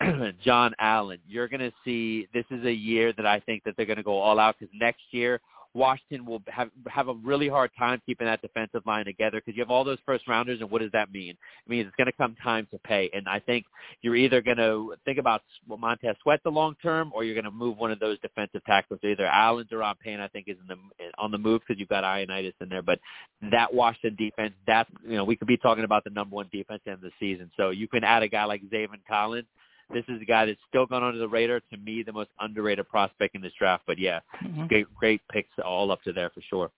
John 0.44 0.74
Allen. 0.78 1.18
You're 1.26 1.48
going 1.48 1.60
to 1.60 1.72
see 1.84 2.28
this 2.32 2.44
is 2.50 2.64
a 2.64 2.72
year 2.72 3.12
that 3.14 3.26
I 3.26 3.40
think 3.40 3.64
that 3.64 3.74
they're 3.76 3.86
going 3.86 3.96
to 3.96 4.02
go 4.02 4.18
all 4.18 4.38
out 4.38 4.56
because 4.58 4.72
next 4.78 5.02
year 5.10 5.40
Washington 5.78 6.26
will 6.26 6.42
have 6.48 6.70
have 6.88 7.08
a 7.08 7.14
really 7.14 7.48
hard 7.48 7.70
time 7.78 8.02
keeping 8.04 8.26
that 8.26 8.42
defensive 8.42 8.82
line 8.84 9.04
together 9.04 9.40
because 9.40 9.56
you 9.56 9.62
have 9.62 9.70
all 9.70 9.84
those 9.84 9.98
first 10.04 10.26
rounders, 10.26 10.60
and 10.60 10.70
what 10.70 10.82
does 10.82 10.90
that 10.92 11.12
mean? 11.12 11.30
It 11.30 11.70
means 11.70 11.86
it's 11.86 11.96
going 11.96 12.06
to 12.06 12.12
come 12.12 12.36
time 12.42 12.66
to 12.72 12.78
pay, 12.78 13.08
and 13.14 13.28
I 13.28 13.38
think 13.38 13.64
you're 14.02 14.16
either 14.16 14.42
going 14.42 14.56
to 14.56 14.94
think 15.04 15.18
about 15.18 15.42
Montez 15.66 16.16
Sweat 16.22 16.40
the 16.44 16.50
long 16.50 16.74
term, 16.82 17.12
or 17.14 17.24
you're 17.24 17.34
going 17.34 17.44
to 17.44 17.50
move 17.50 17.78
one 17.78 17.92
of 17.92 18.00
those 18.00 18.18
defensive 18.20 18.64
tackles. 18.64 19.00
Either 19.04 19.26
Allen 19.26 19.66
or 19.70 19.78
Ron 19.78 19.94
Payne, 20.02 20.20
I 20.20 20.28
think, 20.28 20.48
is 20.48 20.56
in 20.60 20.66
the 20.66 21.04
on 21.18 21.30
the 21.30 21.38
move 21.38 21.62
because 21.66 21.78
you've 21.78 21.88
got 21.88 22.04
Ioannidis 22.04 22.54
in 22.60 22.68
there. 22.68 22.82
But 22.82 22.98
that 23.50 23.72
Washington 23.72 24.16
defense, 24.16 24.54
that's 24.66 24.90
you 25.06 25.16
know, 25.16 25.24
we 25.24 25.36
could 25.36 25.48
be 25.48 25.56
talking 25.56 25.84
about 25.84 26.04
the 26.04 26.10
number 26.10 26.34
one 26.34 26.48
defense 26.52 26.82
in 26.86 26.96
the 27.00 27.10
season. 27.20 27.50
So 27.56 27.70
you 27.70 27.86
can 27.88 28.04
add 28.04 28.22
a 28.22 28.28
guy 28.28 28.44
like 28.44 28.62
Zaven 28.70 29.00
Collins 29.08 29.46
this 29.92 30.04
is 30.08 30.20
a 30.20 30.24
guy 30.24 30.46
that's 30.46 30.60
still 30.68 30.86
gone 30.86 31.02
under 31.02 31.18
the 31.18 31.28
radar. 31.28 31.60
To 31.60 31.76
me, 31.76 32.02
the 32.02 32.12
most 32.12 32.30
underrated 32.40 32.88
prospect 32.88 33.34
in 33.34 33.42
this 33.42 33.52
draft. 33.58 33.84
But 33.86 33.98
yeah, 33.98 34.20
mm-hmm. 34.42 34.66
great, 34.66 34.86
great 34.94 35.20
picks 35.32 35.50
all 35.64 35.90
up 35.90 36.02
to 36.02 36.12
there 36.12 36.30
for 36.30 36.42
sure. 36.48 36.70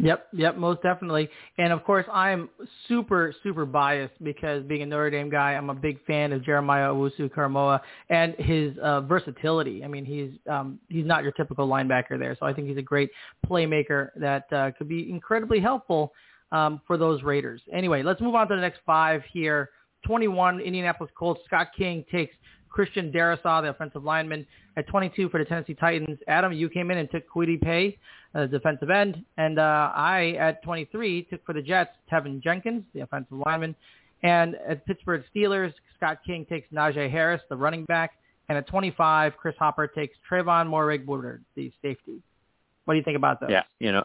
Yep, 0.00 0.26
yep, 0.32 0.56
most 0.56 0.82
definitely. 0.82 1.28
And 1.56 1.72
of 1.72 1.84
course, 1.84 2.04
I'm 2.12 2.48
super, 2.88 3.32
super 3.44 3.64
biased 3.64 4.14
because 4.24 4.64
being 4.64 4.82
a 4.82 4.86
Notre 4.86 5.10
Dame 5.10 5.30
guy, 5.30 5.52
I'm 5.52 5.70
a 5.70 5.74
big 5.74 6.04
fan 6.04 6.32
of 6.32 6.44
Jeremiah 6.44 6.88
Owusu-Koramoah 6.88 7.80
and 8.10 8.34
his 8.34 8.76
uh, 8.82 9.02
versatility. 9.02 9.84
I 9.84 9.86
mean, 9.86 10.04
he's 10.04 10.32
um, 10.50 10.80
he's 10.88 11.06
not 11.06 11.22
your 11.22 11.30
typical 11.32 11.68
linebacker 11.68 12.18
there, 12.18 12.36
so 12.40 12.44
I 12.44 12.52
think 12.52 12.66
he's 12.66 12.76
a 12.76 12.82
great 12.82 13.10
playmaker 13.46 14.08
that 14.16 14.52
uh, 14.52 14.72
could 14.76 14.88
be 14.88 15.08
incredibly 15.08 15.60
helpful 15.60 16.12
um, 16.50 16.80
for 16.88 16.96
those 16.96 17.22
Raiders. 17.22 17.62
Anyway, 17.72 18.02
let's 18.02 18.20
move 18.20 18.34
on 18.34 18.48
to 18.48 18.56
the 18.56 18.60
next 18.60 18.80
five 18.84 19.22
here. 19.32 19.70
21, 20.04 20.60
Indianapolis 20.60 21.12
Colts. 21.16 21.40
Scott 21.46 21.68
King 21.76 22.04
takes 22.10 22.34
Christian 22.68 23.12
Darrisaw, 23.12 23.62
the 23.62 23.70
offensive 23.70 24.04
lineman, 24.04 24.46
at 24.76 24.86
22 24.88 25.28
for 25.28 25.38
the 25.38 25.44
Tennessee 25.44 25.74
Titans. 25.74 26.18
Adam, 26.26 26.52
you 26.52 26.68
came 26.68 26.90
in 26.90 26.98
and 26.98 27.10
took 27.10 27.22
Kwity 27.28 27.60
Paye, 27.60 27.96
uh, 28.34 28.46
defensive 28.46 28.90
end. 28.90 29.24
And 29.36 29.58
uh, 29.58 29.92
I, 29.94 30.36
at 30.40 30.62
23, 30.64 31.22
took 31.30 31.44
for 31.46 31.52
the 31.52 31.62
Jets 31.62 31.90
Teven 32.10 32.42
Jenkins, 32.42 32.82
the 32.92 33.00
offensive 33.00 33.38
lineman. 33.46 33.76
And 34.24 34.56
at 34.68 34.84
Pittsburgh 34.86 35.22
Steelers, 35.34 35.72
Scott 35.96 36.18
King 36.26 36.44
takes 36.46 36.70
Najee 36.72 37.10
Harris, 37.10 37.42
the 37.48 37.56
running 37.56 37.84
back. 37.84 38.12
And 38.48 38.58
at 38.58 38.66
25, 38.66 39.36
Chris 39.36 39.54
Hopper 39.58 39.86
takes 39.86 40.16
Trevon 40.28 40.68
Moehrig 40.68 41.06
Woodard, 41.06 41.44
the 41.54 41.72
safety. 41.80 42.20
What 42.84 42.94
do 42.94 42.98
you 42.98 43.04
think 43.04 43.16
about 43.16 43.40
those? 43.40 43.50
Yeah, 43.50 43.62
you 43.78 43.92
know, 43.92 44.04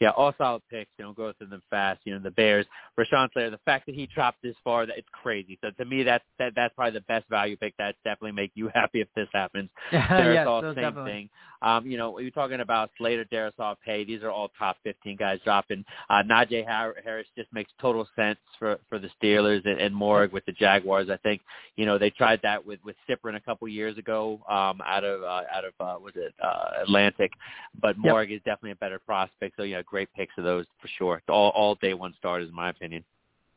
yeah, 0.00 0.10
all 0.10 0.32
solid 0.38 0.62
picks. 0.70 0.90
You 0.98 1.06
know, 1.06 1.12
go 1.12 1.32
through 1.36 1.48
them 1.48 1.62
fast. 1.70 2.00
You 2.04 2.14
know, 2.14 2.20
the 2.20 2.30
Bears, 2.30 2.66
Rashawn 2.98 3.32
Slater. 3.32 3.50
The 3.50 3.60
fact 3.64 3.86
that 3.86 3.94
he 3.94 4.06
dropped 4.06 4.42
this 4.42 4.54
far, 4.62 4.86
that 4.86 4.96
it's 4.96 5.08
crazy. 5.12 5.58
So 5.62 5.70
to 5.70 5.84
me, 5.84 6.02
that's 6.02 6.24
that, 6.38 6.52
that's 6.54 6.74
probably 6.74 6.98
the 6.98 7.04
best 7.06 7.28
value 7.28 7.56
pick. 7.56 7.74
That 7.78 7.96
definitely 8.04 8.32
make 8.32 8.52
you 8.54 8.68
happy 8.74 9.00
if 9.00 9.08
this 9.14 9.28
happens. 9.32 9.70
yes, 9.92 10.46
all 10.46 10.62
same 10.62 10.74
definitely. 10.74 11.10
thing. 11.10 11.30
Um, 11.62 11.86
you 11.86 11.96
know, 11.96 12.18
you're 12.18 12.30
talking 12.30 12.60
about 12.60 12.90
Slater, 12.98 13.24
Darrisaw, 13.24 13.76
Paye. 13.84 14.04
These 14.04 14.22
are 14.22 14.30
all 14.30 14.50
top 14.58 14.76
15 14.84 15.16
guys 15.16 15.38
dropping. 15.44 15.84
Uh, 16.08 16.22
Najee 16.22 16.66
Harris 16.66 17.26
just 17.36 17.52
makes 17.52 17.70
total 17.80 18.08
sense 18.16 18.38
for 18.58 18.78
for 18.88 18.98
the 18.98 19.08
Steelers 19.20 19.64
and, 19.64 19.80
and 19.80 19.94
Moehrig 19.94 20.32
with 20.32 20.44
the 20.46 20.52
Jaguars. 20.52 21.10
I 21.10 21.16
think 21.18 21.40
you 21.76 21.86
know 21.86 21.98
they 21.98 22.10
tried 22.10 22.40
that 22.42 22.64
with 22.64 22.80
with 22.84 22.96
Cyprien 23.08 23.36
a 23.36 23.40
couple 23.40 23.68
years 23.68 23.98
ago 23.98 24.40
um, 24.48 24.80
out 24.84 25.04
of 25.04 25.22
uh, 25.22 25.42
out 25.54 25.64
of 25.64 25.72
uh, 25.80 25.98
was 26.00 26.12
it 26.16 26.34
uh, 26.42 26.82
Atlantic, 26.82 27.32
but 27.80 27.98
Moehrig 27.98 28.30
yep. 28.30 28.36
is 28.36 28.42
definitely 28.44 28.72
a 28.72 28.76
better 28.76 28.98
prospect. 28.98 29.56
So 29.56 29.62
yeah, 29.64 29.82
great 29.82 30.08
picks 30.14 30.34
of 30.38 30.44
those 30.44 30.66
for 30.80 30.88
sure. 30.98 31.22
All 31.28 31.50
all 31.50 31.74
day 31.76 31.94
one 31.94 32.14
starters 32.18 32.48
in 32.48 32.54
my 32.54 32.70
opinion. 32.70 33.04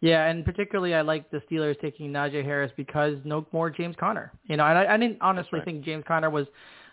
Yeah, 0.02 0.26
and 0.26 0.44
particularly 0.44 0.96
I 0.96 1.02
like 1.02 1.30
the 1.30 1.42
Steelers 1.50 1.80
taking 1.80 2.12
Najee 2.12 2.44
Harris 2.44 2.72
because 2.76 3.18
no 3.24 3.46
more 3.52 3.70
James 3.70 3.96
Conner. 4.00 4.32
You 4.46 4.58
know, 4.58 4.66
and 4.66 4.78
I, 4.78 4.96
I 4.96 4.98
didn't 4.98 5.20
honestly 5.22 5.60
right. 5.60 5.66
think 5.66 5.86
James 5.86 6.04
Conner 6.08 6.32
was 6.32 6.48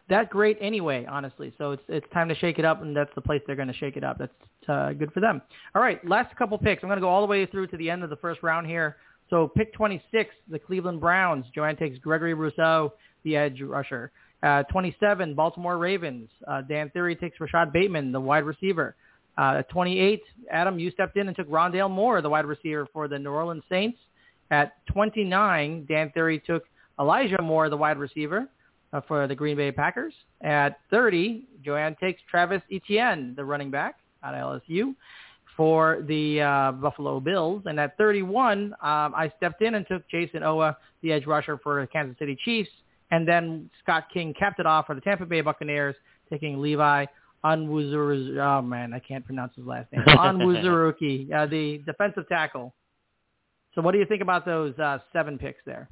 that 0.08 0.30
great 0.30 0.56
anyway, 0.60 1.06
honestly. 1.08 1.52
So 1.58 1.72
it's 1.72 1.82
it's 1.88 2.06
time 2.12 2.28
to 2.28 2.34
shake 2.34 2.58
it 2.58 2.64
up, 2.64 2.82
and 2.82 2.96
that's 2.96 3.10
the 3.14 3.20
place 3.20 3.42
they're 3.46 3.56
going 3.56 3.68
to 3.68 3.74
shake 3.74 3.96
it 3.96 4.04
up. 4.04 4.18
That's 4.18 4.32
uh, 4.68 4.92
good 4.92 5.12
for 5.12 5.20
them. 5.20 5.42
All 5.74 5.82
right, 5.82 6.04
last 6.06 6.34
couple 6.36 6.58
picks. 6.58 6.82
I'm 6.82 6.88
going 6.88 6.98
to 6.98 7.02
go 7.02 7.08
all 7.08 7.20
the 7.20 7.26
way 7.26 7.46
through 7.46 7.68
to 7.68 7.76
the 7.76 7.90
end 7.90 8.02
of 8.04 8.10
the 8.10 8.16
first 8.16 8.42
round 8.42 8.66
here. 8.66 8.96
So 9.30 9.48
pick 9.48 9.74
26, 9.74 10.34
the 10.50 10.58
Cleveland 10.58 11.00
Browns. 11.00 11.44
Joanne 11.54 11.76
takes 11.76 11.98
Gregory 11.98 12.34
Rousseau, 12.34 12.94
the 13.24 13.36
edge 13.36 13.60
rusher. 13.60 14.10
Uh, 14.42 14.62
27, 14.64 15.34
Baltimore 15.34 15.76
Ravens. 15.76 16.30
Uh, 16.46 16.62
Dan 16.62 16.90
Theory 16.90 17.14
takes 17.14 17.38
Rashod 17.40 17.72
Bateman, 17.72 18.12
the 18.12 18.20
wide 18.20 18.44
receiver. 18.44 18.96
Uh, 19.36 19.62
28, 19.64 20.22
Adam, 20.50 20.78
you 20.78 20.90
stepped 20.90 21.16
in 21.16 21.28
and 21.28 21.36
took 21.36 21.48
Rondale 21.48 21.90
Moore, 21.90 22.22
the 22.22 22.30
wide 22.30 22.46
receiver 22.46 22.86
for 22.92 23.06
the 23.06 23.18
New 23.18 23.30
Orleans 23.30 23.62
Saints. 23.68 23.98
At 24.50 24.84
29, 24.86 25.86
Dan 25.88 26.10
Theory 26.12 26.42
took 26.44 26.64
Elijah 26.98 27.42
Moore, 27.42 27.68
the 27.68 27.76
wide 27.76 27.98
receiver 27.98 28.48
for 29.06 29.26
the 29.26 29.34
Green 29.34 29.56
Bay 29.56 29.72
Packers. 29.72 30.14
At 30.42 30.78
30, 30.90 31.46
Joanne 31.64 31.96
takes 32.00 32.20
Travis 32.30 32.62
Etienne, 32.72 33.34
the 33.36 33.44
running 33.44 33.70
back 33.70 33.96
of 34.22 34.34
LSU, 34.34 34.94
for 35.56 36.04
the 36.06 36.40
uh, 36.40 36.72
Buffalo 36.72 37.20
Bills. 37.20 37.62
And 37.66 37.78
at 37.80 37.96
31, 37.98 38.72
um, 38.72 38.74
I 38.80 39.32
stepped 39.36 39.62
in 39.62 39.74
and 39.74 39.86
took 39.86 40.08
Jayson 40.08 40.42
Oweh, 40.42 40.74
the 41.02 41.12
edge 41.12 41.26
rusher 41.26 41.58
for 41.58 41.80
the 41.80 41.86
Kansas 41.86 42.16
City 42.18 42.36
Chiefs. 42.44 42.70
And 43.10 43.26
then 43.26 43.70
Scott 43.82 44.04
King 44.12 44.34
capped 44.38 44.60
it 44.60 44.66
off 44.66 44.86
for 44.86 44.94
the 44.94 45.00
Tampa 45.00 45.26
Bay 45.26 45.40
Buccaneers, 45.40 45.96
taking 46.30 46.60
Levi 46.60 47.06
Onwuzurike. 47.44 48.38
Oh, 48.38 48.62
man, 48.62 48.92
I 48.92 48.98
can't 48.98 49.24
pronounce 49.24 49.54
his 49.56 49.66
last 49.66 49.90
name. 49.92 50.04
Onwuzurike, 50.08 51.32
uh, 51.32 51.46
the 51.46 51.82
defensive 51.86 52.28
tackle. 52.28 52.74
So 53.74 53.82
what 53.82 53.92
do 53.92 53.98
you 53.98 54.06
think 54.06 54.22
about 54.22 54.44
those 54.44 54.78
uh, 54.78 54.98
seven 55.12 55.38
picks 55.38 55.60
there? 55.64 55.88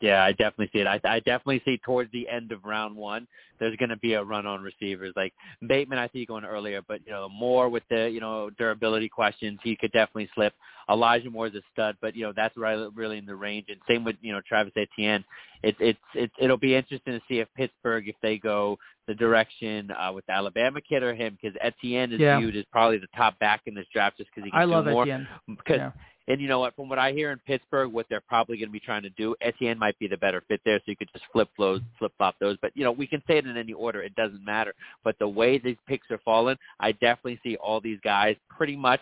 Yeah, 0.00 0.22
I 0.22 0.32
definitely 0.32 0.68
see 0.72 0.80
it. 0.80 0.86
I, 0.86 1.00
I 1.04 1.20
definitely 1.20 1.62
see 1.64 1.78
towards 1.78 2.12
the 2.12 2.28
end 2.28 2.52
of 2.52 2.64
round 2.64 2.94
one, 2.94 3.26
there's 3.58 3.76
going 3.76 3.88
to 3.88 3.96
be 3.96 4.12
a 4.12 4.22
run 4.22 4.46
on 4.46 4.62
receivers. 4.62 5.14
Like 5.16 5.32
Bateman, 5.66 5.98
I 5.98 6.08
see 6.12 6.26
going 6.26 6.44
earlier, 6.44 6.82
but 6.86 7.00
you 7.06 7.12
know 7.12 7.28
Moore 7.30 7.70
with 7.70 7.84
the 7.88 8.10
you 8.10 8.20
know 8.20 8.50
durability 8.50 9.08
questions, 9.08 9.58
he 9.62 9.76
could 9.76 9.92
definitely 9.92 10.28
slip. 10.34 10.52
Elijah 10.90 11.30
Moore 11.30 11.46
is 11.46 11.54
a 11.54 11.62
stud, 11.72 11.96
but 12.02 12.14
you 12.14 12.24
know 12.24 12.32
that's 12.36 12.56
right, 12.58 12.88
really 12.94 13.16
in 13.16 13.24
the 13.24 13.34
range. 13.34 13.66
And 13.68 13.78
same 13.88 14.04
with 14.04 14.16
you 14.20 14.32
know 14.32 14.42
Travis 14.46 14.74
Etienne. 14.76 15.24
It's 15.62 15.78
it's 15.80 15.98
it, 16.14 16.30
it'll 16.38 16.58
be 16.58 16.74
interesting 16.74 17.14
to 17.14 17.20
see 17.26 17.38
if 17.38 17.48
Pittsburgh 17.56 18.06
if 18.06 18.16
they 18.22 18.36
go 18.36 18.78
the 19.06 19.14
direction 19.14 19.90
uh, 19.90 20.12
with 20.12 20.24
the 20.26 20.32
Alabama 20.32 20.80
kid 20.80 21.02
or 21.02 21.14
him 21.14 21.36
because 21.40 21.56
Etienne 21.60 22.12
is 22.12 22.20
yeah. 22.20 22.38
viewed 22.38 22.56
as 22.56 22.64
probably 22.70 22.98
the 22.98 23.08
top 23.16 23.38
back 23.38 23.62
in 23.66 23.74
this 23.74 23.86
draft 23.92 24.18
just 24.18 24.30
because 24.30 24.44
he 24.44 24.50
can 24.50 24.60
I 24.60 24.64
do 24.64 24.70
love 24.70 24.84
more. 24.84 25.02
Etienne. 25.02 25.26
Because 25.48 25.78
yeah. 25.78 25.90
And 26.30 26.40
you 26.40 26.46
know 26.46 26.60
what? 26.60 26.76
From 26.76 26.88
what 26.88 27.00
I 27.00 27.10
hear 27.10 27.32
in 27.32 27.38
Pittsburgh, 27.38 27.92
what 27.92 28.06
they're 28.08 28.20
probably 28.20 28.56
going 28.56 28.68
to 28.68 28.72
be 28.72 28.78
trying 28.78 29.02
to 29.02 29.10
do, 29.10 29.34
Etienne 29.40 29.76
might 29.80 29.98
be 29.98 30.06
the 30.06 30.16
better 30.16 30.44
fit 30.46 30.60
there, 30.64 30.78
so 30.78 30.84
you 30.86 30.94
could 30.94 31.10
just 31.12 31.24
flip 31.32 31.48
those, 31.58 31.80
flip 31.98 32.12
flop 32.18 32.36
those. 32.38 32.56
But 32.62 32.70
you 32.76 32.84
know, 32.84 32.92
we 32.92 33.08
can 33.08 33.20
say 33.26 33.38
it 33.38 33.46
in 33.46 33.56
any 33.56 33.72
order; 33.72 34.00
it 34.00 34.14
doesn't 34.14 34.44
matter. 34.44 34.72
But 35.02 35.18
the 35.18 35.26
way 35.26 35.58
these 35.58 35.76
picks 35.88 36.08
are 36.12 36.20
falling, 36.24 36.56
I 36.78 36.92
definitely 36.92 37.40
see 37.42 37.56
all 37.56 37.80
these 37.80 37.98
guys 38.04 38.36
pretty 38.48 38.76
much 38.76 39.00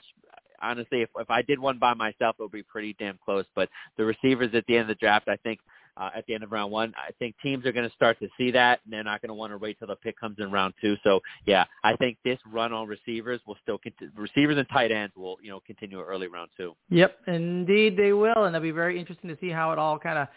honestly, 0.63 1.03
if 1.03 1.11
if 1.19 1.31
I 1.31 1.43
did 1.43 1.59
one 1.59 1.79
by 1.79 1.93
myself, 1.93 2.37
it 2.39 2.43
would 2.43 2.51
be 2.51 2.63
pretty 2.63 2.97
damn 2.99 3.19
close. 3.23 3.45
But 3.55 3.69
the 3.99 4.07
receivers 4.07 4.55
at 4.55 4.65
the 4.67 4.77
end 4.77 4.83
of 4.83 4.89
the 4.89 4.95
draft, 4.95 5.29
I 5.29 5.37
think 5.37 5.61
uh, 5.99 6.11
at 6.17 6.27
the 6.27 6.35
end 6.35 6.45
of 6.45 6.53
round 6.53 6.71
one. 6.71 6.95
I 6.97 7.11
think 7.19 7.35
teams 7.43 7.67
are 7.67 7.73
going 7.73 7.89
to 7.89 7.95
start 7.95 8.19
to 8.21 8.29
see 8.39 8.51
that, 8.53 8.81
and 8.85 8.93
they're 8.93 9.05
not 9.05 9.21
going 9.21 9.29
to 9.29 9.35
want 9.35 9.53
to 9.53 9.59
wait 9.59 9.79
till 9.79 9.89
the 9.89 9.97
pick 9.97 10.19
comes 10.19 10.37
in 10.39 10.51
round 10.51 10.75
two. 10.81 10.97
So 11.05 11.21
yeah, 11.47 11.65
I 11.85 11.97
think 11.97 12.19
this 12.25 12.39
run 12.51 12.73
on 12.73 12.87
receivers 12.87 13.41
will 13.47 13.57
still 13.63 13.79
continue. 13.79 14.13
Receivers 14.17 14.57
and 14.57 14.69
tight 14.69 14.93
ends 14.93 15.15
will 15.17 15.37
you 15.43 15.51
know 15.51 15.61
continue 15.67 16.01
early 16.01 16.29
round 16.29 16.51
two. 16.57 16.75
Yep, 16.91 17.17
indeed 17.27 17.97
they 17.97 18.13
will, 18.13 18.45
and 18.45 18.55
it'll 18.55 18.63
be 18.63 18.71
very 18.71 18.99
interesting 18.99 19.29
to 19.29 19.37
see 19.41 19.51
how 19.51 19.73
it 19.73 19.79
all 19.79 19.99
kind 19.99 20.19
of 20.19 20.29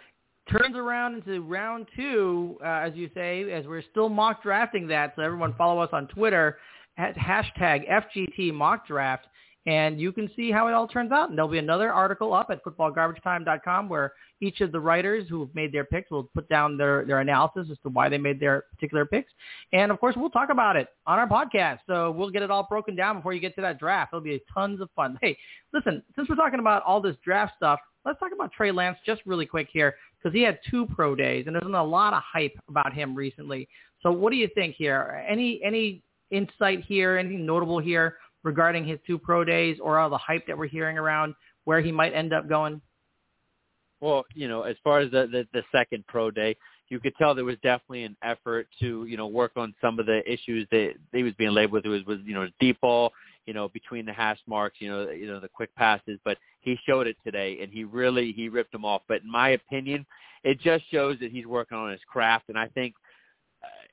turns 0.49 0.75
around 0.75 1.15
into 1.15 1.41
round 1.41 1.87
two, 1.95 2.57
uh, 2.63 2.67
as 2.67 2.93
you 2.95 3.09
say, 3.13 3.51
as 3.51 3.65
we're 3.67 3.83
still 3.91 4.09
mock 4.09 4.43
drafting 4.43 4.87
that. 4.87 5.13
So 5.15 5.21
everyone 5.21 5.53
follow 5.57 5.79
us 5.81 5.89
on 5.93 6.07
Twitter 6.07 6.57
at 6.97 7.15
hashtag 7.15 7.89
FGT 7.89 8.53
mock 8.53 8.87
draft 8.87 9.27
and 9.67 9.99
you 9.99 10.11
can 10.11 10.29
see 10.35 10.51
how 10.51 10.67
it 10.67 10.73
all 10.73 10.87
turns 10.87 11.11
out. 11.11 11.29
And 11.29 11.37
there'll 11.37 11.51
be 11.51 11.59
another 11.59 11.91
article 11.91 12.33
up 12.33 12.49
at 12.49 12.63
footballgarbagetime.com 12.63 13.89
where 13.89 14.13
each 14.41 14.59
of 14.61 14.71
the 14.71 14.79
writers 14.79 15.27
who 15.29 15.39
have 15.41 15.53
made 15.53 15.71
their 15.71 15.85
picks 15.85 16.09
will 16.09 16.23
put 16.33 16.49
down 16.49 16.77
their, 16.77 17.05
their 17.05 17.19
analysis 17.19 17.67
as 17.71 17.77
to 17.83 17.89
why 17.89 18.09
they 18.09 18.17
made 18.17 18.39
their 18.39 18.63
particular 18.73 19.05
picks. 19.05 19.31
And 19.71 19.91
of 19.91 19.99
course, 19.99 20.15
we'll 20.17 20.31
talk 20.31 20.49
about 20.49 20.75
it 20.75 20.87
on 21.05 21.19
our 21.19 21.27
podcast. 21.27 21.79
So 21.85 22.11
we'll 22.11 22.31
get 22.31 22.41
it 22.41 22.49
all 22.49 22.65
broken 22.67 22.95
down 22.95 23.17
before 23.17 23.33
you 23.33 23.39
get 23.39 23.53
to 23.55 23.61
that 23.61 23.79
draft. 23.79 24.13
It'll 24.13 24.21
be 24.21 24.41
tons 24.51 24.81
of 24.81 24.89
fun. 24.95 25.17
Hey, 25.21 25.37
listen, 25.73 26.01
since 26.15 26.27
we're 26.27 26.35
talking 26.35 26.59
about 26.59 26.81
all 26.83 26.99
this 26.99 27.15
draft 27.23 27.53
stuff, 27.55 27.79
let's 28.03 28.19
talk 28.19 28.31
about 28.33 28.51
Trey 28.51 28.71
Lance 28.71 28.97
just 29.05 29.21
really 29.27 29.45
quick 29.45 29.67
here 29.71 29.95
because 30.17 30.33
he 30.33 30.41
had 30.41 30.57
two 30.69 30.87
pro 30.87 31.13
days 31.15 31.45
and 31.45 31.55
there's 31.55 31.63
been 31.63 31.75
a 31.75 31.83
lot 31.83 32.13
of 32.13 32.23
hype 32.23 32.57
about 32.67 32.93
him 32.93 33.13
recently. 33.13 33.67
So 34.01 34.11
what 34.11 34.31
do 34.31 34.37
you 34.37 34.49
think 34.55 34.75
here? 34.75 35.23
Any 35.29 35.61
any 35.63 36.01
insight 36.31 36.83
here? 36.83 37.17
Anything 37.17 37.45
notable 37.45 37.77
here 37.77 38.15
regarding 38.43 38.85
his 38.85 38.99
two 39.05 39.17
pro 39.17 39.43
days 39.43 39.77
or 39.81 39.99
all 39.99 40.09
the 40.09 40.17
hype 40.17 40.47
that 40.47 40.57
we're 40.57 40.67
hearing 40.67 40.97
around 40.97 41.35
where 41.65 41.81
he 41.81 41.91
might 41.91 42.13
end 42.13 42.33
up 42.33 42.49
going? 42.49 42.81
Well, 43.99 44.25
you 44.33 44.47
know, 44.47 44.63
as 44.63 44.75
far 44.83 44.99
as 44.99 45.11
the, 45.11 45.27
the 45.31 45.47
the 45.53 45.63
second 45.71 46.05
pro 46.07 46.31
day, 46.31 46.55
you 46.89 46.99
could 46.99 47.15
tell 47.17 47.35
there 47.35 47.45
was 47.45 47.57
definitely 47.63 48.03
an 48.03 48.17
effort 48.23 48.67
to 48.79 49.05
you 49.05 49.15
know 49.15 49.27
work 49.27 49.51
on 49.55 49.73
some 49.79 49.99
of 49.99 50.07
the 50.07 50.21
issues 50.31 50.67
that 50.71 50.93
he 51.13 51.23
was 51.23 51.33
being 51.37 51.51
labeled 51.51 51.85
with. 51.85 51.85
It 51.85 51.89
was, 51.89 52.05
was 52.05 52.17
you 52.25 52.33
know 52.33 52.47
deep 52.59 52.81
ball, 52.81 53.13
you 53.45 53.53
know 53.53 53.69
between 53.69 54.05
the 54.05 54.13
hash 54.13 54.39
marks, 54.47 54.77
you 54.79 54.89
know 54.89 55.09
you 55.09 55.27
know 55.27 55.39
the 55.39 55.47
quick 55.47 55.73
passes. 55.75 56.19
But 56.25 56.37
he 56.61 56.77
showed 56.85 57.05
it 57.05 57.15
today, 57.23 57.59
and 57.61 57.71
he 57.71 57.83
really 57.83 58.31
he 58.31 58.49
ripped 58.49 58.71
them 58.71 58.85
off. 58.85 59.03
But 59.07 59.21
in 59.21 59.31
my 59.31 59.49
opinion, 59.49 60.05
it 60.43 60.59
just 60.59 60.83
shows 60.91 61.17
that 61.21 61.31
he's 61.31 61.45
working 61.45 61.77
on 61.77 61.91
his 61.91 62.01
craft, 62.11 62.45
and 62.49 62.57
I 62.57 62.67
think 62.69 62.95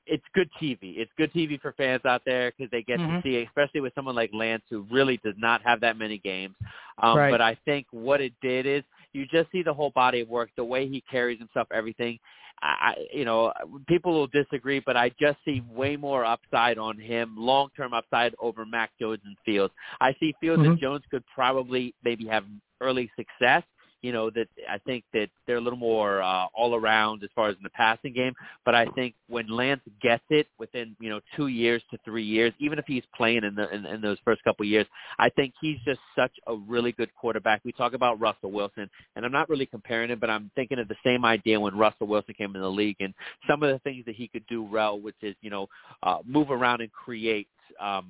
it's 0.05 0.23
good 0.33 0.49
TV. 0.61 0.97
It's 0.97 1.11
good 1.17 1.31
TV 1.33 1.59
for 1.61 1.73
fans 1.73 2.05
out 2.05 2.21
there 2.25 2.51
because 2.51 2.69
they 2.71 2.81
get 2.83 2.99
Mhm. 2.99 3.17
to 3.17 3.21
see, 3.21 3.37
especially 3.43 3.81
with 3.81 3.93
someone 3.95 4.15
like 4.15 4.31
Lance 4.33 4.63
who 4.69 4.81
really 4.91 5.17
does 5.17 5.35
not 5.37 5.61
have 5.63 5.79
that 5.81 5.97
many 5.97 6.17
games. 6.17 6.55
Um, 6.97 7.17
Right. 7.17 7.31
But 7.31 7.41
I 7.41 7.55
think 7.65 7.87
what 7.91 8.21
it 8.21 8.33
did 8.41 8.65
is 8.65 8.83
you 9.13 9.25
just 9.27 9.51
see 9.51 9.61
the 9.63 9.73
whole 9.73 9.91
body 9.91 10.21
of 10.21 10.29
work, 10.29 10.49
the 10.55 10.63
way 10.63 10.87
he 10.87 11.01
carries 11.01 11.39
himself, 11.39 11.67
everything. 11.71 12.19
I, 12.61 13.07
you 13.13 13.23
know, 13.23 13.53
people 13.87 14.11
will 14.11 14.27
disagree, 14.27 14.79
but 14.81 14.97
I 14.97 15.09
just 15.19 15.37
see 15.45 15.61
way 15.69 15.95
more 15.95 16.25
upside 16.25 16.77
on 16.77 16.97
him, 16.99 17.35
long-term 17.37 17.93
upside 17.93 18.35
over 18.39 18.65
Mac 18.65 18.91
Jones 18.99 19.21
and 19.23 19.37
Fields. 19.45 19.73
I 20.01 20.13
see 20.19 20.33
Fields 20.41 20.63
and 20.63 20.75
Mhm. 20.75 20.81
Jones 20.81 21.05
could 21.09 21.25
probably 21.27 21.95
maybe 22.03 22.25
have 22.27 22.45
early 22.81 23.09
success. 23.15 23.63
You 24.01 24.11
know 24.11 24.29
that 24.31 24.47
I 24.69 24.77
think 24.79 25.03
that 25.13 25.29
they're 25.45 25.57
a 25.57 25.61
little 25.61 25.79
more 25.79 26.21
uh, 26.21 26.45
all 26.55 26.75
around 26.75 27.23
as 27.23 27.29
far 27.35 27.49
as 27.49 27.55
in 27.55 27.63
the 27.63 27.69
passing 27.71 28.13
game. 28.13 28.33
But 28.65 28.75
I 28.75 28.85
think 28.95 29.15
when 29.27 29.47
Lance 29.47 29.81
gets 30.01 30.23
it 30.29 30.47
within 30.57 30.95
you 30.99 31.09
know 31.09 31.19
two 31.35 31.47
years 31.47 31.81
to 31.91 31.97
three 32.05 32.23
years, 32.23 32.53
even 32.59 32.79
if 32.79 32.85
he's 32.87 33.03
playing 33.15 33.43
in 33.43 33.55
the 33.55 33.69
in, 33.73 33.85
in 33.85 34.01
those 34.01 34.17
first 34.23 34.43
couple 34.43 34.65
of 34.65 34.69
years, 34.69 34.85
I 35.17 35.29
think 35.29 35.53
he's 35.61 35.77
just 35.85 35.99
such 36.15 36.31
a 36.47 36.55
really 36.55 36.91
good 36.91 37.09
quarterback. 37.15 37.61
We 37.63 37.71
talk 37.71 37.93
about 37.93 38.19
Russell 38.19 38.51
Wilson, 38.51 38.89
and 39.15 39.25
I'm 39.25 39.31
not 39.31 39.49
really 39.49 39.65
comparing 39.65 40.09
him, 40.09 40.19
but 40.19 40.29
I'm 40.29 40.51
thinking 40.55 40.79
of 40.79 40.87
the 40.87 40.95
same 41.03 41.25
idea 41.25 41.59
when 41.59 41.77
Russell 41.77 42.07
Wilson 42.07 42.35
came 42.37 42.55
in 42.55 42.61
the 42.61 42.69
league 42.69 42.97
and 42.99 43.13
some 43.49 43.63
of 43.63 43.71
the 43.71 43.79
things 43.79 44.05
that 44.05 44.15
he 44.15 44.27
could 44.27 44.45
do 44.47 44.63
well, 44.63 44.99
which 44.99 45.15
is 45.21 45.35
you 45.41 45.49
know 45.49 45.67
uh, 46.03 46.17
move 46.25 46.51
around 46.51 46.81
and 46.81 46.91
create. 46.91 47.47
Um, 47.79 48.07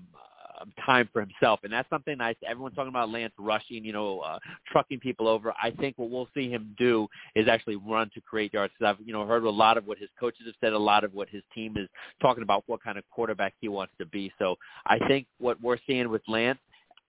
time 0.86 1.10
for 1.12 1.22
himself, 1.22 1.60
and 1.64 1.72
that's 1.72 1.90
something 1.90 2.18
nice. 2.18 2.36
Everyone's 2.48 2.76
talking 2.76 2.90
about 2.90 3.10
Lance 3.10 3.34
rushing, 3.38 3.84
you 3.86 3.94
know, 3.94 4.20
uh, 4.20 4.40
trucking 4.72 5.00
people 5.00 5.28
over. 5.28 5.54
I 5.62 5.72
think 5.72 5.98
what 5.98 6.10
we'll 6.10 6.30
see 6.34 6.50
him 6.50 6.76
do 6.78 7.08
is 7.36 7.48
actually 7.48 7.76
run 7.78 8.10
to 8.14 8.22
create 8.22 8.54
yards. 8.54 8.74
Because 8.78 8.96
I've, 9.00 9.08
you 9.08 9.14
know, 9.14 9.26
heard 9.26 9.44
a 9.44 9.50
lot 9.50 9.78
of 9.78 9.86
what 9.88 9.98
his 9.98 10.10
coaches 10.20 10.42
have 10.46 10.56
said, 10.62 10.74
a 10.74 10.78
lot 10.78 11.04
of 11.04 11.14
what 11.14 11.30
his 11.30 11.44
team 11.54 11.76
is 11.78 11.88
talking 12.22 12.44
about, 12.44 12.64
what 12.68 12.84
kind 12.84 12.98
of 12.98 13.04
quarterback 13.12 13.54
he 13.60 13.68
wants 13.68 13.94
to 14.00 14.06
be. 14.06 14.32
So 14.40 14.56
I 14.86 15.00
think 15.08 15.28
what 15.40 15.62
we're 15.62 15.78
seeing 15.88 16.10
with 16.10 16.22
Lance, 16.28 16.60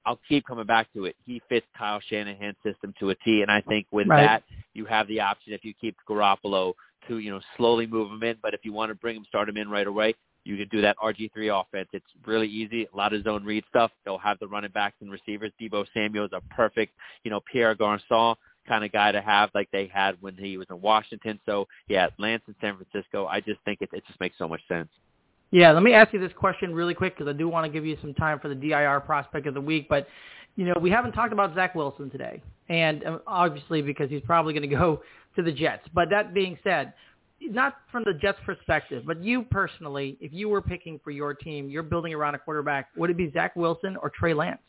I'll 0.06 0.20
keep 0.28 0.46
coming 0.46 0.66
back 0.66 0.92
to 0.94 1.04
it. 1.04 1.16
He 1.26 1.42
fits 1.48 1.66
Kyle 1.76 2.00
Shanahan's 2.08 2.56
system 2.64 2.94
to 3.00 3.10
a 3.10 3.14
T, 3.16 3.42
and 3.42 3.50
I 3.50 3.60
think 3.62 3.86
with 3.90 4.08
Right. 4.08 4.22
that, 4.22 4.42
you 4.72 4.86
have 4.86 5.06
the 5.08 5.20
option 5.20 5.52
if 5.52 5.64
you 5.64 5.74
keep 5.74 5.96
Garoppolo 6.08 6.74
to 7.08 7.18
you 7.18 7.30
know 7.30 7.40
slowly 7.56 7.86
move 7.86 8.10
him 8.10 8.22
in. 8.22 8.36
But 8.42 8.54
if 8.54 8.60
you 8.64 8.72
want 8.72 8.90
to 8.90 8.94
bring 8.94 9.16
him, 9.16 9.24
start 9.26 9.48
him 9.48 9.56
in 9.56 9.68
right 9.68 9.86
away. 9.86 10.14
You 10.44 10.56
could 10.56 10.70
do 10.70 10.80
that 10.80 10.96
RG3 10.98 11.60
offense. 11.60 11.88
It's 11.92 12.06
really 12.26 12.48
easy. 12.48 12.88
A 12.92 12.96
lot 12.96 13.12
of 13.12 13.22
zone 13.24 13.44
read 13.44 13.64
stuff. 13.68 13.90
They'll 14.04 14.18
have 14.18 14.38
the 14.38 14.48
running 14.48 14.70
backs 14.70 14.96
and 15.00 15.10
receivers. 15.10 15.52
Deebo 15.60 15.86
Samuel 15.92 16.24
is 16.24 16.32
a 16.32 16.40
perfect, 16.54 16.94
you 17.24 17.30
know, 17.30 17.40
Pierre 17.50 17.74
Garcon 17.74 18.36
kind 18.68 18.84
of 18.84 18.92
guy 18.92 19.10
to 19.10 19.20
have 19.20 19.50
like 19.54 19.68
they 19.72 19.90
had 19.92 20.16
when 20.20 20.36
he 20.36 20.56
was 20.56 20.66
in 20.70 20.80
Washington. 20.80 21.40
So 21.46 21.66
yeah, 21.88 22.08
Lance 22.18 22.42
in 22.48 22.54
San 22.60 22.76
Francisco. 22.76 23.26
I 23.26 23.40
just 23.40 23.60
think 23.64 23.78
it, 23.80 23.90
it 23.92 24.04
just 24.06 24.20
makes 24.20 24.38
so 24.38 24.48
much 24.48 24.60
sense. 24.68 24.88
Yeah, 25.50 25.72
let 25.72 25.82
me 25.82 25.92
ask 25.92 26.12
you 26.12 26.20
this 26.20 26.32
question 26.36 26.72
really 26.72 26.94
quick 26.94 27.16
because 27.16 27.28
I 27.28 27.36
do 27.36 27.48
want 27.48 27.66
to 27.66 27.72
give 27.72 27.84
you 27.84 27.96
some 28.00 28.14
time 28.14 28.38
for 28.38 28.48
the 28.48 28.54
DIR 28.54 29.00
prospect 29.00 29.46
of 29.46 29.54
the 29.54 29.60
week. 29.60 29.88
But, 29.88 30.06
you 30.54 30.64
know, 30.64 30.74
we 30.80 30.90
haven't 30.90 31.12
talked 31.12 31.32
about 31.32 31.54
Zach 31.56 31.74
Wilson 31.74 32.08
today. 32.08 32.40
And 32.68 33.04
um, 33.04 33.20
obviously 33.26 33.82
because 33.82 34.08
he's 34.10 34.22
probably 34.22 34.52
going 34.54 34.62
to 34.70 34.76
go 34.76 35.02
to 35.36 35.42
the 35.42 35.52
Jets. 35.52 35.88
But 35.92 36.08
that 36.10 36.32
being 36.32 36.56
said, 36.62 36.92
not 37.40 37.76
from 37.90 38.04
the 38.04 38.12
Jets 38.14 38.38
perspective, 38.44 39.04
but 39.06 39.22
you 39.22 39.42
personally, 39.42 40.16
if 40.20 40.32
you 40.32 40.48
were 40.48 40.60
picking 40.62 41.00
for 41.02 41.10
your 41.10 41.34
team, 41.34 41.68
you're 41.68 41.82
building 41.82 42.12
around 42.14 42.34
a 42.34 42.38
quarterback, 42.38 42.88
would 42.96 43.10
it 43.10 43.16
be 43.16 43.30
Zach 43.32 43.56
Wilson 43.56 43.96
or 43.96 44.10
Trey 44.10 44.34
Lance? 44.34 44.60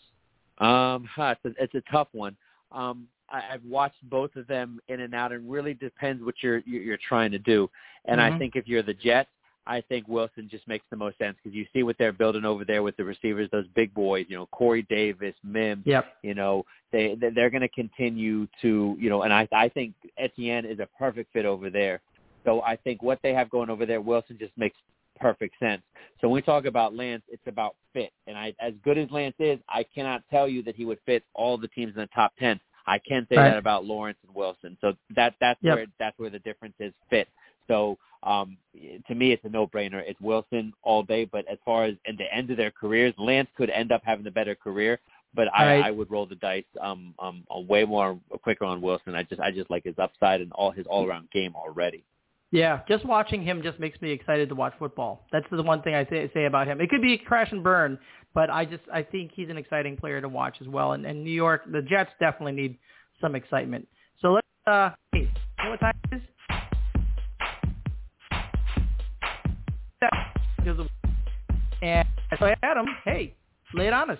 Um, 0.60 1.08
huh, 1.14 1.36
it's, 1.44 1.58
a, 1.58 1.64
it's 1.64 1.76
a 1.76 1.92
tough 1.92 2.08
one. 2.12 2.36
Um, 2.72 3.08
I, 3.30 3.42
I've 3.54 3.64
watched 3.66 3.98
both 4.10 4.36
of 4.36 4.48
them 4.48 4.80
in 4.88 5.02
and 5.02 5.14
out. 5.14 5.32
It 5.32 5.42
really 5.46 5.74
depends 5.74 6.24
what 6.24 6.36
you're 6.42 6.60
you're 6.66 6.82
you're 6.84 7.00
trying 7.08 7.32
to 7.32 7.40
do. 7.40 7.70
And 8.06 8.20
Mhm. 8.20 8.34
I 8.34 8.38
think 8.38 8.56
if 8.56 8.68
you're 8.68 8.84
the 8.84 8.94
Jets, 8.94 9.30
I 9.68 9.82
think 9.82 10.08
Wilson 10.08 10.48
just 10.50 10.68
makes 10.68 10.86
the 10.90 10.98
most 10.98 11.18
sense 11.18 11.38
because 11.42 11.56
you 11.56 11.66
see 11.74 11.84
what 11.84 11.98
they're 11.98 12.12
building 12.14 12.46
over 12.46 12.66
there 12.66 12.84
with 12.84 12.98
the 12.98 13.04
receivers, 13.04 13.50
those 13.52 13.68
big 13.76 13.94
boys. 13.94 14.26
You 14.30 14.38
know, 14.38 14.46
Corey 14.48 14.84
Davis, 14.90 15.36
Mims. 15.44 15.84
Yep. 15.86 16.06
You 16.24 16.34
know, 16.34 16.66
they- 16.92 17.16
they're 17.16 17.50
going 17.50 17.62
to 17.62 17.68
continue 17.70 18.48
to 18.62 18.96
you 19.00 19.10
know, 19.10 19.24
and 19.24 19.34
I 19.34 19.48
I 19.52 19.70
think 19.70 19.94
Etienne 20.18 20.66
is 20.66 20.80
a 20.80 20.88
perfect 20.98 21.32
fit 21.34 21.46
over 21.46 21.70
there. 21.70 22.02
So 22.45 22.62
I 22.62 22.75
think 22.75 23.01
what 23.04 23.19
they 23.23 23.34
have 23.34 23.49
going 23.49 23.69
over 23.69 23.86
there, 23.86 24.01
Wilson 24.01 24.38
just 24.39 24.58
makes 24.58 24.77
perfect 25.19 25.56
sense. 25.60 25.82
So 26.19 26.27
when 26.27 26.36
we 26.36 26.41
talk 26.41 26.65
about 26.65 26.95
Lance, 26.95 27.23
it's 27.27 27.45
about 27.47 27.75
fit. 27.93 28.12
And 28.27 28.38
I, 28.38 28.54
as 28.60 28.73
good 28.84 28.97
as 28.97 29.10
Lance 29.12 29.36
is, 29.39 29.60
I 29.69 29.86
cannot 29.93 30.23
tell 30.32 30.47
you 30.47 30.63
that 30.63 30.75
he 30.75 30.86
would 30.86 30.99
fit 31.06 31.23
all 31.36 31.58
the 31.58 31.67
teams 31.69 31.93
in 31.95 32.01
the 32.01 32.08
top 32.08 32.34
ten. 32.39 32.60
I 32.88 32.97
can 32.99 33.27
say 33.30 33.38
Right. 33.38 33.49
that 33.49 33.58
about 33.58 33.86
Lawrence 33.86 34.17
and 34.25 34.36
Wilson. 34.36 34.77
So 34.82 34.93
that 35.15 35.36
that's 35.39 35.60
Yep. 35.62 35.75
where 35.75 35.86
that's 35.99 36.17
where 36.17 36.30
the 36.32 36.39
difference 36.39 36.75
is 36.80 36.93
fit. 37.10 37.27
So 37.67 37.97
um, 38.23 38.58
to 39.08 39.15
me, 39.15 39.32
it's 39.32 39.43
a 39.45 39.49
no-brainer. 39.49 40.04
It's 40.08 40.19
Wilson 40.19 40.73
all 40.84 41.04
day. 41.04 41.25
But 41.25 41.47
as 41.47 41.58
far 41.65 41.86
as 41.86 41.95
at 42.08 42.17
the 42.17 42.32
end 42.34 42.49
of 42.51 42.58
their 42.58 42.71
careers, 42.71 43.13
Lance 43.17 43.49
could 43.56 43.69
end 43.69 43.91
up 43.91 44.01
having 44.04 44.23
the 44.23 44.32
better 44.32 44.56
career. 44.56 44.99
But 45.34 45.47
I, 45.54 45.65
Right. 45.65 45.86
I 45.86 45.91
would 45.91 46.12
roll 46.12 46.25
the 46.25 46.36
dice 46.36 46.65
um, 46.82 47.13
um, 47.19 47.43
way 47.49 47.86
more 47.86 48.19
quicker 48.41 48.65
on 48.65 48.82
Wilson. 48.82 49.15
I 49.15 49.23
just 49.23 49.41
I 49.41 49.51
just 49.51 49.69
like 49.69 49.84
his 49.84 49.97
upside 49.99 50.41
and 50.41 50.51
all 50.54 50.71
his 50.71 50.86
all-around 50.88 51.30
game 51.32 51.56
already. 51.56 52.04
Yeah, 52.52 52.82
just 52.88 53.06
watching 53.06 53.42
him 53.42 53.62
just 53.64 53.80
makes 53.80 54.02
me 54.02 54.12
excited 54.12 54.50
to 54.50 54.56
watch 54.56 54.74
football. 54.78 55.26
That's 55.32 55.46
the 55.50 55.64
one 55.64 55.82
thing 55.82 55.96
I 55.96 56.06
say, 56.06 56.30
say 56.34 56.46
about 56.46 56.68
him. 56.68 56.82
It 56.82 56.90
could 56.90 57.02
be 57.02 57.18
crash 57.18 57.50
and 57.52 57.64
burn, 57.64 57.98
but 58.34 58.50
I 58.50 58.66
just 58.66 58.84
I 58.94 59.04
think 59.04 59.32
he's 59.34 59.50
an 59.50 59.58
exciting 59.58 59.96
player 59.96 60.20
to 60.20 60.28
watch 60.28 60.58
as 60.60 60.68
well. 60.68 60.92
And, 60.92 61.06
and 61.06 61.24
New 61.24 61.32
York, 61.32 61.62
the 61.72 61.82
Jets 61.82 62.12
definitely 62.20 62.52
need 62.52 62.78
some 63.22 63.36
excitement. 63.36 63.88
So 64.22 64.34
let's 64.34 64.48
uh, 64.68 64.90
hey, 65.14 65.20
you 65.20 65.64
know 65.64 65.70
what 65.70 65.80
time 65.80 65.94
it 66.12 66.16
is? 66.16 66.22
And 71.82 72.06
so 72.38 72.54
Adam, 72.64 72.86
hey, 73.06 73.34
lay 73.74 73.88
it 73.88 73.94
on 73.94 74.12
us. 74.12 74.20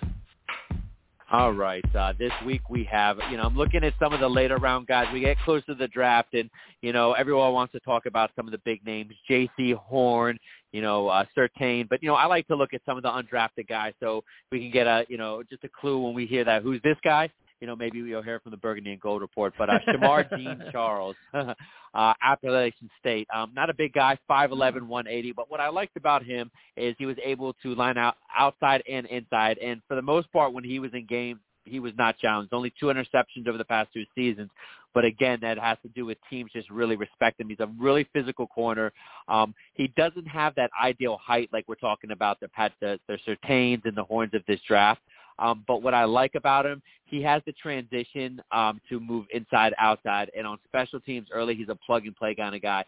All 1.32 1.54
right. 1.54 1.86
Uh, 1.96 2.12
this 2.20 2.34
week 2.46 2.70
we 2.70 2.84
have, 2.92 3.18
you 3.32 3.38
know, 3.38 3.44
I'm 3.44 3.56
looking 3.56 3.86
at 3.86 3.94
some 4.00 4.12
of 4.12 4.20
the 4.20 4.28
later 4.28 4.58
round 4.58 4.88
guys. 4.88 5.08
We 5.14 5.22
get 5.22 5.38
close 5.46 5.64
to 5.66 5.76
the 5.76 5.88
draft, 5.88 6.34
and 6.34 6.50
you 6.82 6.92
know, 6.92 7.14
everyone 7.14 7.54
wants 7.54 7.72
to 7.72 7.80
talk 7.80 8.06
about 8.06 8.32
some 8.36 8.48
of 8.48 8.52
the 8.52 8.58
big 8.66 8.86
names, 8.86 9.14
Jaycee 9.30 9.74
Horn, 9.76 10.38
you 10.74 10.82
know, 10.82 11.08
uh, 11.08 11.24
Surtain. 11.38 11.88
But 11.88 12.04
you 12.04 12.10
know, 12.10 12.16
I 12.16 12.26
like 12.26 12.48
to 12.48 12.56
look 12.58 12.74
at 12.74 12.82
some 12.86 12.98
of 12.98 13.04
the 13.04 13.10
undrafted 13.10 13.70
guys, 13.70 13.94
so 14.02 14.26
we 14.52 14.60
can 14.60 14.72
get 14.72 14.88
a, 14.88 15.06
you 15.08 15.18
know, 15.18 15.42
just 15.50 15.64
a 15.64 15.70
clue 15.70 16.04
when 16.04 16.14
we 16.14 16.26
hear 16.26 16.44
that 16.44 16.64
who's 16.64 16.82
this 16.82 16.98
guy. 17.02 17.30
You 17.62 17.68
know, 17.68 17.76
maybe 17.76 18.02
we'll 18.02 18.22
hear 18.24 18.40
from 18.40 18.52
the 18.52 18.58
Burgundy 18.58 18.92
and 18.92 19.00
Gold 19.00 19.22
report. 19.22 19.54
But 19.58 19.70
uh, 19.70 19.80
Shemar 19.88 20.30
Jean 20.38 20.62
Charles, 20.72 21.16
uh, 21.34 21.54
Appalachian 21.94 22.90
State, 23.00 23.28
um, 23.34 23.52
not 23.56 23.70
a 23.70 23.74
big 23.74 23.94
guy, 23.94 24.18
5'11", 24.30 24.84
180. 24.88 25.32
But 25.32 25.50
what 25.50 25.60
I 25.60 25.70
liked 25.70 25.96
about 25.96 26.24
him 26.24 26.52
is 26.76 26.96
he 26.98 27.06
was 27.06 27.18
able 27.24 27.54
to 27.62 27.76
line 27.76 27.98
out 27.98 28.16
outside 28.36 28.84
and 28.90 29.06
inside. 29.08 29.58
And 29.60 29.82
for 29.88 29.96
the 29.96 30.02
most 30.02 30.32
part, 30.34 30.54
when 30.54 30.64
he 30.64 30.80
was 30.80 30.92
in 30.94 31.06
game, 31.06 31.40
he 31.66 31.80
was 31.80 31.94
not 31.98 32.18
challenged. 32.18 32.54
Only 32.54 32.74
two 32.80 32.88
interceptions 32.88 33.48
over 33.48 33.58
the 33.58 33.66
past 33.66 33.94
two 33.94 34.06
seasons. 34.16 34.50
But 34.94 35.06
again, 35.06 35.40
that 35.42 35.58
has 35.58 35.78
to 35.84 35.90
do 35.90 36.06
with 36.06 36.18
teams 36.30 36.52
just 36.52 36.70
really 36.70 36.96
respect 36.96 37.40
him. 37.40 37.50
He's 37.50 37.60
a 37.60 37.70
really 37.80 38.08
physical 38.12 38.48
corner. 38.48 38.92
Um, 39.28 39.54
he 39.74 39.88
doesn't 39.96 40.28
have 40.28 40.54
that 40.56 40.70
ideal 40.82 41.18
height 41.18 41.50
like 41.54 41.66
we're 41.68 41.76
talking 41.76 42.12
about 42.12 42.40
the 42.40 42.50
Pat 42.50 42.74
the, 42.82 43.00
the 43.08 43.18
Surtains 43.26 43.84
and 43.86 43.96
the 43.96 44.04
horns 44.04 44.34
of 44.34 44.44
this 44.48 44.60
draft. 44.68 45.02
Um, 45.42 45.66
but 45.68 45.82
what 45.82 45.94
I 45.94 46.06
like 46.06 46.36
about 46.36 46.66
him, 46.66 46.82
he 47.06 47.22
has 47.24 47.42
the 47.46 47.52
transition 47.54 48.42
um, 48.52 48.80
to 48.88 49.00
move 49.00 49.26
inside, 49.34 49.74
outside, 49.80 50.32
and 50.38 50.46
on 50.48 50.60
special 50.66 51.00
teams 51.02 51.28
early, 51.34 51.56
he's 51.56 51.70
a 51.70 51.76
plug 51.76 52.06
and 52.06 52.16
play 52.16 52.36
kind 52.36 52.56
of 52.56 52.62
guy. 52.62 52.86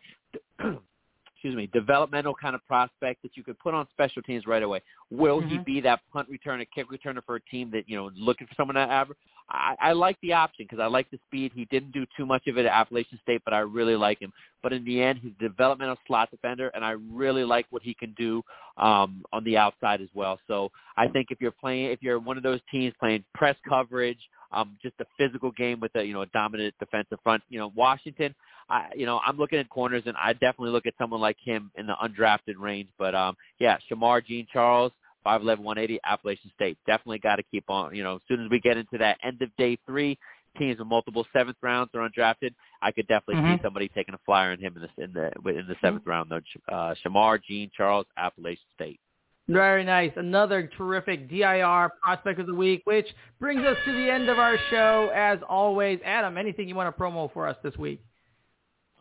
Excuse 0.59 1.57
me, 1.57 1.67
developmental 1.73 2.33
kind 2.33 2.55
of 2.55 2.65
prospect 2.65 3.21
that 3.21 3.35
you 3.35 3.43
could 3.43 3.59
put 3.59 3.73
on 3.73 3.85
special 3.91 4.21
teams 4.21 4.47
right 4.47 4.63
away. 4.63 4.81
Will 5.09 5.41
he 5.41 5.57
Mhm. 5.57 5.65
be 5.65 5.81
that 5.81 5.99
punt 6.13 6.29
returner, 6.31 6.65
kick 6.73 6.87
returner 6.89 7.21
for 7.25 7.35
a 7.35 7.41
team 7.41 7.69
that 7.71 7.89
you 7.89 7.97
know 7.97 8.11
looking 8.15 8.47
for 8.47 8.53
someone 8.55 8.75
to 8.75 8.81
average? 8.81 9.17
I, 9.49 9.75
I 9.79 9.91
like 9.93 10.17
the 10.21 10.33
option 10.33 10.65
because 10.65 10.81
I 10.81 10.87
like 10.87 11.09
the 11.11 11.19
speed. 11.27 11.51
He 11.53 11.65
didn't 11.65 11.91
do 11.91 12.05
too 12.17 12.25
much 12.25 12.47
of 12.47 12.57
it 12.57 12.65
at 12.65 12.71
Appalachian 12.71 13.19
State, 13.21 13.41
but 13.45 13.53
I 13.53 13.59
really 13.59 13.95
like 13.95 14.19
him. 14.21 14.31
But 14.61 14.73
in 14.73 14.85
the 14.85 15.01
end, 15.01 15.19
he's 15.21 15.33
a 15.39 15.43
developmental 15.43 15.97
slot 16.07 16.31
defender, 16.31 16.69
and 16.69 16.83
I 16.83 16.91
really 17.11 17.43
like 17.43 17.65
what 17.69 17.83
he 17.83 17.93
can 17.93 18.13
do 18.17 18.41
um, 18.77 19.23
on 19.33 19.43
the 19.43 19.57
outside 19.57 20.01
as 20.01 20.09
well. 20.13 20.39
So 20.47 20.71
I 20.97 21.07
think 21.07 21.27
if 21.29 21.41
you're 21.41 21.51
playing, 21.51 21.91
if 21.91 22.01
you're 22.01 22.19
one 22.19 22.37
of 22.37 22.43
those 22.43 22.61
teams 22.71 22.93
playing 22.99 23.23
press 23.33 23.55
coverage, 23.67 24.19
um, 24.53 24.77
just 24.81 24.95
a 24.99 25.05
physical 25.17 25.51
game 25.51 25.79
with 25.79 25.95
a 25.95 26.03
you 26.03 26.13
know 26.13 26.21
a 26.21 26.27
dominant 26.27 26.75
defensive 26.79 27.19
front. 27.23 27.43
You 27.49 27.59
know, 27.59 27.71
Washington. 27.75 28.33
I 28.69 28.87
you 28.95 29.05
know 29.05 29.19
I'm 29.25 29.37
looking 29.37 29.59
at 29.59 29.69
corners, 29.69 30.03
and 30.05 30.15
I 30.17 30.33
definitely 30.33 30.69
look 30.69 30.85
at 30.85 30.93
someone 30.97 31.19
like 31.19 31.37
him 31.43 31.71
in 31.75 31.87
the 31.87 31.95
undrafted 32.01 32.57
range. 32.57 32.89
But 32.97 33.15
um, 33.15 33.35
yeah, 33.59 33.77
Shemar 33.91 34.25
Jean 34.25 34.47
Charles. 34.51 34.91
5'11", 35.25 35.59
180, 35.59 35.99
Appalachian 36.05 36.51
State. 36.55 36.77
Definitely 36.85 37.19
got 37.19 37.37
to 37.37 37.43
keep 37.43 37.69
on, 37.69 37.95
you 37.95 38.03
know, 38.03 38.15
as 38.15 38.21
soon 38.27 38.43
as 38.43 38.49
we 38.49 38.59
get 38.59 38.77
into 38.77 38.97
that 38.99 39.17
end 39.23 39.41
of 39.41 39.49
day 39.57 39.77
three, 39.85 40.17
teams 40.57 40.79
with 40.79 40.87
multiple 40.87 41.25
seventh 41.33 41.57
rounds 41.61 41.91
or 41.93 42.07
undrafted, 42.07 42.53
I 42.81 42.91
could 42.91 43.07
definitely 43.07 43.43
mm-hmm. 43.43 43.55
see 43.55 43.63
somebody 43.63 43.89
taking 43.89 44.13
a 44.13 44.19
flyer 44.25 44.51
on 44.51 44.59
him 44.59 44.75
in 44.75 44.81
the 44.83 45.03
in 45.03 45.13
the 45.13 45.49
in 45.49 45.67
the 45.67 45.75
7th 45.83 45.99
mm-hmm. 45.99 46.09
round. 46.09 46.31
Though 46.31 46.73
uh, 46.73 46.95
Shemar 47.05 47.41
Jean 47.43 47.71
Charles, 47.75 48.05
Appalachian 48.17 48.63
State. 48.75 48.99
Very 49.49 49.83
nice. 49.83 50.11
Another 50.15 50.69
terrific 50.77 51.29
DIR 51.29 51.91
prospect 52.01 52.39
of 52.39 52.47
the 52.47 52.53
week, 52.53 52.81
which 52.85 53.07
brings 53.41 53.61
us 53.65 53.75
to 53.85 53.91
the 53.91 54.09
end 54.09 54.29
of 54.29 54.39
our 54.39 54.57
show. 54.69 55.11
As 55.13 55.37
always, 55.49 55.99
Adam, 56.05 56.37
anything 56.37 56.69
you 56.69 56.75
want 56.75 56.95
to 56.95 57.01
promo 57.01 57.31
for 57.33 57.45
us 57.45 57.57
this 57.61 57.75
week? 57.77 58.01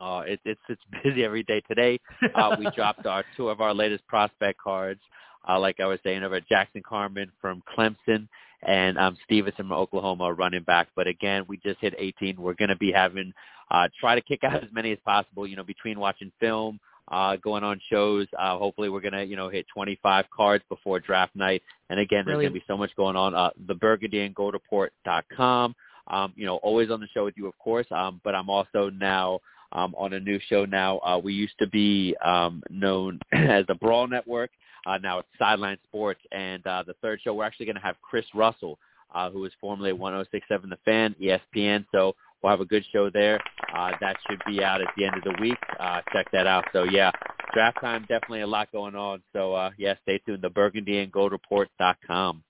Uh, 0.00 0.22
it, 0.26 0.40
it's 0.44 0.61
it's 0.68 0.82
busy 1.04 1.24
every 1.24 1.44
day. 1.44 1.62
Today, 1.68 2.00
uh, 2.35 2.56
we 2.58 2.68
dropped 2.74 3.06
our 3.06 3.24
two 3.37 3.48
of 3.48 3.61
our 3.61 3.72
latest 3.72 4.06
prospect 4.08 4.58
cards. 4.58 5.00
Uh, 5.48 5.59
like 5.59 5.81
I 5.81 5.87
was 5.87 5.98
saying, 6.05 6.22
over 6.22 6.40
Jackson 6.40 6.83
Carman 6.87 7.31
from 7.40 7.62
Clemson 7.76 8.28
and 8.62 8.96
um, 8.98 9.16
Stevenson 9.24 9.68
from 9.68 9.72
Oklahoma 9.72 10.33
running 10.33 10.62
back. 10.62 10.88
But 10.94 11.07
again, 11.07 11.44
we 11.48 11.57
just 11.59 11.81
hit 11.81 11.94
18. 11.98 12.40
We're 12.40 12.55
going 12.55 12.68
to 12.68 12.76
be 12.76 12.92
having 12.92 13.33
uh, 13.70 13.88
try 13.98 14.14
to 14.14 14.20
kick 14.20 14.44
out 14.44 14.62
as 14.62 14.70
many 14.72 14.92
as 14.92 14.98
possible. 15.05 15.46
You 15.46 15.57
know, 15.57 15.64
between 15.64 15.98
watching 15.98 16.33
film, 16.40 16.78
uh, 17.09 17.37
going 17.37 17.64
on 17.64 17.81
shows. 17.90 18.26
Uh, 18.38 18.59
hopefully, 18.59 18.88
we're 18.88 19.00
going 19.00 19.12
to 19.12 19.24
you 19.24 19.37
know 19.37 19.48
hit 19.48 19.66
25 19.74 20.26
cards 20.35 20.64
before 20.68 21.00
draft 21.00 21.35
night. 21.35 21.62
And 21.90 21.98
again, 21.98 22.24
there's 22.26 22.37
going 22.37 22.48
to 22.48 22.55
be 22.55 22.64
so 22.66 22.76
much 22.76 22.94
going 22.96 23.16
on. 23.16 23.35
Uh, 23.35 23.50
the 23.66 23.74
Burgundy 23.74 24.20
and 24.20 24.35
Gold 24.35 24.55
Report.com. 24.55 25.74
Um, 26.09 26.33
you 26.37 26.46
know, 26.46 26.57
always 26.57 26.90
on 26.90 27.00
the 27.00 27.07
show 27.14 27.24
with 27.24 27.35
you, 27.37 27.46
of 27.46 27.57
course. 27.59 27.87
Um, 27.90 28.20
but 28.24 28.35
I'm 28.35 28.50
also 28.50 28.90
now 28.90 29.40
um, 29.72 29.94
on 29.96 30.12
a 30.12 30.20
new 30.20 30.40
show 30.48 30.64
now. 30.64 30.98
Uh, 30.98 31.18
we 31.18 31.33
used 31.33 31.55
to 31.61 31.68
be 31.68 32.16
um, 32.24 32.62
known 32.70 33.20
as 33.33 33.66
the 33.66 33.74
Brawl 33.74 34.07
Network. 34.09 34.50
Uh, 34.86 34.98
now 34.98 35.18
it's 35.18 35.28
Sideline 35.38 35.78
Sports. 35.84 36.20
And 36.32 36.66
uh, 36.66 36.82
the 36.86 36.94
third 37.02 37.20
show, 37.22 37.34
we're 37.34 37.44
actually 37.44 37.66
going 37.66 37.76
to 37.76 37.82
have 37.82 37.96
Chris 38.02 38.24
Russell, 38.34 38.78
uh, 39.14 39.30
who 39.30 39.44
is 39.44 39.52
formerly 39.60 39.92
1067 39.92 40.70
The 40.70 40.78
Fan, 40.84 41.14
ESPN. 41.20 41.86
So 41.92 42.14
we'll 42.42 42.50
have 42.50 42.60
a 42.60 42.66
good 42.66 42.84
show 42.92 43.10
there. 43.10 43.40
Uh, 43.74 43.92
that 44.00 44.16
should 44.28 44.40
be 44.46 44.62
out 44.62 44.80
at 44.80 44.88
the 44.96 45.04
end 45.04 45.16
of 45.16 45.24
the 45.24 45.40
week. 45.40 45.58
Uh, 45.78 46.00
check 46.12 46.26
that 46.32 46.46
out. 46.46 46.64
So, 46.72 46.84
yeah, 46.84 47.10
draft 47.54 47.80
time, 47.80 48.02
definitely 48.02 48.42
a 48.42 48.46
lot 48.46 48.70
going 48.72 48.94
on. 48.94 49.22
So, 49.32 49.54
uh, 49.54 49.70
yeah, 49.78 49.94
stay 50.02 50.18
tuned. 50.26 50.42
The 50.42 50.50
Burgundy 50.50 50.98
and 50.98 51.10
Gold 51.10 51.32
Report.com. 51.32 52.42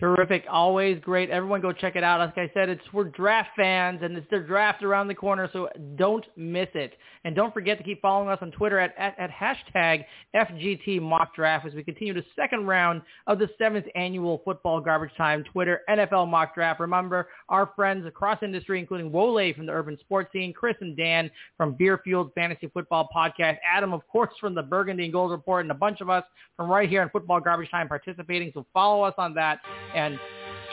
Terrific. 0.00 0.44
Always 0.50 0.98
great. 1.00 1.30
Everyone 1.30 1.60
go 1.60 1.72
check 1.72 1.94
it 1.94 2.02
out. 2.02 2.18
Like 2.18 2.36
I 2.36 2.50
said, 2.52 2.68
it's 2.68 2.82
for 2.90 3.04
draft 3.04 3.50
fans 3.54 4.00
and 4.02 4.16
it's 4.16 4.28
their 4.28 4.42
draft 4.42 4.82
around 4.82 5.06
the 5.06 5.14
corner, 5.14 5.48
so 5.52 5.68
don't 5.94 6.26
miss 6.36 6.66
it. 6.74 6.94
And 7.22 7.36
don't 7.36 7.54
forget 7.54 7.78
to 7.78 7.84
keep 7.84 8.02
following 8.02 8.28
us 8.28 8.38
on 8.42 8.50
Twitter 8.50 8.78
at, 8.80 8.92
at, 8.98 9.16
at 9.20 9.30
hashtag 9.30 10.04
FGT 10.34 11.00
Mock 11.00 11.34
Draft 11.36 11.64
as 11.64 11.74
we 11.74 11.84
continue 11.84 12.12
the 12.12 12.24
second 12.34 12.66
round 12.66 13.02
of 13.28 13.38
the 13.38 13.48
seventh 13.56 13.86
annual 13.94 14.42
Football 14.44 14.80
Garbage 14.80 15.14
Time 15.16 15.44
Twitter 15.44 15.82
NFL 15.88 16.28
Mock 16.28 16.56
Draft. 16.56 16.80
Remember, 16.80 17.28
our 17.48 17.70
friends 17.76 18.04
across 18.04 18.42
industry, 18.42 18.80
including 18.80 19.12
Wole 19.12 19.54
from 19.54 19.66
the 19.66 19.72
Urban 19.72 19.96
Sports 20.00 20.30
Scene, 20.32 20.52
Chris 20.52 20.76
and 20.80 20.96
Dan 20.96 21.30
from 21.56 21.74
Beer 21.74 22.00
Fueled 22.02 22.32
Fantasy 22.34 22.66
Football 22.66 23.08
Podcast, 23.14 23.58
Adam, 23.64 23.92
of 23.92 24.06
course, 24.08 24.34
from 24.40 24.56
the 24.56 24.62
Burgundy 24.62 25.04
and 25.04 25.12
Gold 25.12 25.30
Report, 25.30 25.64
and 25.64 25.70
a 25.70 25.74
bunch 25.74 26.00
of 26.00 26.10
us 26.10 26.24
from 26.56 26.68
right 26.68 26.88
here 26.88 27.00
on 27.00 27.10
Football 27.10 27.40
Garbage 27.40 27.70
Time 27.70 27.86
participating. 27.86 28.50
So 28.52 28.66
follow 28.74 29.02
us 29.04 29.14
on 29.18 29.34
that 29.34 29.60
and 29.94 30.18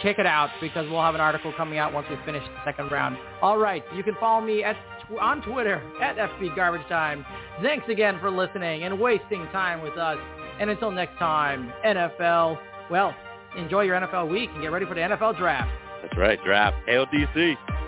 check 0.01 0.19
it 0.19 0.25
out 0.25 0.49
because 0.59 0.89
we'll 0.89 1.01
have 1.01 1.15
an 1.15 1.21
article 1.21 1.53
coming 1.55 1.77
out 1.77 1.93
once 1.93 2.07
we 2.09 2.17
finish 2.25 2.43
the 2.43 2.65
second 2.65 2.91
round. 2.91 3.17
All 3.41 3.57
right, 3.57 3.83
you 3.95 4.03
can 4.03 4.15
follow 4.19 4.41
me 4.41 4.63
at 4.63 4.75
on 5.19 5.41
Twitter 5.41 5.81
at 6.01 6.15
FB 6.15 6.55
Garbage 6.55 6.87
Time. 6.87 7.25
Thanks 7.61 7.87
again 7.89 8.17
for 8.19 8.31
listening 8.31 8.83
and 8.83 8.99
wasting 8.99 9.45
time 9.51 9.81
with 9.81 9.97
us. 9.97 10.17
And 10.59 10.69
until 10.69 10.91
next 10.91 11.17
time, 11.17 11.71
NFL, 11.85 12.57
well, 12.89 13.13
enjoy 13.57 13.81
your 13.81 13.99
NFL 13.99 14.29
week 14.29 14.49
and 14.53 14.61
get 14.61 14.71
ready 14.71 14.85
for 14.85 14.93
the 14.93 15.01
NFL 15.01 15.37
draft. 15.37 15.69
That's 16.01 16.17
right, 16.17 16.41
draft. 16.43 16.77
Hail 16.87 17.05
DC. 17.07 17.80